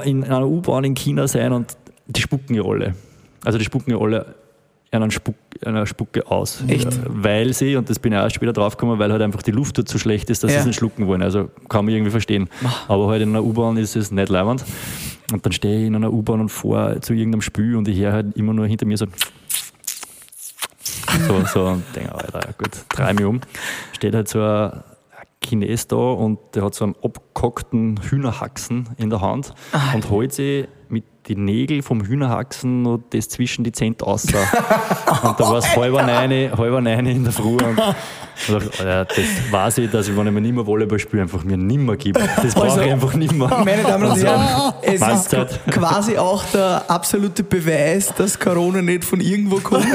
in 0.04 0.24
einer 0.24 0.48
U-Bahn 0.48 0.84
in 0.84 0.96
China 0.96 1.28
sein 1.28 1.52
und 1.54 1.78
die 2.08 2.22
spucken 2.22 2.56
ja 2.56 2.64
alle. 2.64 2.96
Also 3.44 3.58
die 3.58 3.66
spucken 3.66 3.92
ja 3.92 3.98
alle 3.98 4.36
einer, 4.92 5.12
Spuck, 5.12 5.36
einer 5.64 5.86
Spucke 5.86 6.30
aus. 6.30 6.64
Echt? 6.68 6.88
Weil 7.08 7.54
sie, 7.54 7.76
und 7.76 7.90
das 7.90 8.00
bin 8.00 8.14
ich 8.14 8.20
auch 8.20 8.30
später 8.30 8.54
draufgekommen, 8.54 9.00
weil 9.00 9.12
halt 9.12 9.22
einfach 9.22 9.42
die 9.42 9.52
Luft 9.52 9.78
dort 9.78 9.88
so 9.88 9.98
schlecht 9.98 10.30
ist, 10.30 10.44
dass 10.44 10.52
ja. 10.52 10.58
sie 10.58 10.62
es 10.62 10.66
nicht 10.68 10.78
schlucken 10.78 11.08
wollen. 11.08 11.22
Also 11.22 11.50
kann 11.70 11.86
man 11.86 11.94
irgendwie 11.94 12.12
verstehen. 12.12 12.50
Aber 12.88 13.08
halt 13.08 13.22
in 13.22 13.30
einer 13.30 13.44
U-Bahn 13.44 13.78
ist 13.78 13.96
es 13.96 14.12
nicht 14.12 14.30
leibend. 14.30 14.66
Und 15.32 15.46
dann 15.46 15.54
stehe 15.54 15.80
ich 15.80 15.88
in 15.88 15.96
einer 15.96 16.12
U-Bahn 16.12 16.40
und 16.40 16.50
fahre 16.50 17.00
zu 17.02 17.14
irgendeinem 17.14 17.42
Spiel 17.42 17.76
und 17.76 17.88
ich 17.88 18.00
höre 18.00 18.14
halt 18.14 18.38
immer 18.38 18.54
nur 18.54 18.68
hinter 18.68 18.86
mir 18.86 18.98
so 18.98 19.08
so, 21.28 21.46
so 21.46 21.66
und 21.68 21.84
denke, 21.96 22.14
Alter, 22.14 22.54
gut, 22.58 22.72
drehe 22.90 23.14
mich 23.14 23.26
um. 23.26 23.42
Steht 23.94 24.14
halt 24.14 24.28
so 24.28 24.42
ein 24.42 24.84
Chines 25.44 25.88
da 25.88 25.96
und 25.96 26.40
der 26.54 26.64
hat 26.64 26.76
so 26.76 26.86
einen 26.86 26.96
abgekockten 27.02 28.00
Hühnerhaxen 28.02 28.90
in 28.98 29.10
der 29.10 29.22
Hand 29.22 29.54
ah. 29.72 29.94
und 29.94 30.10
holt 30.10 30.34
sich 30.34 30.64
mit 30.64 30.70
die 31.28 31.36
Nägel 31.36 31.82
vom 31.82 32.06
Hühnerhaxen 32.06 32.84
noch 32.84 33.00
das 33.10 33.30
zwischen 33.30 33.64
die 33.64 33.72
Zent 33.72 34.04
aussah. 34.04 34.38
und 35.24 35.40
da 35.40 35.44
war 35.50 35.58
es 35.58 35.76
halber 35.76 36.04
neun, 36.04 36.58
halber 36.58 36.82
neun 36.82 37.06
in 37.08 37.24
der 37.24 37.34
Früh. 37.34 37.58
Und, 37.58 37.80
ja, 38.80 39.06
das 39.06 39.18
weiß 39.50 39.78
ich, 39.80 39.90
dass 39.90 40.08
ich, 40.08 40.16
wenn 40.16 40.28
ich 40.28 40.34
mir 40.34 40.42
nicht 40.42 40.54
mehr 40.54 40.68
Volleyball 40.68 41.00
spiele, 41.00 41.24
einfach 41.24 41.44
mir 41.44 41.58
nimmer 41.58 41.96
gibt. 41.96 42.20
Das 42.20 42.54
brauche 42.54 42.66
also, 42.66 42.82
ich 42.82 42.92
einfach 42.92 43.14
nicht 43.16 43.34
mehr. 43.34 43.48
Meine 43.66 43.84
Damen 43.84 44.06
und 44.12 44.24
Herren, 44.24 44.74
es 44.82 45.02
ist 45.02 45.60
quasi 45.72 46.18
auch 46.18 46.44
der 46.54 46.84
absolute 46.90 47.44
Beweis, 47.44 48.14
dass 48.16 48.40
Corona 48.40 48.82
nicht 48.82 49.06
von 49.06 49.20
irgendwo 49.20 49.58
kommt. 49.58 49.88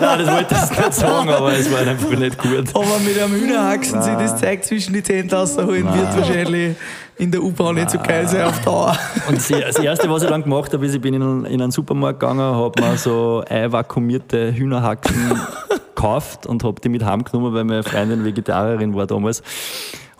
Nein, 0.00 0.18
das 0.18 0.30
wollte 0.30 0.54
ich 0.54 0.78
nicht 0.78 0.94
sagen, 0.94 1.28
aber 1.28 1.52
es 1.52 1.70
war 1.70 1.80
einfach 1.80 2.10
nicht 2.10 2.38
gut. 2.38 2.68
Aber 2.74 2.98
mit 3.04 3.20
einem 3.20 3.34
Hühnerhaxen 3.34 4.02
sich 4.02 4.14
das 4.14 4.38
Zeug 4.38 4.64
zwischen 4.64 4.94
die 4.94 5.02
Zent 5.02 5.32
rausholen, 5.32 5.84
wird 5.92 6.16
wahrscheinlich 6.16 6.76
in 7.22 7.30
der 7.30 7.40
U-Bahn 7.40 7.76
nicht 7.76 7.88
so 7.88 7.98
geil 7.98 8.26
sein 8.26 8.42
auf 8.42 8.60
Dauer. 8.62 8.98
Und 9.28 9.38
das 9.38 9.78
Erste, 9.78 10.10
was 10.10 10.24
ich 10.24 10.28
dann 10.28 10.42
gemacht 10.42 10.72
habe, 10.72 10.84
ist, 10.84 10.92
ich 10.92 11.00
bin 11.00 11.14
in, 11.14 11.44
in 11.44 11.62
einen 11.62 11.70
Supermarkt 11.70 12.18
gegangen, 12.18 12.40
habe 12.40 12.82
mir 12.82 12.96
so 12.96 13.44
einvakuumierte 13.48 14.52
Hühnerhaxen 14.52 15.40
gekauft 15.94 16.46
und 16.46 16.64
habe 16.64 16.80
die 16.80 16.88
mit 16.88 17.04
heimgenommen, 17.04 17.54
weil 17.54 17.62
meine 17.62 17.84
Freundin 17.84 18.24
Vegetarierin 18.24 18.96
war 18.96 19.06
damals 19.06 19.40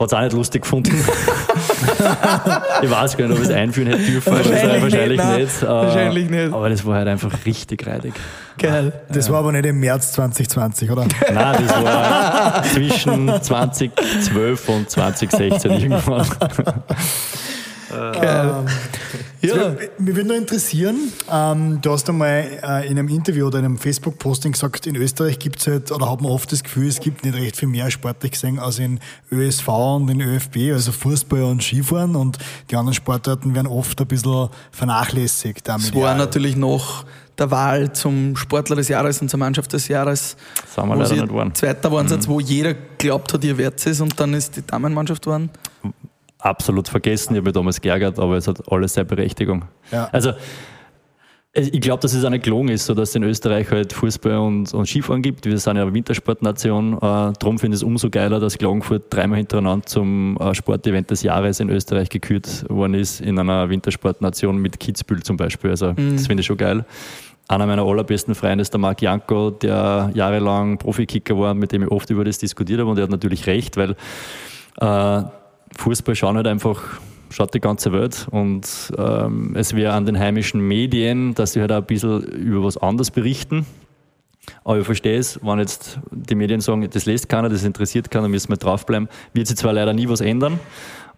hat 0.02 0.08
es 0.08 0.14
auch 0.14 0.22
nicht 0.22 0.32
lustig 0.32 0.62
gefunden. 0.62 0.92
ich 2.82 2.90
weiß 2.90 3.16
gar 3.16 3.28
nicht, 3.28 3.36
ob 3.36 3.42
ich 3.42 3.48
es 3.48 3.54
einführen 3.54 3.88
hätte 3.88 4.02
dürfen. 4.02 4.32
Wahrscheinlich, 4.32 4.82
wahrscheinlich 4.82 5.20
nicht. 5.20 5.38
nicht. 5.38 5.62
wahrscheinlich 5.62 6.30
nicht. 6.30 6.52
Aber 6.52 6.68
das 6.68 6.84
war 6.84 6.96
halt 6.96 7.08
einfach 7.08 7.32
richtig 7.46 7.86
reidig. 7.86 8.14
Geil. 8.58 8.92
Das 9.08 9.26
ja. 9.26 9.32
war 9.32 9.40
aber 9.40 9.52
nicht 9.52 9.66
im 9.66 9.80
März 9.80 10.12
2020, 10.12 10.90
oder? 10.90 11.06
Nein, 11.32 11.64
das 11.66 11.82
war 11.82 12.62
zwischen 12.64 13.42
2012 13.42 14.68
und 14.68 14.90
2016 14.90 15.70
irgendwann. 15.70 16.26
Geil. 17.92 18.64
Ja. 19.42 19.74
Mich 19.98 20.14
würde 20.14 20.28
nur 20.28 20.36
interessieren, 20.36 21.12
ähm, 21.30 21.80
du 21.82 21.90
hast 21.90 22.08
einmal 22.08 22.46
äh, 22.62 22.86
in 22.86 22.98
einem 22.98 23.08
Interview 23.08 23.46
oder 23.46 23.58
in 23.58 23.64
einem 23.64 23.78
Facebook-Posting 23.78 24.52
gesagt, 24.52 24.86
in 24.86 24.96
Österreich 24.96 25.38
gibt 25.38 25.60
es 25.60 25.66
halt, 25.66 25.90
oder 25.90 26.10
hat 26.10 26.20
man 26.20 26.30
oft 26.30 26.52
das 26.52 26.62
Gefühl, 26.62 26.86
es 26.86 27.00
gibt 27.00 27.24
nicht 27.24 27.36
recht 27.36 27.56
viel 27.56 27.68
mehr 27.68 27.90
sportlich 27.90 28.32
gesehen 28.32 28.58
als 28.58 28.78
in 28.78 29.00
ÖSV 29.32 29.68
und 29.68 30.08
in 30.08 30.20
ÖFB, 30.20 30.72
also 30.72 30.92
Fußball 30.92 31.42
und 31.42 31.62
Skifahren 31.62 32.14
und 32.14 32.38
die 32.70 32.76
anderen 32.76 32.94
Sportarten 32.94 33.54
werden 33.54 33.66
oft 33.66 34.00
ein 34.00 34.06
bisschen 34.06 34.48
vernachlässigt. 34.70 35.68
Es 35.68 35.94
war 35.94 36.14
natürlich 36.14 36.56
noch 36.56 37.04
der 37.36 37.50
Wahl 37.50 37.92
zum 37.92 38.36
Sportler 38.36 38.76
des 38.76 38.88
Jahres 38.88 39.20
und 39.20 39.28
zur 39.28 39.40
Mannschaft 39.40 39.72
des 39.72 39.88
Jahres. 39.88 40.36
Sind 40.72 40.86
wir 40.86 40.96
leider 40.96 41.14
nicht 41.14 41.28
geworden. 41.28 41.54
Zweiter 41.54 41.90
waren 41.90 42.06
mhm. 42.06 42.26
wo 42.26 42.38
jeder 42.38 42.74
glaubt 42.74 43.32
hat, 43.32 43.42
ihr 43.42 43.58
werdet 43.58 43.84
es 43.84 44.00
und 44.00 44.18
dann 44.20 44.34
ist 44.34 44.56
die 44.56 44.66
Damenmannschaft 44.66 45.24
geworden 45.24 45.50
absolut 46.42 46.88
vergessen. 46.88 47.34
Ich 47.34 47.38
habe 47.38 47.46
mich 47.46 47.54
damals 47.54 47.80
geärgert, 47.80 48.18
aber 48.18 48.36
es 48.36 48.48
hat 48.48 48.70
alles 48.70 48.94
seine 48.94 49.06
Berechtigung. 49.06 49.64
Ja. 49.90 50.08
Also, 50.12 50.32
ich 51.54 51.82
glaube, 51.82 52.00
dass 52.00 52.14
es 52.14 52.24
auch 52.24 52.30
nicht 52.30 52.44
gelungen 52.44 52.70
ist, 52.70 52.86
so 52.86 52.94
dass 52.94 53.10
es 53.10 53.14
in 53.14 53.24
Österreich 53.24 53.70
halt 53.70 53.92
Fußball 53.92 54.38
und, 54.38 54.72
und 54.72 54.86
Skifahren 54.86 55.20
gibt. 55.20 55.44
Wir 55.44 55.58
sind 55.58 55.76
ja 55.76 55.82
eine 55.82 55.92
Wintersportnation. 55.92 56.94
Äh, 56.94 56.98
darum 57.00 57.58
finde 57.58 57.74
ich 57.74 57.80
es 57.80 57.82
umso 57.82 58.08
geiler, 58.08 58.40
dass 58.40 58.56
Klagenfurt 58.56 59.04
dreimal 59.10 59.36
hintereinander 59.36 59.84
zum 59.84 60.38
äh, 60.38 60.54
Sportevent 60.54 61.10
des 61.10 61.22
Jahres 61.22 61.60
in 61.60 61.68
Österreich 61.68 62.08
gekürt 62.08 62.64
worden 62.70 62.94
ist, 62.94 63.20
in 63.20 63.38
einer 63.38 63.68
Wintersportnation 63.68 64.56
mit 64.56 64.80
Kitzbühel 64.80 65.22
zum 65.22 65.36
Beispiel. 65.36 65.70
Also, 65.70 65.92
mhm. 65.92 66.16
das 66.16 66.26
finde 66.26 66.40
ich 66.40 66.46
schon 66.46 66.56
geil. 66.56 66.86
Einer 67.48 67.66
meiner 67.66 67.82
allerbesten 67.82 68.34
Freunde 68.34 68.62
ist 68.62 68.72
der 68.72 68.80
Marc 68.80 69.02
Janko, 69.02 69.50
der 69.50 70.10
jahrelang 70.14 70.78
Profikicker 70.78 71.38
war, 71.38 71.52
mit 71.52 71.72
dem 71.72 71.82
ich 71.82 71.90
oft 71.90 72.08
über 72.08 72.24
das 72.24 72.38
diskutiert 72.38 72.80
habe. 72.80 72.90
Und 72.90 72.96
er 72.96 73.02
hat 73.02 73.10
natürlich 73.10 73.46
recht, 73.46 73.76
weil 73.76 73.94
äh, 74.80 75.22
Fußball 75.76 76.14
schauen 76.14 76.36
halt 76.36 76.46
einfach 76.46 77.00
schaut 77.32 77.54
die 77.54 77.60
ganze 77.60 77.92
Welt 77.92 78.26
und 78.30 78.92
ähm, 78.96 79.54
es 79.56 79.74
wäre 79.74 79.94
an 79.94 80.06
den 80.06 80.18
heimischen 80.18 80.60
Medien, 80.60 81.34
dass 81.34 81.54
sie 81.54 81.60
halt 81.60 81.72
auch 81.72 81.78
ein 81.78 81.86
bisschen 81.86 82.22
über 82.22 82.62
was 82.64 82.76
anderes 82.76 83.10
berichten. 83.10 83.66
Aber 84.64 84.78
ich 84.78 84.84
verstehe 84.84 85.18
es, 85.18 85.40
wenn 85.42 85.58
jetzt 85.58 86.00
die 86.10 86.34
Medien 86.34 86.60
sagen, 86.60 86.88
das 86.90 87.06
lässt 87.06 87.28
keiner, 87.28 87.48
das 87.48 87.64
interessiert 87.64 88.10
keiner, 88.10 88.28
müssen 88.28 88.50
wir 88.50 88.56
draufbleiben, 88.56 89.08
wird 89.32 89.46
sich 89.46 89.56
zwar 89.56 89.72
leider 89.72 89.92
nie 89.92 90.08
was 90.08 90.20
ändern, 90.20 90.58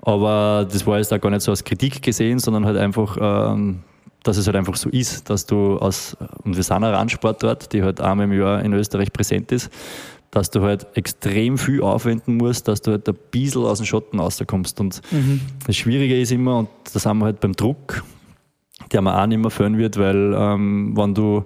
aber 0.03 0.67
das 0.71 0.87
war 0.87 0.99
jetzt 0.99 1.13
auch 1.13 1.21
gar 1.21 1.31
nicht 1.31 1.43
so 1.43 1.51
als 1.51 1.65
Kritik 1.65 2.03
gesehen, 2.03 2.39
sondern 2.39 2.67
halt 2.67 2.77
einfach, 2.77 3.17
ähm, 3.21 3.81
dass 4.23 4.37
es 4.37 4.47
halt 4.47 4.57
einfach 4.57 4.77
so 4.77 4.91
ist, 4.91 5.31
dass 5.31 5.47
du 5.47 5.79
aus, 5.79 6.17
und 6.45 6.57
wir 6.57 6.63
sind 6.63 6.77
ein 6.77 6.85
Randsport 6.85 7.43
dort, 7.43 7.73
die 7.73 7.83
halt 7.83 8.01
einmal 8.01 8.27
im 8.27 8.39
Jahr 8.39 8.63
in 8.63 8.73
Österreich 8.75 9.13
präsent 9.13 9.53
ist, 9.53 9.71
dass 10.35 10.51
du 10.51 10.63
halt 10.63 10.87
extrem 10.95 11.59
viel 11.59 11.81
aufwenden 11.81 12.37
musst, 12.37 12.67
dass 12.67 12.83
du 12.83 12.91
halt 12.91 13.09
ein 13.09 13.15
bisschen 13.31 13.63
aus 13.63 13.79
dem 13.79 13.87
Schotten 13.87 14.19
rauskommst. 14.19 14.81
Und 14.81 15.01
mhm. 15.13 15.41
das 15.65 15.77
Schwierige 15.77 16.21
ist 16.21 16.33
immer, 16.33 16.59
und 16.59 16.69
da 16.93 16.99
sind 16.99 17.19
wir 17.19 17.27
halt 17.27 17.39
beim 17.39 17.53
Druck, 17.53 18.03
der 18.93 19.01
man 19.01 19.15
auch 19.15 19.27
nicht 19.27 19.39
mehr 19.39 19.51
führen 19.51 19.79
wird, 19.79 19.97
weil 19.97 20.35
ähm, 20.37 20.97
wenn 20.97 21.15
du 21.15 21.45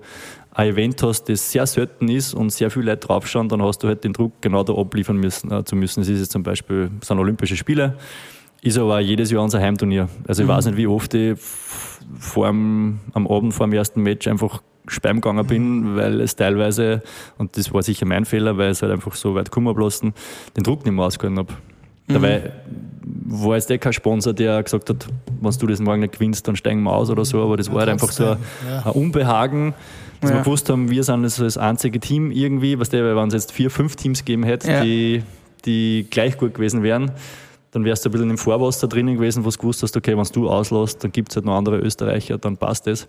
ein 0.53 0.69
Event 0.69 1.03
hast, 1.03 1.29
das 1.29 1.53
sehr 1.53 1.67
selten 1.67 2.09
ist 2.09 2.33
und 2.33 2.51
sehr 2.51 2.71
viele 2.71 2.87
Leute 2.87 3.07
draufschauen, 3.07 3.51
dann 3.51 3.63
hast 3.63 3.83
du 3.83 3.89
halt 3.89 4.05
den 4.05 4.15
Druck, 4.15 4.33
genau 4.41 4.65
da 4.65 4.73
abliefern 4.73 5.19
müssen, 5.19 5.53
äh, 5.53 5.65
zu 5.65 5.77
müssen. 5.77 6.01
Es 6.01 6.09
ist 6.09 6.21
jetzt 6.21 6.33
zum 6.33 6.43
Beispiel, 6.43 6.91
sind 7.03 7.19
Olympische 7.19 7.57
Spiele, 7.57 7.99
ist 8.63 8.79
aber 8.79 8.97
auch 8.97 9.01
jedes 9.01 9.31
Jahr 9.31 9.43
unser 9.43 9.61
Heimturnier. 9.61 10.09
Also 10.27 10.43
ich 10.43 10.49
mhm. 10.49 10.53
weiß 10.53 10.65
nicht, 10.67 10.79
wie 10.79 10.87
oft 10.87 11.13
ich 11.13 11.39
vor 12.19 12.47
am 12.47 13.01
Abend 13.13 13.53
vor 13.53 13.67
dem 13.67 13.75
ersten 13.75 14.03
Match 14.03 14.27
einfach 14.27 14.63
speiben 14.89 15.21
gegangen 15.21 15.47
bin, 15.47 15.81
mhm. 15.81 15.97
weil 15.97 16.21
es 16.21 16.37
teilweise, 16.37 17.03
und 17.39 17.57
das 17.57 17.73
war 17.73 17.83
sicher 17.83 18.07
mein 18.07 18.25
Fehler, 18.25 18.57
weil 18.57 18.71
es 18.71 18.83
halt 18.83 18.93
einfach 18.93 19.15
so 19.15 19.35
weit 19.35 19.47
gekommen 19.47 19.75
bloßen, 19.75 20.13
den 20.57 20.65
Druck 20.65 20.85
nicht 20.85 20.95
mehr 20.95 21.05
ausgehalten 21.05 21.39
habe. 21.39 21.53
Mhm. 22.07 22.13
Dabei 22.15 22.53
war 23.27 23.57
jetzt 23.57 23.71
eh 23.71 23.79
kein 23.79 23.93
Sponsor, 23.93 24.33
der 24.33 24.63
gesagt 24.63 24.89
hat, 24.91 25.07
wenn 25.41 25.53
du 25.53 25.67
das 25.67 25.81
morgen 25.81 26.01
nicht 26.01 26.15
gewinnst, 26.15 26.49
dann 26.49 26.57
steigen 26.57 26.83
wir 26.83 26.93
aus 26.93 27.11
oder 27.11 27.25
so, 27.25 27.43
aber 27.43 27.57
das 27.57 27.71
war 27.71 27.81
halt 27.81 27.91
einfach 27.91 28.11
so 28.11 28.31
ein, 28.31 28.39
ein 28.85 28.93
Unbehagen, 28.93 29.75
dass 30.21 30.31
ja. 30.31 30.37
wir 30.37 30.43
gewusst 30.43 30.69
haben, 30.69 30.91
wir 30.91 31.05
sind 31.05 31.23
das 31.23 31.57
einzige 31.57 32.01
Team 32.01 32.31
irgendwie, 32.31 32.79
was 32.79 32.89
der, 32.89 33.17
wenn 33.17 33.29
es 33.29 33.35
jetzt 33.35 33.53
vier, 33.53 33.71
fünf 33.71 33.97
Teams 33.97 34.21
gegeben 34.21 34.43
hätte, 34.43 34.71
ja. 34.71 34.83
die, 34.83 35.23
die 35.65 36.07
gleich 36.11 36.37
gut 36.39 36.55
gewesen 36.55 36.83
wären, 36.83 37.13
dann 37.71 37.85
wärst 37.85 38.05
du 38.05 38.09
ein 38.09 38.13
bisschen 38.13 38.31
im 38.31 38.39
Vorwasser 38.39 38.89
drinnen 38.89 39.17
gewesen, 39.17 39.45
wo 39.45 39.51
du 39.51 39.59
gewusst 39.59 39.83
hast, 39.83 39.97
okay, 39.97 40.17
wenn 40.17 40.27
du 40.33 40.49
auslässt, 40.49 41.05
dann 41.05 41.13
gibt 41.13 41.31
es 41.31 41.37
halt 41.37 41.45
noch 41.45 41.57
andere 41.57 41.79
Österreicher, 41.79 42.39
dann 42.39 42.57
passt 42.57 42.87
das. 42.87 43.07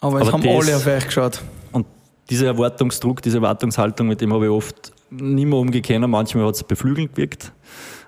Aber 0.00 0.20
es 0.20 0.28
Aber 0.28 0.32
haben 0.32 0.42
das, 0.42 0.68
alle 0.68 0.76
auf 0.76 0.86
euch 0.86 1.06
geschaut. 1.06 1.42
Und 1.72 1.86
dieser 2.30 2.46
Erwartungsdruck, 2.46 3.22
diese 3.22 3.38
Erwartungshaltung, 3.38 4.08
mit 4.08 4.20
dem 4.20 4.32
habe 4.32 4.46
ich 4.46 4.50
oft 4.50 4.92
nicht 5.10 5.46
mehr 5.46 5.58
umgekehrt. 5.58 6.06
Manchmal 6.06 6.46
hat 6.46 6.54
es 6.54 6.64
beflügelt 6.64 7.14
gewirkt. 7.14 7.52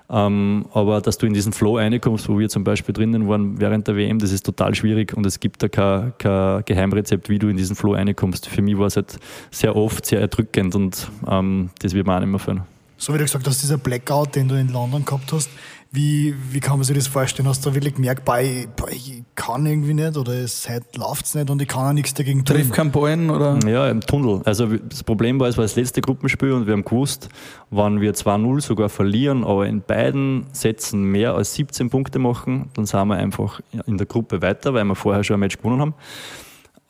Ähm, 0.09 0.65
aber 0.73 1.01
dass 1.01 1.17
du 1.17 1.25
in 1.25 1.33
diesen 1.33 1.51
Flow 1.51 1.77
reinkommst, 1.77 2.29
wo 2.29 2.39
wir 2.39 2.47
zum 2.47 2.63
Beispiel 2.63 2.93
drinnen 2.93 3.27
waren 3.27 3.59
während 3.59 3.87
der 3.89 3.97
WM, 3.97 4.19
das 4.19 4.31
ist 4.31 4.45
total 4.45 4.73
schwierig 4.73 5.13
und 5.13 5.25
es 5.25 5.41
gibt 5.41 5.61
da 5.61 5.67
kein, 5.67 6.13
kein 6.17 6.63
Geheimrezept, 6.63 7.27
wie 7.27 7.39
du 7.39 7.49
in 7.49 7.57
diesen 7.57 7.75
Flow 7.75 7.93
reinkommst. 7.93 8.47
Für 8.47 8.61
mich 8.61 8.77
war 8.77 8.87
es 8.87 8.95
halt 8.95 9.19
sehr 9.51 9.75
oft 9.75 10.05
sehr 10.05 10.21
erdrückend 10.21 10.75
und 10.75 11.11
ähm, 11.29 11.71
das 11.79 11.93
wird 11.93 12.07
man 12.07 12.17
auch 12.17 12.19
nicht 12.21 12.29
mehr 12.29 12.39
führen. 12.39 12.61
So 12.97 13.13
wie 13.13 13.17
du 13.17 13.25
gesagt 13.25 13.45
hast, 13.45 13.61
dieser 13.61 13.77
Blackout, 13.77 14.35
den 14.35 14.47
du 14.47 14.55
in 14.55 14.69
London 14.69 15.03
gehabt 15.03 15.31
hast, 15.33 15.49
wie, 15.91 16.35
wie 16.51 16.59
kann 16.59 16.77
man 16.77 16.83
sich 16.83 16.95
das 16.95 17.07
vorstellen? 17.07 17.47
Hast 17.47 17.65
du 17.65 17.73
wirklich 17.73 17.95
gemerkt, 17.95 18.25
boah, 18.25 18.39
ich, 18.39 18.67
boah, 18.75 18.89
ich 18.89 19.23
kann 19.35 19.65
irgendwie 19.65 19.93
nicht 19.93 20.17
oder 20.17 20.33
es 20.33 20.67
läuft 20.95 21.25
es 21.25 21.35
nicht 21.35 21.49
und 21.49 21.61
ich 21.61 21.67
kann 21.67 21.87
auch 21.87 21.93
nichts 21.93 22.13
dagegen 22.13 22.43
tun? 22.43 22.57
Trifft 22.57 22.73
keinen 22.73 22.91
Ballen 22.91 23.29
oder? 23.29 23.57
Ja, 23.65 23.89
im 23.89 24.01
Tunnel. 24.01 24.41
Also 24.45 24.67
das 24.67 25.03
Problem 25.03 25.39
war, 25.39 25.47
es 25.47 25.57
war 25.57 25.63
das 25.63 25.75
letzte 25.75 26.01
Gruppenspiel 26.01 26.51
und 26.51 26.65
wir 26.65 26.73
haben 26.73 26.83
gewusst, 26.83 27.29
wenn 27.71 28.01
wir 28.01 28.13
2-0 28.13 28.61
sogar 28.61 28.89
verlieren, 28.89 29.43
aber 29.43 29.67
in 29.67 29.81
beiden 29.81 30.45
Sätzen 30.51 31.03
mehr 31.03 31.35
als 31.35 31.53
17 31.55 31.89
Punkte 31.89 32.19
machen, 32.19 32.69
dann 32.73 32.85
sind 32.85 33.07
wir 33.07 33.15
einfach 33.15 33.61
in 33.85 33.97
der 33.97 34.07
Gruppe 34.07 34.41
weiter, 34.41 34.73
weil 34.73 34.83
wir 34.83 34.95
vorher 34.95 35.23
schon 35.23 35.35
ein 35.35 35.39
Match 35.39 35.57
gewonnen 35.57 35.81
haben. 35.81 35.93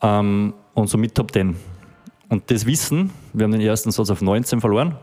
Ähm, 0.02 0.54
und 0.74 0.88
somit 0.88 1.14
Top 1.14 1.32
10. 1.32 1.56
Und 2.28 2.50
das 2.50 2.66
Wissen, 2.66 3.10
wir 3.32 3.44
haben 3.44 3.52
den 3.52 3.60
ersten 3.60 3.90
Satz 3.90 4.10
auf 4.10 4.20
19 4.20 4.60
verloren 4.60 4.96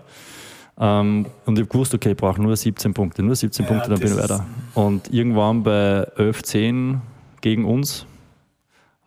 ähm, 0.80 1.26
und 1.46 1.58
ich 1.58 1.64
habe 1.64 1.72
gewusst, 1.72 1.94
okay, 1.94 2.12
ich 2.12 2.18
brauche 2.18 2.42
nur 2.42 2.56
17 2.56 2.94
Punkte, 2.94 3.24
nur 3.24 3.36
17 3.36 3.66
ja, 3.66 3.72
Punkte, 3.72 3.90
dann 3.90 4.00
bin 4.00 4.12
ich 4.12 4.18
weiter. 4.18 4.46
Und 4.74 5.14
irgendwann 5.14 5.64
bei 5.64 6.08
11, 6.18 6.44
10 6.44 7.02
gegen 7.42 7.66
uns 7.66 8.06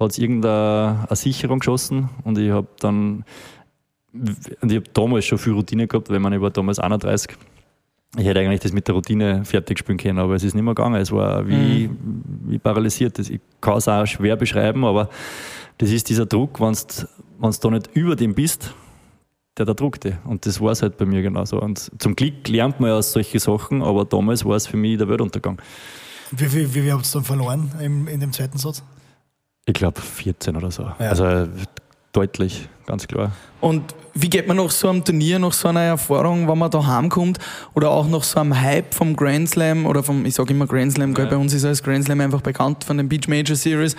hat 0.00 0.12
es 0.12 0.18
irgendeine 0.18 1.06
Sicherung 1.10 1.58
geschossen 1.58 2.08
und 2.24 2.38
ich 2.38 2.50
habe 2.50 2.68
dann, 2.80 3.24
und 4.12 4.72
ich 4.72 4.76
habe 4.76 4.88
damals 4.94 5.26
schon 5.26 5.38
viel 5.38 5.52
Routine 5.52 5.86
gehabt, 5.86 6.08
weil 6.08 6.20
man 6.20 6.40
war 6.40 6.50
damals 6.50 6.78
31. 6.78 7.36
Ich 8.16 8.24
hätte 8.24 8.40
eigentlich 8.40 8.60
das 8.60 8.72
mit 8.72 8.88
der 8.88 8.94
Routine 8.94 9.44
fertig 9.44 9.78
spielen 9.78 9.98
können, 9.98 10.18
aber 10.18 10.34
es 10.34 10.42
ist 10.42 10.54
nicht 10.54 10.64
mehr 10.64 10.74
gegangen. 10.74 10.94
Es 10.94 11.12
war 11.12 11.46
wie, 11.46 11.88
mhm. 11.88 12.22
wie 12.46 12.58
paralysiert. 12.58 13.18
Ich 13.18 13.40
kann 13.60 13.76
es 13.76 13.86
auch 13.86 14.06
schwer 14.06 14.36
beschreiben, 14.36 14.84
aber 14.86 15.10
das 15.76 15.90
ist 15.90 16.08
dieser 16.08 16.24
Druck, 16.24 16.58
wenn 16.58 16.72
du 16.72 17.58
da 17.60 17.70
nicht 17.70 17.90
über 17.92 18.16
dem 18.16 18.34
bist, 18.34 18.72
der 19.58 19.66
da 19.66 19.74
druckte. 19.74 20.18
Und 20.24 20.46
das 20.46 20.60
war 20.60 20.72
es 20.72 20.82
halt 20.82 20.96
bei 20.96 21.04
mir 21.04 21.22
genauso. 21.22 21.60
Und 21.60 21.90
zum 21.98 22.16
Glück 22.16 22.48
lernt 22.48 22.80
man 22.80 22.90
ja 22.90 23.02
solche 23.02 23.38
Sachen, 23.40 23.82
aber 23.82 24.04
damals 24.04 24.44
war 24.44 24.56
es 24.56 24.66
für 24.66 24.76
mich 24.76 24.98
der 24.98 25.08
Weltuntergang. 25.08 25.60
Wie, 26.30 26.52
wie, 26.52 26.74
wie, 26.74 26.84
wie 26.84 26.92
habt 26.92 27.06
ihr 27.06 27.12
dann 27.12 27.24
verloren 27.24 27.72
im, 27.80 28.08
in 28.08 28.20
dem 28.20 28.32
zweiten 28.32 28.58
Satz? 28.58 28.82
Ich 29.66 29.74
glaube 29.74 30.00
14 30.00 30.56
oder 30.56 30.70
so. 30.70 30.82
Ja. 30.82 30.96
Also 30.98 31.48
deutlich, 32.12 32.68
ganz 32.86 33.06
klar. 33.06 33.32
Und 33.60 33.94
wie 34.20 34.30
geht 34.30 34.48
man 34.48 34.56
nach 34.56 34.70
so 34.70 34.88
einem 34.88 35.04
Turnier, 35.04 35.38
nach 35.38 35.52
so 35.52 35.68
einer 35.68 35.80
Erfahrung, 35.80 36.48
wenn 36.48 36.58
man 36.58 36.70
da 36.70 36.84
heimkommt 36.84 37.38
oder 37.74 37.90
auch 37.90 38.08
nach 38.08 38.24
so 38.24 38.40
einem 38.40 38.60
Hype 38.60 38.92
vom 38.92 39.14
Grand 39.14 39.48
Slam 39.48 39.86
oder 39.86 40.02
vom, 40.02 40.24
ich 40.26 40.34
sage 40.34 40.52
immer 40.52 40.66
Grand 40.66 40.92
Slam, 40.92 41.14
ja. 41.16 41.24
bei 41.26 41.36
uns 41.36 41.52
ist 41.54 41.64
als 41.64 41.82
Grand 41.82 42.04
Slam 42.04 42.20
einfach 42.20 42.40
bekannt 42.40 42.82
von 42.82 42.96
den 42.96 43.08
Beach 43.08 43.28
Major 43.28 43.54
Series. 43.54 43.94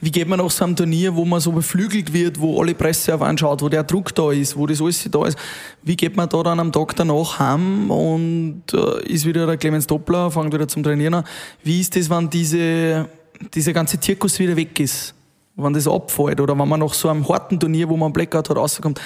Wie 0.00 0.12
geht 0.12 0.28
man 0.28 0.38
nach 0.38 0.50
so 0.50 0.64
einem 0.64 0.76
Turnier, 0.76 1.14
wo 1.16 1.24
man 1.24 1.40
so 1.40 1.50
beflügelt 1.52 2.12
wird, 2.12 2.38
wo 2.38 2.60
alle 2.60 2.74
Presse 2.74 3.14
auf 3.14 3.22
anschaut, 3.22 3.62
wo 3.62 3.68
der 3.68 3.82
Druck 3.82 4.14
da 4.14 4.30
ist, 4.30 4.56
wo 4.56 4.66
das 4.66 4.80
alles 4.80 5.08
da 5.10 5.26
ist? 5.26 5.38
Wie 5.82 5.96
geht 5.96 6.16
man 6.16 6.28
da 6.28 6.42
dann 6.42 6.60
am 6.60 6.70
Tag 6.70 6.94
danach 6.94 7.38
heim 7.40 7.90
und 7.90 8.62
äh, 8.72 9.08
ist 9.08 9.26
wieder 9.26 9.46
der 9.46 9.56
Clemens 9.56 9.86
Doppler, 9.86 10.30
fängt 10.30 10.52
wieder 10.52 10.68
zum 10.68 10.82
Trainieren 10.82 11.14
an? 11.14 11.24
Wie 11.64 11.80
ist 11.80 11.96
das, 11.96 12.10
wenn 12.10 12.30
diese, 12.30 13.08
dieser 13.54 13.72
ganze 13.72 13.98
Zirkus 13.98 14.38
wieder 14.38 14.56
weg 14.56 14.78
ist? 14.78 15.14
Wenn 15.56 15.72
das 15.72 15.86
abfällt 15.86 16.40
oder 16.40 16.58
wenn 16.58 16.68
man 16.68 16.80
nach 16.80 16.94
so 16.94 17.08
einem 17.08 17.28
harten 17.28 17.58
Turnier, 17.58 17.88
wo 17.88 17.96
man 17.96 18.12
Blackout 18.12 18.50
hat, 18.50 18.56
rauskommt, 18.56 19.00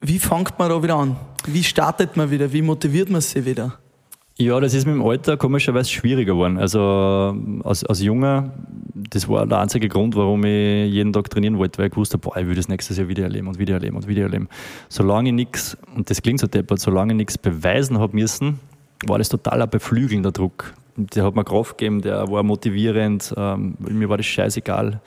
wie 0.00 0.18
fängt 0.18 0.58
man 0.58 0.70
da 0.70 0.82
wieder 0.82 0.96
an? 0.96 1.16
Wie 1.46 1.62
startet 1.62 2.16
man 2.16 2.30
wieder? 2.30 2.52
Wie 2.52 2.62
motiviert 2.62 3.10
man 3.10 3.20
sich 3.20 3.44
wieder? 3.44 3.78
Ja, 4.38 4.58
das 4.58 4.72
ist 4.72 4.86
mit 4.86 4.94
dem 4.94 5.02
Alter 5.02 5.36
komischerweise 5.36 5.90
schwieriger 5.90 6.32
geworden. 6.32 6.56
Also 6.56 7.36
als, 7.62 7.84
als 7.84 8.00
Junger, 8.00 8.50
das 8.94 9.28
war 9.28 9.46
der 9.46 9.58
einzige 9.58 9.90
Grund, 9.90 10.16
warum 10.16 10.42
ich 10.44 10.90
jeden 10.90 11.12
Tag 11.12 11.28
trainieren 11.28 11.58
wollte, 11.58 11.78
weil 11.78 11.88
ich 11.88 11.96
wusste, 11.96 12.16
boah, 12.16 12.34
ich 12.38 12.46
will 12.46 12.54
das 12.54 12.66
nächstes 12.66 12.96
Jahr 12.96 13.08
wieder 13.08 13.24
erleben 13.24 13.48
und 13.48 13.58
wieder 13.58 13.74
erleben 13.74 13.96
und 13.96 14.08
wieder 14.08 14.22
erleben. 14.22 14.48
Solange 14.88 15.28
ich 15.28 15.34
nichts, 15.34 15.76
und 15.94 16.08
das 16.08 16.22
klingt 16.22 16.40
so 16.40 16.46
deppert, 16.46 16.80
solange 16.80 17.12
ich 17.12 17.18
nichts 17.18 17.36
beweisen 17.36 17.98
habe 17.98 18.16
müssen, 18.16 18.58
war 19.06 19.18
das 19.18 19.28
total 19.28 19.60
ein 19.60 19.68
beflügelnder 19.68 20.32
Druck 20.32 20.72
der 20.96 21.24
hat 21.24 21.34
mir 21.34 21.44
Kraft 21.44 21.78
gegeben, 21.78 22.02
der 22.02 22.30
war 22.30 22.42
motivierend. 22.42 23.32
Ähm, 23.36 23.74
mir 23.78 24.08
war 24.08 24.16
das 24.16 24.26
scheißegal. 24.26 25.00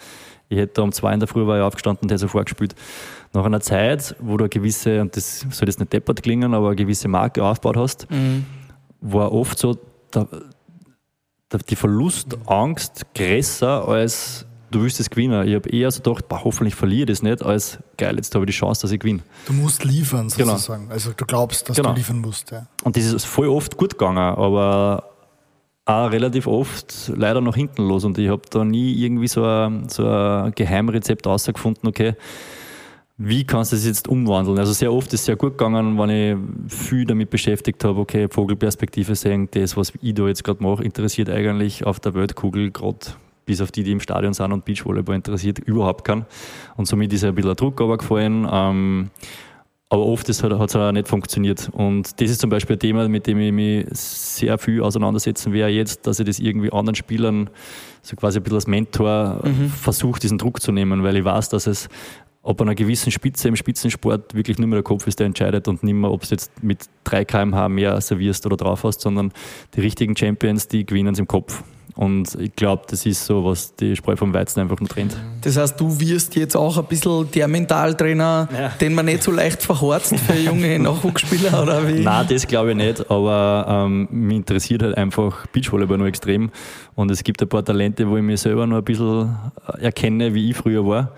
Ich 0.49 0.57
hätte 0.57 0.83
um 0.83 0.91
zwei 0.91 1.13
in 1.13 1.19
der 1.19 1.27
Früh 1.27 1.47
war 1.47 1.57
ich 1.57 1.63
aufgestanden 1.63 2.03
und 2.03 2.11
hätte 2.11 2.19
sofort 2.19 2.45
gespielt. 2.45 2.75
Nach 3.33 3.45
einer 3.45 3.61
Zeit, 3.61 4.15
wo 4.19 4.37
du 4.37 4.43
eine 4.43 4.49
gewisse, 4.49 5.01
und 5.01 5.15
das 5.15 5.45
soll 5.49 5.67
jetzt 5.67 5.79
nicht 5.79 5.91
deppert 5.91 6.21
klingen, 6.21 6.53
aber 6.53 6.67
eine 6.67 6.75
gewisse 6.75 7.07
Marke 7.07 7.43
aufgebaut 7.43 7.77
hast, 7.77 8.11
mhm. 8.11 8.45
war 9.01 9.31
oft 9.31 9.57
so 9.57 9.77
der, 10.13 10.27
der, 11.51 11.59
die 11.67 11.75
Verlustangst 11.75 13.13
größer 13.15 13.87
als 13.87 14.45
du 14.73 14.81
willst 14.81 14.99
es 14.99 15.09
gewinnen. 15.09 15.47
Ich 15.47 15.55
habe 15.55 15.69
eher 15.69 15.91
so 15.91 16.01
gedacht, 16.01 16.27
boah, 16.27 16.43
hoffentlich 16.43 16.75
verliere 16.75 17.11
ich 17.11 17.19
das 17.19 17.21
nicht, 17.21 17.43
als 17.43 17.77
geil, 17.97 18.15
jetzt 18.15 18.33
habe 18.33 18.45
ich 18.45 18.51
die 18.51 18.57
Chance, 18.57 18.81
dass 18.81 18.91
ich 18.91 18.99
gewinne. 18.99 19.21
Du 19.45 19.53
musst 19.53 19.83
liefern, 19.83 20.29
genau. 20.35 20.53
sozusagen. 20.53 20.83
Genau. 20.83 20.93
Also 20.93 21.11
du 21.15 21.25
glaubst, 21.25 21.69
dass 21.69 21.77
genau. 21.77 21.89
du 21.89 21.95
liefern 21.95 22.19
musst. 22.19 22.51
Ja. 22.51 22.65
Und 22.83 22.97
das 22.97 23.05
ist 23.05 23.25
voll 23.25 23.47
oft 23.47 23.77
gut 23.77 23.91
gegangen, 23.91 24.17
aber 24.17 25.12
auch 25.85 26.11
relativ 26.11 26.47
oft 26.47 27.11
leider 27.15 27.41
nach 27.41 27.55
hinten 27.55 27.87
los 27.87 28.05
und 28.05 28.17
ich 28.17 28.29
habe 28.29 28.43
da 28.49 28.63
nie 28.63 28.93
irgendwie 28.93 29.27
so 29.27 29.43
ein, 29.43 29.89
so 29.89 30.07
ein 30.07 30.53
Geheimrezept 30.55 31.27
rausgefunden, 31.27 31.89
okay, 31.89 32.15
wie 33.17 33.43
kannst 33.43 33.71
du 33.71 33.75
das 33.75 33.85
jetzt 33.85 34.07
umwandeln? 34.07 34.57
Also 34.57 34.73
sehr 34.73 34.91
oft 34.91 35.07
ist 35.13 35.21
es 35.21 35.25
sehr 35.25 35.35
gut 35.35 35.57
gegangen, 35.57 35.97
wenn 35.99 36.09
ich 36.09 36.73
viel 36.73 37.05
damit 37.05 37.29
beschäftigt 37.29 37.83
habe, 37.83 37.99
okay, 37.99 38.27
Vogelperspektive 38.29 39.15
sehen, 39.15 39.49
das, 39.51 39.77
was 39.77 39.93
ich 40.01 40.13
da 40.13 40.27
jetzt 40.27 40.43
gerade 40.43 40.63
mache, 40.63 40.83
interessiert 40.83 41.29
eigentlich 41.29 41.85
auf 41.85 41.99
der 41.99 42.13
Weltkugel 42.15 42.71
gerade 42.71 42.97
bis 43.45 43.61
auf 43.61 43.71
die, 43.71 43.83
die 43.83 43.91
im 43.91 43.99
Stadion 43.99 44.33
sind 44.33 44.51
und 44.51 44.65
Beachvolleyball 44.65 45.15
interessiert, 45.15 45.59
überhaupt 45.59 46.05
keinen. 46.05 46.25
Und 46.77 46.87
somit 46.87 47.11
ist 47.13 47.23
ein 47.23 47.35
bisschen 47.35 47.51
ein 47.51 47.57
Druck 47.57 47.81
aber 47.81 47.97
gefallen. 47.97 48.47
Ähm, 48.49 49.09
aber 49.93 50.07
oft 50.07 50.27
hat 50.27 50.69
es 50.69 50.75
auch 50.75 50.91
nicht 50.91 51.07
funktioniert. 51.07 51.69
Und 51.71 52.19
das 52.19 52.31
ist 52.31 52.41
zum 52.41 52.49
Beispiel 52.49 52.77
ein 52.77 52.79
Thema, 52.79 53.07
mit 53.07 53.27
dem 53.27 53.39
ich 53.39 53.51
mich 53.51 53.85
sehr 53.91 54.57
viel 54.57 54.81
auseinandersetzen 54.81 55.53
werde 55.53 55.71
jetzt, 55.71 56.07
dass 56.07 56.19
ich 56.19 56.25
das 56.25 56.39
irgendwie 56.39 56.71
anderen 56.71 56.95
Spielern 56.95 57.51
so 58.01 58.15
quasi 58.15 58.39
ein 58.39 58.43
bisschen 58.43 58.55
als 58.55 58.65
Mentor 58.65 59.41
mhm. 59.43 59.69
versuche, 59.69 60.19
diesen 60.19 60.39
Druck 60.39 60.63
zu 60.63 60.71
nehmen, 60.71 61.03
weil 61.03 61.15
ich 61.15 61.23
weiß, 61.23 61.49
dass 61.49 61.67
es 61.67 61.89
ab 62.41 62.59
einer 62.59 62.73
gewissen 62.73 63.11
Spitze 63.11 63.47
im 63.49 63.55
Spitzensport 63.55 64.33
wirklich 64.33 64.57
nur 64.57 64.67
mehr 64.67 64.77
der 64.77 64.83
Kopf 64.83 65.05
ist, 65.05 65.19
der 65.19 65.27
entscheidet 65.27 65.67
und 65.67 65.83
nicht 65.83 65.93
mehr, 65.93 66.09
ob 66.09 66.23
es 66.23 66.31
jetzt 66.31 66.63
mit 66.63 66.87
3 67.03 67.25
kmh 67.25 67.69
mehr 67.69 68.01
servierst 68.01 68.47
oder 68.47 68.57
drauf 68.57 68.83
hast, 68.85 68.99
sondern 68.99 69.31
die 69.75 69.81
richtigen 69.81 70.17
Champions, 70.17 70.67
die 70.67 70.87
gewinnen 70.87 71.13
es 71.13 71.19
im 71.19 71.27
Kopf. 71.27 71.63
Und 71.95 72.35
ich 72.39 72.55
glaube, 72.55 72.83
das 72.89 73.05
ist 73.05 73.25
so, 73.25 73.45
was 73.45 73.75
die 73.75 73.95
Spreu 73.95 74.15
vom 74.15 74.33
Weizen 74.33 74.61
einfach 74.61 74.79
nur 74.79 74.89
trennt. 74.89 75.15
Das 75.41 75.57
heißt, 75.57 75.79
du 75.79 75.99
wirst 75.99 76.35
jetzt 76.35 76.55
auch 76.55 76.77
ein 76.77 76.85
bisschen 76.85 77.29
der 77.31 77.47
Mentaltrainer, 77.47 78.47
ja. 78.51 78.69
den 78.69 78.95
man 78.95 79.05
nicht 79.05 79.21
so 79.23 79.31
leicht 79.31 79.61
verhorzt 79.61 80.15
für 80.19 80.35
junge 80.35 80.79
Nachwuchsspieler, 80.79 81.61
oder 81.61 81.87
wie? 81.87 81.99
Nein, 81.99 82.25
das 82.29 82.47
glaube 82.47 82.71
ich 82.71 82.77
nicht, 82.77 83.11
aber 83.11 83.65
ähm, 83.67 84.07
mich 84.11 84.37
interessiert 84.37 84.83
halt 84.83 84.97
einfach 84.97 85.45
Beachvolleyball 85.47 85.97
nur 85.97 86.07
extrem. 86.07 86.49
Und 86.95 87.11
es 87.11 87.23
gibt 87.23 87.41
ein 87.41 87.49
paar 87.49 87.63
Talente, 87.63 88.09
wo 88.09 88.17
ich 88.17 88.23
mich 88.23 88.41
selber 88.41 88.65
noch 88.65 88.77
ein 88.77 88.83
bisschen 88.83 89.35
erkenne, 89.79 90.33
wie 90.33 90.49
ich 90.49 90.57
früher 90.57 90.85
war. 90.85 91.11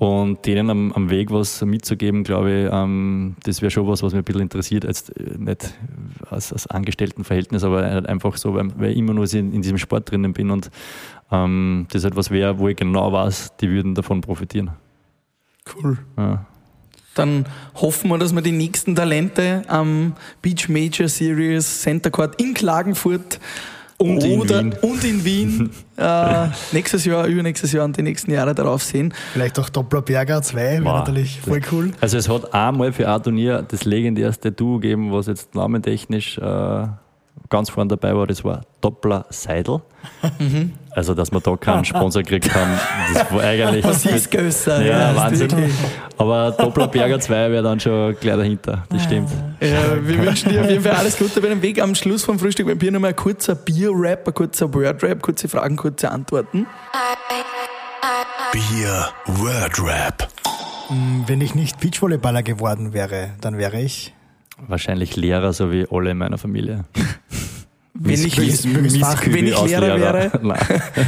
Und 0.00 0.46
denen 0.46 0.70
am, 0.70 0.92
am 0.92 1.10
Weg 1.10 1.30
was 1.30 1.62
mitzugeben, 1.62 2.24
glaube 2.24 2.50
ich, 2.50 2.72
ähm, 2.72 3.36
das 3.44 3.60
wäre 3.60 3.70
schon 3.70 3.86
was, 3.86 4.02
was 4.02 4.14
mich 4.14 4.22
ein 4.22 4.24
bisschen 4.24 4.40
interessiert. 4.40 4.84
Jetzt 4.84 5.14
äh, 5.14 5.36
nicht 5.36 5.74
als, 6.30 6.54
als 6.54 6.66
Angestelltenverhältnis, 6.68 7.64
aber 7.64 7.84
halt 7.84 8.08
einfach 8.08 8.38
so, 8.38 8.54
weil, 8.54 8.70
weil 8.78 8.92
ich 8.92 8.96
immer 8.96 9.12
nur 9.12 9.30
in, 9.30 9.52
in 9.52 9.60
diesem 9.60 9.76
Sport 9.76 10.10
drinnen 10.10 10.32
bin 10.32 10.50
und 10.50 10.70
ähm, 11.30 11.86
das 11.92 12.04
etwas 12.04 12.30
wäre, 12.30 12.58
wo 12.58 12.68
ich 12.68 12.76
genau 12.78 13.12
weiß, 13.12 13.58
die 13.60 13.68
würden 13.68 13.94
davon 13.94 14.22
profitieren. 14.22 14.70
Cool. 15.74 15.98
Ja. 16.16 16.46
Dann 17.14 17.44
hoffen 17.74 18.08
wir, 18.08 18.16
dass 18.16 18.34
wir 18.34 18.40
die 18.40 18.52
nächsten 18.52 18.96
Talente 18.96 19.64
am 19.68 20.14
Beach 20.40 20.70
Major 20.70 21.08
Series 21.08 21.82
Center 21.82 22.10
Court 22.10 22.40
in 22.40 22.54
Klagenfurt 22.54 23.38
und 24.00 24.24
Oder, 24.24 24.60
in 24.60 24.72
Wien. 24.72 24.78
Und 24.80 25.04
in 25.04 25.24
Wien. 25.24 25.70
äh, 25.96 26.48
nächstes 26.72 27.04
Jahr, 27.04 27.26
übernächstes 27.26 27.72
Jahr 27.72 27.84
und 27.84 27.96
die 27.96 28.02
nächsten 28.02 28.30
Jahre 28.32 28.54
darauf 28.54 28.82
sehen. 28.82 29.12
Vielleicht 29.34 29.58
auch 29.58 29.68
Dopplerberger 29.68 30.40
2, 30.42 30.56
wäre 30.56 30.82
natürlich 30.82 31.40
voll 31.40 31.60
cool. 31.70 31.92
Also 32.00 32.16
es 32.16 32.28
hat 32.28 32.54
einmal 32.54 32.92
für 32.92 33.08
ein 33.08 33.22
Turnier 33.22 33.62
das 33.62 33.84
legendärste 33.84 34.52
Duo 34.52 34.78
gegeben, 34.78 35.12
was 35.12 35.26
jetzt 35.26 35.54
namentechnisch 35.54 36.38
äh, 36.38 36.86
ganz 37.50 37.68
vorne 37.68 37.88
dabei 37.88 38.16
war, 38.16 38.26
das 38.26 38.42
war 38.42 38.62
Doppler 38.80 39.26
Seidel. 39.28 39.82
Mhm. 40.38 40.72
Also, 40.92 41.14
dass 41.14 41.30
wir 41.30 41.40
da 41.40 41.56
keinen 41.56 41.84
Sponsor 41.84 42.22
gekriegt 42.22 42.54
haben, 42.54 42.72
das 43.14 43.32
war 43.32 43.42
eigentlich. 43.42 43.84
Was 43.90 44.04
ist 44.04 44.30
größer? 44.30 44.84
Ja, 44.84 45.10
ja 45.10 45.16
Wahnsinn. 45.16 45.48
Aber 46.18 46.50
Doppler 46.50 46.88
Berger 46.88 47.20
2 47.20 47.50
wäre 47.50 47.62
dann 47.62 47.78
schon 47.78 48.16
gleich 48.18 48.36
dahinter, 48.36 48.84
das 48.90 49.04
stimmt. 49.04 49.30
Ja, 49.60 49.96
wir 50.02 50.18
wünschen 50.18 50.50
dir 50.50 50.62
auf 50.62 50.68
jeden 50.68 50.82
Fall 50.82 50.92
alles 50.92 51.16
Gute 51.16 51.40
bei 51.40 51.48
dem 51.48 51.62
Weg. 51.62 51.80
Am 51.80 51.94
Schluss 51.94 52.24
vom 52.24 52.38
Frühstück 52.38 52.66
beim 52.66 52.78
Bier 52.78 52.90
nochmal 52.90 53.10
ein 53.10 53.16
kurzer 53.16 53.54
Bier-Rap, 53.54 54.26
ein 54.26 54.34
kurzer 54.34 54.72
Word-Rap, 54.74 55.22
kurze 55.22 55.48
Fragen, 55.48 55.76
kurze 55.76 56.10
Antworten. 56.10 56.66
Bier-Word-Rap. 58.52 60.28
Hm, 60.88 61.24
wenn 61.26 61.40
ich 61.40 61.54
nicht 61.54 61.78
Beachvolleyballer 61.78 62.42
geworden 62.42 62.92
wäre, 62.92 63.30
dann 63.40 63.58
wäre 63.58 63.80
ich 63.80 64.12
Wahrscheinlich 64.66 65.16
Lehrer, 65.16 65.52
so 65.52 65.72
wie 65.72 65.86
alle 65.90 66.10
in 66.10 66.18
meiner 66.18 66.38
Familie. 66.38 66.84
Wenn 68.02 68.24
ich, 68.24 68.38
wenn 68.38 68.86
ich 68.86 69.62
Lehrer 69.62 70.00
wäre, 70.00 70.32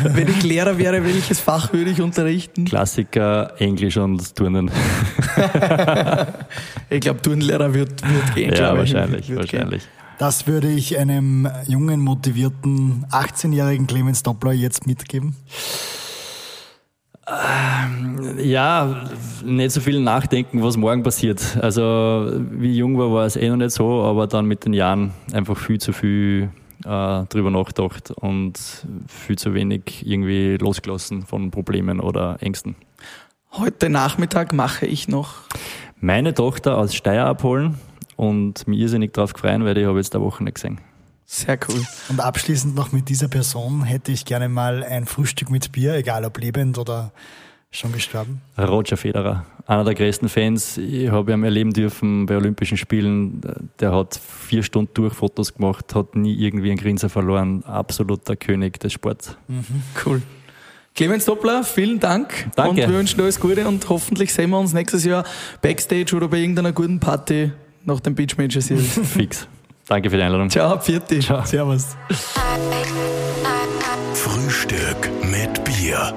wenn 0.05 0.29
ich 0.29 0.43
Lehrer 0.43 0.77
wäre, 0.77 1.03
welches 1.03 1.41
Fach 1.41 1.73
würde 1.73 1.91
ich 1.91 2.03
unterrichten? 2.03 2.67
Klassiker, 2.67 3.55
Englisch 3.59 3.97
und 3.97 4.37
Turnen. 4.37 4.71
ich 6.91 7.01
glaube, 7.01 7.23
Turnlehrer 7.23 7.73
wird, 7.73 8.03
wird 8.03 8.35
gehen. 8.35 8.55
Ja, 8.55 8.77
wahrscheinlich, 8.77 9.31
wird 9.31 9.41
wahrscheinlich. 9.41 9.85
Gehen. 9.85 9.93
Das 10.19 10.47
würde 10.47 10.69
ich 10.69 10.99
einem 10.99 11.49
jungen, 11.67 12.01
motivierten, 12.01 13.07
18-jährigen 13.11 13.87
Clemens 13.87 14.23
Doppler 14.23 14.53
jetzt 14.53 14.87
mitgeben. 14.87 15.35
Ähm, 17.27 18.39
ja, 18.39 19.07
nicht 19.43 19.71
so 19.71 19.81
viel 19.81 19.99
nachdenken, 20.01 20.63
was 20.63 20.77
morgen 20.77 21.03
passiert. 21.03 21.57
Also, 21.59 22.31
wie 22.51 22.77
jung 22.77 22.99
war, 22.99 23.11
war 23.13 23.25
es 23.25 23.37
eh 23.37 23.49
noch 23.49 23.57
nicht 23.57 23.71
so, 23.71 24.03
aber 24.03 24.27
dann 24.27 24.45
mit 24.45 24.67
den 24.67 24.75
Jahren 24.75 25.13
einfach 25.33 25.57
viel 25.57 25.81
zu 25.81 25.95
viel 25.95 26.51
äh, 26.85 27.25
drüber 27.27 27.51
nachgedacht 27.51 28.11
und 28.11 28.59
viel 29.09 29.39
zu 29.39 29.55
wenig 29.55 30.07
irgendwie 30.07 30.57
losgelassen 30.57 31.25
von 31.27 31.51
Problemen 31.51 32.01
oder 32.01 32.37
Ängsten. 32.41 32.77
Heute 33.53 33.91
Nachmittag 33.91 34.53
mache 34.53 34.87
ich 34.87 35.09
noch 35.09 35.35
meine 36.01 36.35
Tochter 36.35 36.79
aus 36.79 36.95
Steyr 36.95 37.27
abholen 37.27 37.79
und 38.17 38.67
mich 38.67 38.79
irrsinnig 38.79 39.13
drauf 39.13 39.33
gefreut, 39.33 39.63
weil 39.65 39.77
ich 39.77 39.87
habe 39.87 39.99
jetzt 39.99 40.15
eine 40.15 40.25
Woche 40.25 40.43
nicht 40.45 40.55
gesehen. 40.55 40.81
Sehr 41.27 41.59
cool. 41.69 41.83
Und 42.09 42.21
abschließend 42.21 42.75
noch 42.75 42.93
mit 42.93 43.09
dieser 43.09 43.29
Person 43.29 43.85
hätte 43.85 44.13
ich 44.13 44.25
gerne 44.25 44.49
mal 44.49 44.85
ein 44.85 45.07
Frühstück 45.07 45.51
mit 45.51 45.73
Bier, 45.73 45.95
egal 45.95 46.25
ob 46.25 46.39
lebend 46.39 46.79
oder 46.79 47.13
schon 47.73 47.93
gestorben. 47.93 48.41
Roger 48.57 48.97
Federer, 48.97 49.45
einer 49.67 49.83
der 49.85 49.95
größten 49.95 50.29
Fans. 50.29 50.79
Ich 50.79 51.11
habe 51.11 51.33
ihn 51.33 51.43
erleben 51.43 51.73
dürfen 51.73 52.27
bei 52.27 52.37
Olympischen 52.37 52.77
Spielen. 52.77 53.41
Der 53.81 53.93
hat 53.93 54.21
vier 54.49 54.63
Stunden 54.63 54.93
durch 54.95 55.15
Fotos 55.15 55.55
gemacht, 55.55 55.95
hat 55.95 56.15
nie 56.15 56.35
irgendwie 56.35 56.71
einen 56.71 56.79
Grinser 56.79 57.09
verloren. 57.09 57.65
Absoluter 57.65 58.37
König 58.37 58.79
des 58.79 58.93
Sports. 58.93 59.37
Mhm. 59.49 59.65
Cool. 60.05 60.23
Clemens 60.95 61.25
Doppler, 61.25 61.65
vielen 61.65 61.99
Dank. 61.99 62.51
Danke. 62.55 62.71
Und 62.71 62.77
wir 62.77 62.89
wünschen 62.91 63.21
alles 63.21 63.41
Gute 63.41 63.67
und 63.67 63.89
hoffentlich 63.89 64.33
sehen 64.33 64.51
wir 64.51 64.59
uns 64.59 64.75
nächstes 64.75 65.05
Jahr 65.05 65.25
Backstage 65.63 66.15
oder 66.15 66.29
bei 66.29 66.39
irgendeiner 66.39 66.73
guten 66.73 67.01
Party 67.01 67.51
nach 67.85 68.01
dem 68.01 68.15
Beach 68.15 68.37
Major 68.37 68.61
Series. 68.61 69.01
Fix. 69.03 69.49
Danke 69.87 70.11
für 70.11 70.17
die 70.17 70.23
Einladung. 70.23 70.51
Ciao, 70.51 70.79
Pfiat 70.79 71.09
Ciao. 71.23 71.45
Servus. 71.45 71.97
Frühstück 74.13 75.11
mit 75.31 75.65
Bier. 75.65 76.13